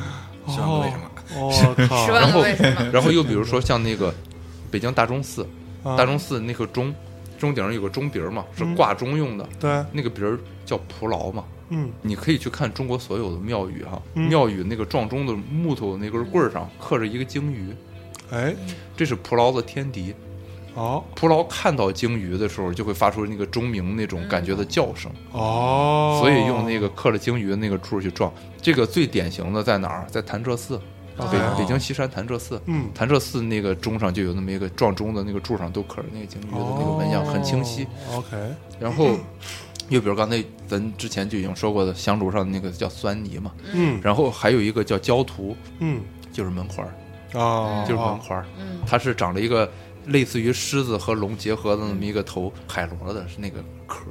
[0.49, 1.11] 十万个为什么？
[1.39, 2.07] 我十靠！
[2.11, 2.43] 万然后？
[2.95, 4.13] 然后又比如说像那个
[4.71, 5.47] 北京大钟寺，
[5.85, 6.95] 啊大钟寺那个钟，
[7.39, 11.45] 钟顶上有个钟鼻儿嘛，是挂钟用的，对，那个鼻儿叫蒲牢嘛。
[11.69, 17.75] 嗯，你可以去看中国所有的庙宇哈，嗯庙宇那个撞钟的木头那根棍儿上刻着一个鲸鱼，
[18.31, 18.55] 哎，
[18.97, 20.15] 这是蒲牢的天敌。
[20.77, 21.03] 哦。
[21.17, 28.33] 蒲牢看到鲸鱼的时候，就会发出那个钟鸣那种感觉的叫声，哦，所以用那个刻了鲸鱼的那个柱去撞。
[28.63, 30.07] 这个最典型的在哪儿？
[30.11, 30.79] 在潭柘寺，
[31.17, 31.55] 北哦。
[31.59, 32.61] 北京西山潭柘寺。
[32.67, 37.85] 嗯，潭柘寺那个钟上就有那么一个撞钟的那个柱上都刻着那个鲸鱼的那个纹样，很清晰。
[38.11, 38.19] 哦。
[38.19, 38.37] OK，
[38.79, 39.11] 然后，
[39.89, 44.01] 又比如刚才咱之前就已经说过的香炉上那个叫酸泥嘛，嗯。
[44.03, 46.01] 然后还有一个叫焦图，嗯。
[46.33, 48.81] 就是门环儿，啊，就是门环儿，嗯。
[48.87, 49.71] 它是长了一个
[50.07, 54.07] 类似于狮子和龙结合的那么一个头，海螺的是那个壳，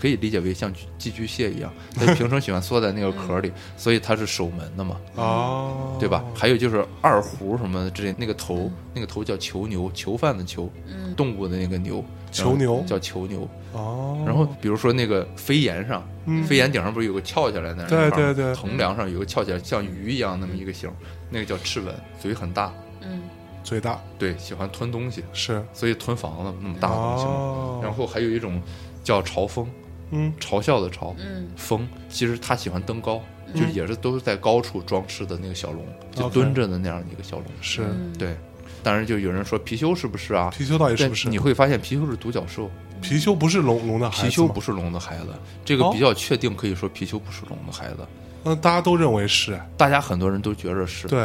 [0.00, 6.24] 可以理解为像寄居蟹一样，它平常喜欢缩在那个壳里， 所以它是守门的嘛，哦，对吧？
[6.34, 11.14] 还有就是二胡什么的之类，那个头，那个头叫囚牛，囚犯的囚，嗯。
[11.14, 12.82] 动物的那个牛，囚牛？
[12.86, 13.46] 叫囚牛。
[13.74, 16.42] 哦，然后比如说那个飞檐上，嗯。
[16.44, 18.54] 飞檐顶上不是有个翘起来的那对对对。
[18.54, 20.90] 横梁上有个翘起来像鱼一样那么一个形，
[21.28, 23.20] 那个叫赤吻，嘴很大，嗯
[23.62, 24.00] 最大。
[24.18, 25.64] 对，喜欢吞东西，是。
[25.72, 27.30] 所以吞房子那么大的东西嘛。
[27.30, 28.60] 哦，然后还有一种
[29.02, 29.68] 叫嘲风，
[30.10, 30.32] 嗯。
[30.40, 31.50] 嘲笑的嘲，嗯。
[31.56, 33.20] 风，其实他喜欢登高，
[33.54, 35.84] 就也是都是在高处装饰的那个小龙，
[36.14, 37.46] 就蹲着的那样的一个小龙。
[37.60, 37.82] 是。
[37.82, 38.36] 嗯，对，
[38.82, 40.50] 当然就有人说貔貅是不是啊？
[40.52, 41.28] 貔貅到底是不是？
[41.28, 42.70] 你会发现貔貅是独角兽，
[43.02, 45.28] 貔貅不是龙龙的孩子貔貅不是龙的孩子，
[45.64, 45.90] 这个哦。
[45.92, 48.06] 比较确定，可以说貔貅不是龙的孩子。
[48.44, 51.20] 那大家都认为是，大家很多人都觉着是，对。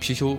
[0.00, 0.36] 貔貅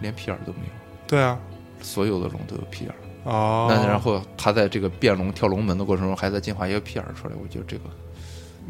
[0.00, 0.72] 连屁眼都没有，
[1.06, 1.38] 对啊，
[1.80, 2.94] 所有的龙都有屁眼。
[3.24, 7.84] 哦，那然后他在这个变龙跳龙门的过程中，还在进化一个屁眼出来，我觉得这个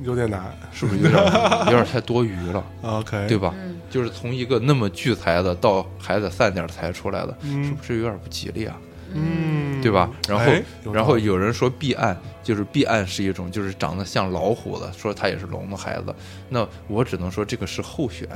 [0.03, 1.23] 有点难是不是有点
[1.67, 3.55] 有点太多余了，， OK，对吧？
[3.57, 8.77] 嗯就是从一个那么聚财的到还得散点财出来的，是嗯不是有点不吉利啊？
[9.13, 10.09] 嗯，对吧？
[10.29, 10.63] 然后哎
[10.93, 16.15] 然后有人说避暗，就是避暗是一种就是长得像老虎的，说他也是龙的孩子。
[16.49, 18.29] 那我只能说这个是候选，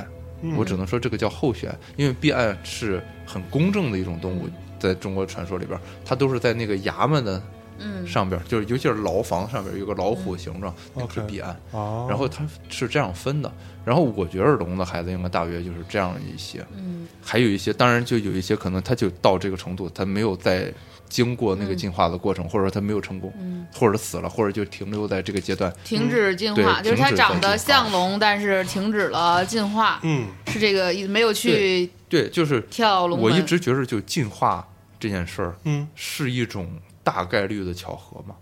[0.44, 0.56] 嗯。
[0.56, 4.48] 我只能说这个叫候选，因为避暗是很公正的一种动物，
[4.78, 7.42] 在中国传说里边，它都是在那个衙门的
[7.78, 8.06] 嗯。
[8.06, 11.56] 上边，就是尤其是牢房上边有个老虎形状，那个是暗。
[11.72, 13.50] 哦，然后它是这样分的，
[13.84, 17.08] 然后我觉得龙的孩子应该大约就是这样一些，嗯。
[17.22, 20.72] 还有一些，当然就有一些可能他就到这个程度，他没有再
[21.08, 25.72] 经过那个进化的过程，或者说它没有成功，嗯，或者死了，或者就停留在这个阶段。
[25.84, 30.26] 停止进化，对就是它长得像龙，但是停止了进化，嗯。
[30.46, 33.30] 是这个意思，没有去对，就是跳龙门。
[33.30, 34.66] 我一直觉得，就进化
[34.98, 35.86] 这件事儿嗯。
[35.94, 36.68] 是一种
[37.02, 38.36] 大概率的巧合嘛，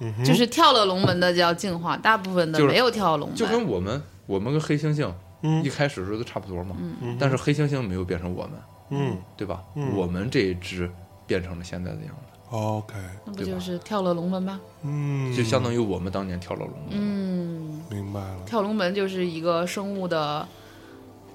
[0.00, 3.36] 嗯，就是跳了龙门的叫进化，大部分的没有跳龙门。
[3.36, 5.12] 就跟我们我们跟黑猩猩
[5.42, 5.64] 嗯。
[5.64, 7.16] 一开始时候都差不多嘛，嗯。
[7.18, 8.52] 但是黑猩猩没有变成我们，
[8.90, 9.18] 嗯。
[9.36, 9.62] 对吧？
[9.74, 9.92] 嗯。
[9.96, 10.88] 我们这一只
[11.28, 12.38] 变成了现在的样子。
[12.50, 12.94] OK，
[13.26, 14.58] 那不就是跳了龙门吗？
[14.82, 16.88] 嗯，就相当于我们当年跳了龙门。
[16.92, 20.48] 嗯，明白了，跳龙门就是一个生物的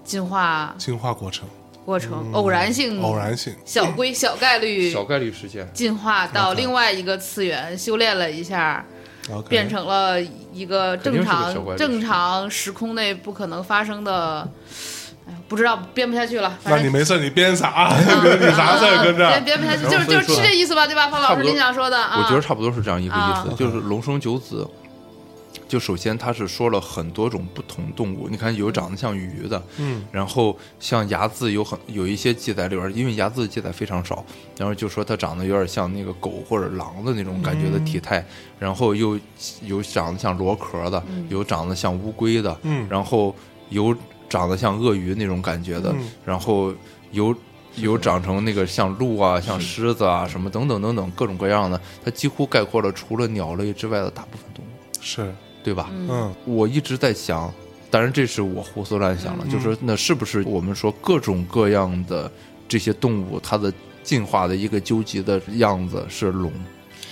[0.03, 0.73] 进化。
[0.79, 1.47] 进化过程，
[1.85, 8.83] 过程，嗯偶然性，偶然性，小规小概率小概率事件，进化到另外一个次元，修炼了一下
[9.47, 10.19] 变成了
[10.51, 14.49] 一个正常正常时空内不可能发生的
[15.27, 16.57] 哎，不知道编不下去了。
[16.65, 17.89] 那你没事，你编啥？
[17.97, 19.27] 你啥事儿跟着？
[19.29, 21.07] 编编不下去，就是就是是这意思吧，对吧？
[21.09, 22.17] 方老师，你想说的啊？
[22.17, 24.67] 我觉得差不多是这样一个意思，就是龙生九子。
[25.65, 28.27] 就首先，他是说了很多种不同动物。
[28.29, 34.23] 你看，有长得像鱼的，嗯，然后像睚眦有很有一些记载里边，因为牙字记载非常少，
[34.59, 38.23] 然后就说它长得有点像那个狗或者狼的那种感觉的体态，
[38.59, 39.19] 然后又
[39.63, 43.35] 有长得像螺壳的，有长得像乌龟的，嗯，然后
[43.69, 43.95] 有
[44.33, 45.93] 长得像鳄鱼那种感觉的，
[46.25, 46.73] 然后
[47.11, 47.35] 有
[47.75, 54.69] 有长成那个像鹿啊、像狮子啊什么等等等等各种各样的，它几乎概括了除了鸟类之外的大部分动物。
[54.99, 55.31] 是。
[55.63, 55.89] 对吧？
[55.91, 57.49] 嗯，我一直在想，
[57.89, 62.29] 当然这是我胡思乱想了，就是那是不是我们说各种各样的
[62.67, 63.71] 这些动物，它的
[64.03, 66.51] 进化的一个究极的样子是龙？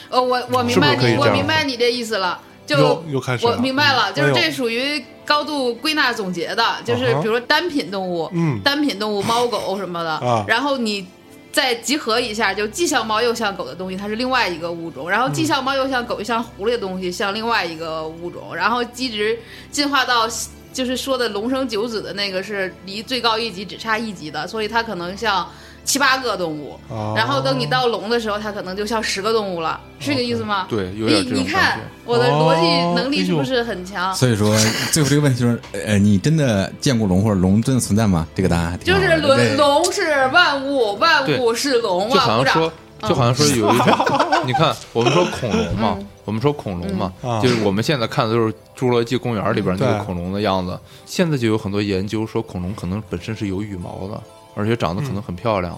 [0.10, 2.38] 呃，我我明白你，我明白你的意思了，
[2.78, 11.06] 就又开始，我明白了，就是这属于高度归纳总结的，就是比如说单品动物，嗯，单品动物，猫狗什么的，然后你。
[11.54, 19.38] 再集合一下，就既像猫又像狗的东西，它是另外一个物种；然后既像猫又像狗又像狐狸的东西，像另外一个物种；然后一直
[19.70, 20.26] 进化到
[20.72, 25.46] 就是说的龙生九子的那个是离最高一级只差一级的，所以它可能像。
[25.84, 26.80] 七八个动物，
[27.16, 30.68] 然后等你到龙的时候，它可能就像十个动物了，是个意思吗？
[30.70, 34.14] 对，有点你看我的逻辑能力是不是很强？
[34.14, 34.56] 所以说，
[34.92, 38.28] 最后这个问题就是，呃，你真的见过龙或者龙真的存在吗？
[38.36, 42.14] 这个答案就是龙，龙是万物，万物是龙啊！
[42.14, 43.96] 就好像说，就好像说有一天，
[44.46, 50.80] 你看，我们说恐龙嘛，我们说恐龙嘛，就是我们现在看的都是《侏罗纪公园》里边那个恐龙的样子。
[51.06, 54.22] 现在就有很多研究说，恐龙可能本身是有羽毛的。
[54.54, 55.74] 而且长得可能很漂亮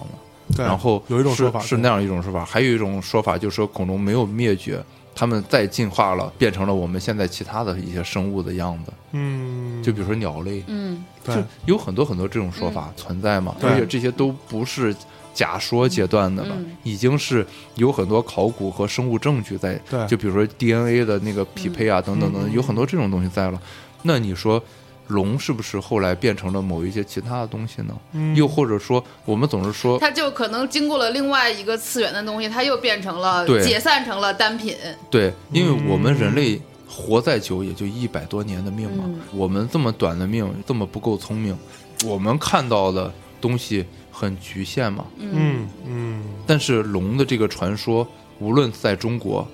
[0.56, 4.84] 的，然后有一种说法是那样一种说法，还有一种说法就是说恐龙没有灭绝，
[5.14, 8.92] 它们再进化了，变成了我们现在其他的一些生物的样子。
[9.12, 11.34] 嗯，就比如说鸟类，嗯，就
[11.66, 13.54] 有很多很多这种说法存在嘛。
[13.62, 14.94] 而且这些都不是
[15.32, 17.46] 假说阶段的了，已经是
[17.76, 19.80] 有很多考古和生物证据在。
[20.08, 23.60] 就比如说 DNA 的那个匹配啊，等等等，有很多这种东西在了。
[24.02, 24.62] 那你说？
[25.08, 28.34] 龙是不是后来变成了某一些其他的东西呢？
[28.34, 34.74] 又或者说，我们总是说，它就可能经过了另外一个次元的东西，它又变成了解散成了单品。
[35.10, 41.56] 对，因为我们人类活再久也就一百多年的命嘛，我们这么短的命，这么不够聪明，
[42.04, 45.04] 我们看到的东西很局限嘛。
[45.18, 46.24] 嗯嗯。
[46.46, 48.06] 但是龙的这个传说，
[48.38, 49.46] 无论在中国，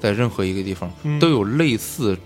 [0.00, 2.16] 在任何一个地方，都有类似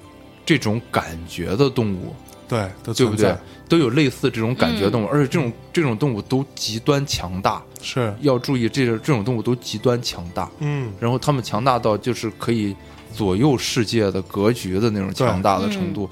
[0.44, 2.12] 这种感觉的动物。
[2.52, 3.34] 对，对不对？
[3.66, 7.62] 都有类似这种感觉动物，而且这种这种动物都极端强大。
[7.80, 10.50] 是要注意，这这种动物都极端强大。
[10.58, 12.76] 嗯，然后它们强大到就是可以
[13.14, 16.08] 左右世界的格局的那种强大的程度。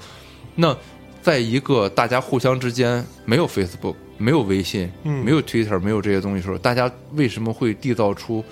[0.55, 0.75] 那
[1.21, 8.43] 在一个大家互相之间没有 Facebook、没有微信、没有 Twitter、没有这些东西的时候，大家为什么会缔造出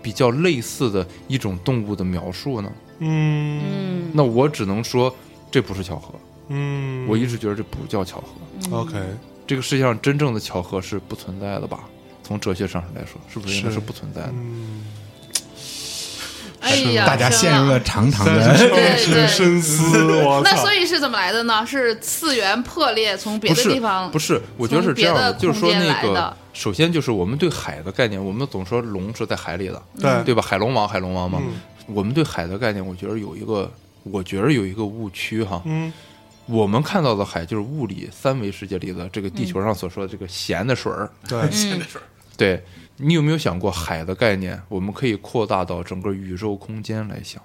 [0.00, 2.72] 比较类似的一种动物的描述呢？
[3.00, 5.14] 嗯，那我只能说
[5.50, 6.14] 这不是巧合。
[6.48, 8.78] 嗯，我一直觉得这不叫巧合。
[8.78, 8.94] OK，
[9.46, 11.80] 这个世界上真正的巧合是不存在的吧？
[12.22, 14.34] 从哲学上来说，是不是应该是不存在的？
[16.58, 18.56] 哎呀，大家陷入了长长的
[19.28, 20.42] 深思。
[20.42, 21.64] 那所以是怎么来的呢？
[21.64, 24.42] 是次元破裂，从别的地方不是？
[24.56, 30.42] 我觉得是这样的，就是说那个，首先就是我们对海的概念，我们总说龙是在海里的，对对吧？
[30.42, 31.40] 海龙王，海龙王嘛。
[31.86, 33.70] 我们对海的概念，我觉得有一个，
[34.02, 35.62] 我觉得有一个误区哈。
[35.66, 35.92] 嗯。
[36.46, 42.04] 我们看到的海就是物理三维世界里的这个地球上所说的这个咸的水儿，对，咸的水儿。
[42.36, 42.62] 对
[42.98, 44.60] 你有没有想过海的概念？
[44.68, 47.42] 我们可以扩大到整个宇宙空间来想。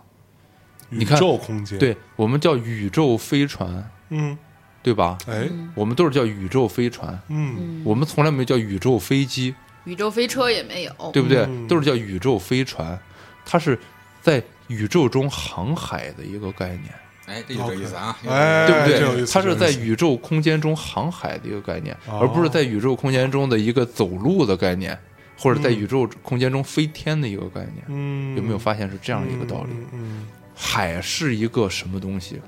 [0.89, 4.37] 宇宙空间，对我们叫宇宙飞船，嗯，
[4.83, 5.17] 对吧？
[5.27, 9.55] 哎，我们都是叫宇宙飞船，嗯，我们从来没叫宇宙飞机，
[9.85, 11.47] 宇宙飞车也没有，对不对？
[11.69, 12.99] 都是叫宇宙飞船，
[13.45, 13.79] 它是
[14.21, 16.93] 在宇宙中航海的一个概念。
[17.31, 19.25] 哎，这有意思啊，哎，对不对？
[19.25, 24.97] 它是在宇宙空间中航海的一个概念，而不是在宇宙空间中的一个走路的概念，
[25.37, 27.83] 或者在宇宙空间中飞天的一个概念。
[27.87, 29.69] 嗯，有没有发现是这样一个道理？
[29.93, 32.41] 嗯，海是一个什么东西？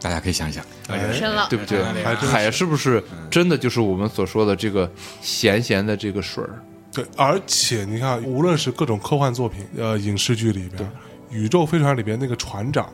[0.00, 0.64] 大家可以想想，
[1.12, 1.82] 深了，对不对？
[2.14, 4.88] 海是不是真的就是我们所说的这个
[5.20, 6.62] 咸咸的这个水儿？
[6.92, 10.88] 对，而且你看，无论是各种科幻作品，呃，影视剧里边，
[11.30, 12.88] 宇宙飞船里边那个船长。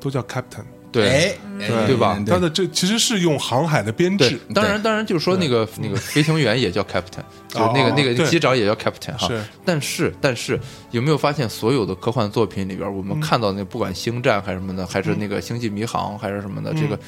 [0.00, 2.20] 都叫 captain，对对对吧？
[2.26, 4.38] 它的这其实是用航海的编制。
[4.54, 9.28] 当然，当然就是说那个那个飞行员也叫 captain，就是那个那个机长也叫 captain 哈。
[9.64, 10.58] 但是但是
[10.90, 16.98] 有没有发现，所有的科幻作品里边，我们看到那不管星战还是什么的，还是那个星际迷航还是什么的，这个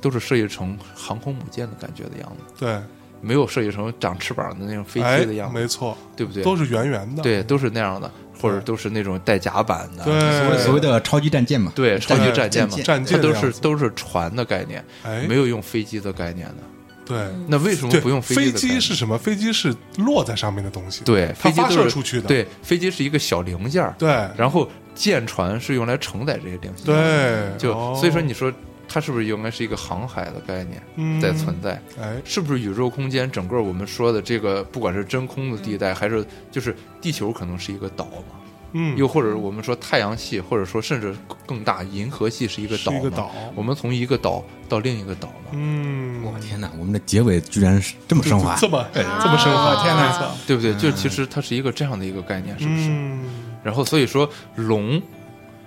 [0.00, 2.54] 都是设计成航空母舰的感觉的样子。
[2.58, 2.78] 对，
[3.22, 6.42] 没有设计成长翅膀的那种飞机的样子，没错，对不对？
[6.42, 16.56] 都是圆圆的，对，都是那样的，或者都是那种带甲板的，对，所谓的超级战舰嘛，对，超级战舰嘛，战舰它都是都是船的概念，哎，没有用飞机的概念的。
[17.04, 17.18] 对，
[17.48, 18.52] 那为什么不用飞机？
[18.52, 19.18] 飞机是什么？
[19.18, 22.28] 飞机是落在上面的东西，对，它发射出去的。
[22.28, 28.50] 对，飞机是一个小零件对，然后舰船是用来承载这些零件对，就所以说你说
[28.92, 31.80] 它是不是应该是一个航海的概念在存在？
[31.98, 38.38] 哎，是不是宇宙空间整个我们说的这个，不管是真空的地带，还是就是地球可能是一个岛嘛？
[38.74, 41.14] 嗯，又或者我们说太阳系，或者说甚至
[41.46, 43.30] 更大银河系是一个岛，一个岛。
[43.54, 45.50] 我们从一个岛到另一个岛嘛。
[45.52, 50.74] 嗯，我天哪，我们的结尾居然是这么升华，这么这么升华，天哪，对不对？
[50.76, 52.88] 就其实它是一个这样的一个概念，是不是？
[52.88, 53.24] 嗯。
[53.62, 55.00] 然后所以说龙，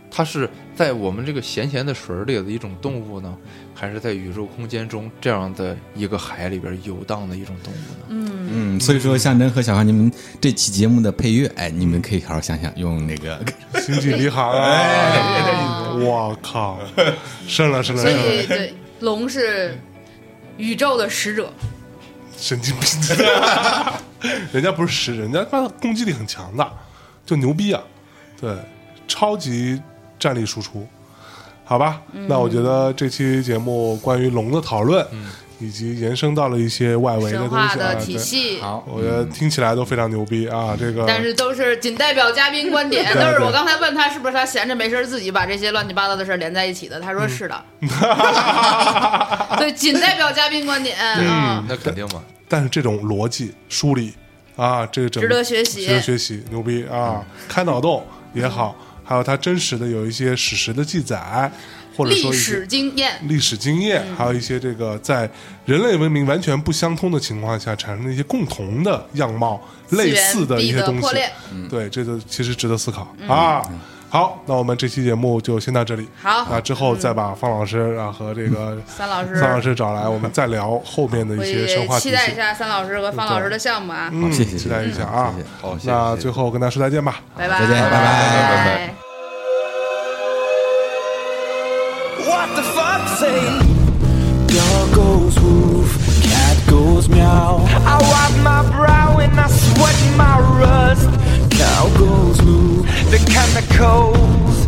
[0.09, 3.35] 它是在我们这个咸咸的水里的一种动物呢，
[3.73, 8.05] 还是在宇宙空间中这样的一个海里边游荡的一种动物呢？
[8.09, 10.11] 嗯嗯，所以说象征和小航，你们
[10.41, 13.43] 这期节目的配乐，哎，你们可以好好想想，用那个
[13.81, 15.93] 《星际迷航》啊！
[15.97, 16.77] 我靠，
[17.47, 18.01] 是了是了。
[18.01, 19.79] 所以对，龙是
[20.57, 21.51] 宇宙的使者，
[22.37, 22.89] 神经病！
[24.51, 26.69] 人家不是使者，人家他攻击力很强的，
[27.25, 27.81] 就牛逼啊！
[28.39, 28.53] 对，
[29.07, 29.81] 超级
[30.25, 30.87] 战力输出，
[31.63, 32.01] 好吧？
[32.27, 35.05] 那我觉得这期节目关于龙的讨论。
[35.57, 40.75] 以及延伸到了一些外围的东西的体系，好，我觉得听起来都非常牛逼啊！
[40.77, 47.55] 这个，但是都是仅代表嘉宾观点， 都是我刚才问他是不是他闲着没事自己把这些乱七八糟的事连在一起的，他说是的，
[49.57, 52.21] 对，仅代表嘉宾观点，嗯，那肯定嘛。
[52.49, 54.13] 但是这种逻辑梳理
[54.57, 57.23] 啊，这个值得学习，值得学习，牛逼啊！
[57.47, 61.49] 开脑洞也好，还有它真实的有一些史实的记载。
[61.97, 65.29] 或者说历史经验，历史经验，还有一些这个在
[65.63, 71.07] 人类文明完全不相通的情况下产生的一些共同的样貌、类似的一些东西，
[71.69, 73.15] 对，这个其实值得思考。
[73.29, 73.61] 啊。
[74.15, 76.07] 好，那我们这期节目就先到这里。
[76.23, 81.99] 好，那之后再把方老师啊和这个三老师、三老师找来，我们再聊后面的一些生化。
[81.99, 84.09] 期待一下三老师和方老师的项目啊！
[84.13, 85.35] 嗯，谢谢，期待一下啊！
[85.61, 88.93] 好，那最后跟大家说再见吧，拜拜，再见，拜拜，拜拜。
[92.25, 93.41] what the fuck say?
[94.47, 95.91] Dog goes woof,
[96.23, 97.44] cat goes meow.
[103.75, 104.67] Chemicals.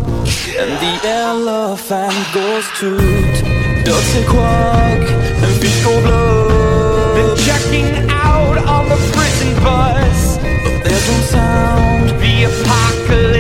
[0.58, 3.86] And the elephant goes toot.
[3.86, 5.02] Ducks and quack,
[5.44, 7.16] and fish go blood.
[7.16, 10.38] Then checking out on the prison bus.
[10.38, 13.37] But there's no sound, the apocalypse.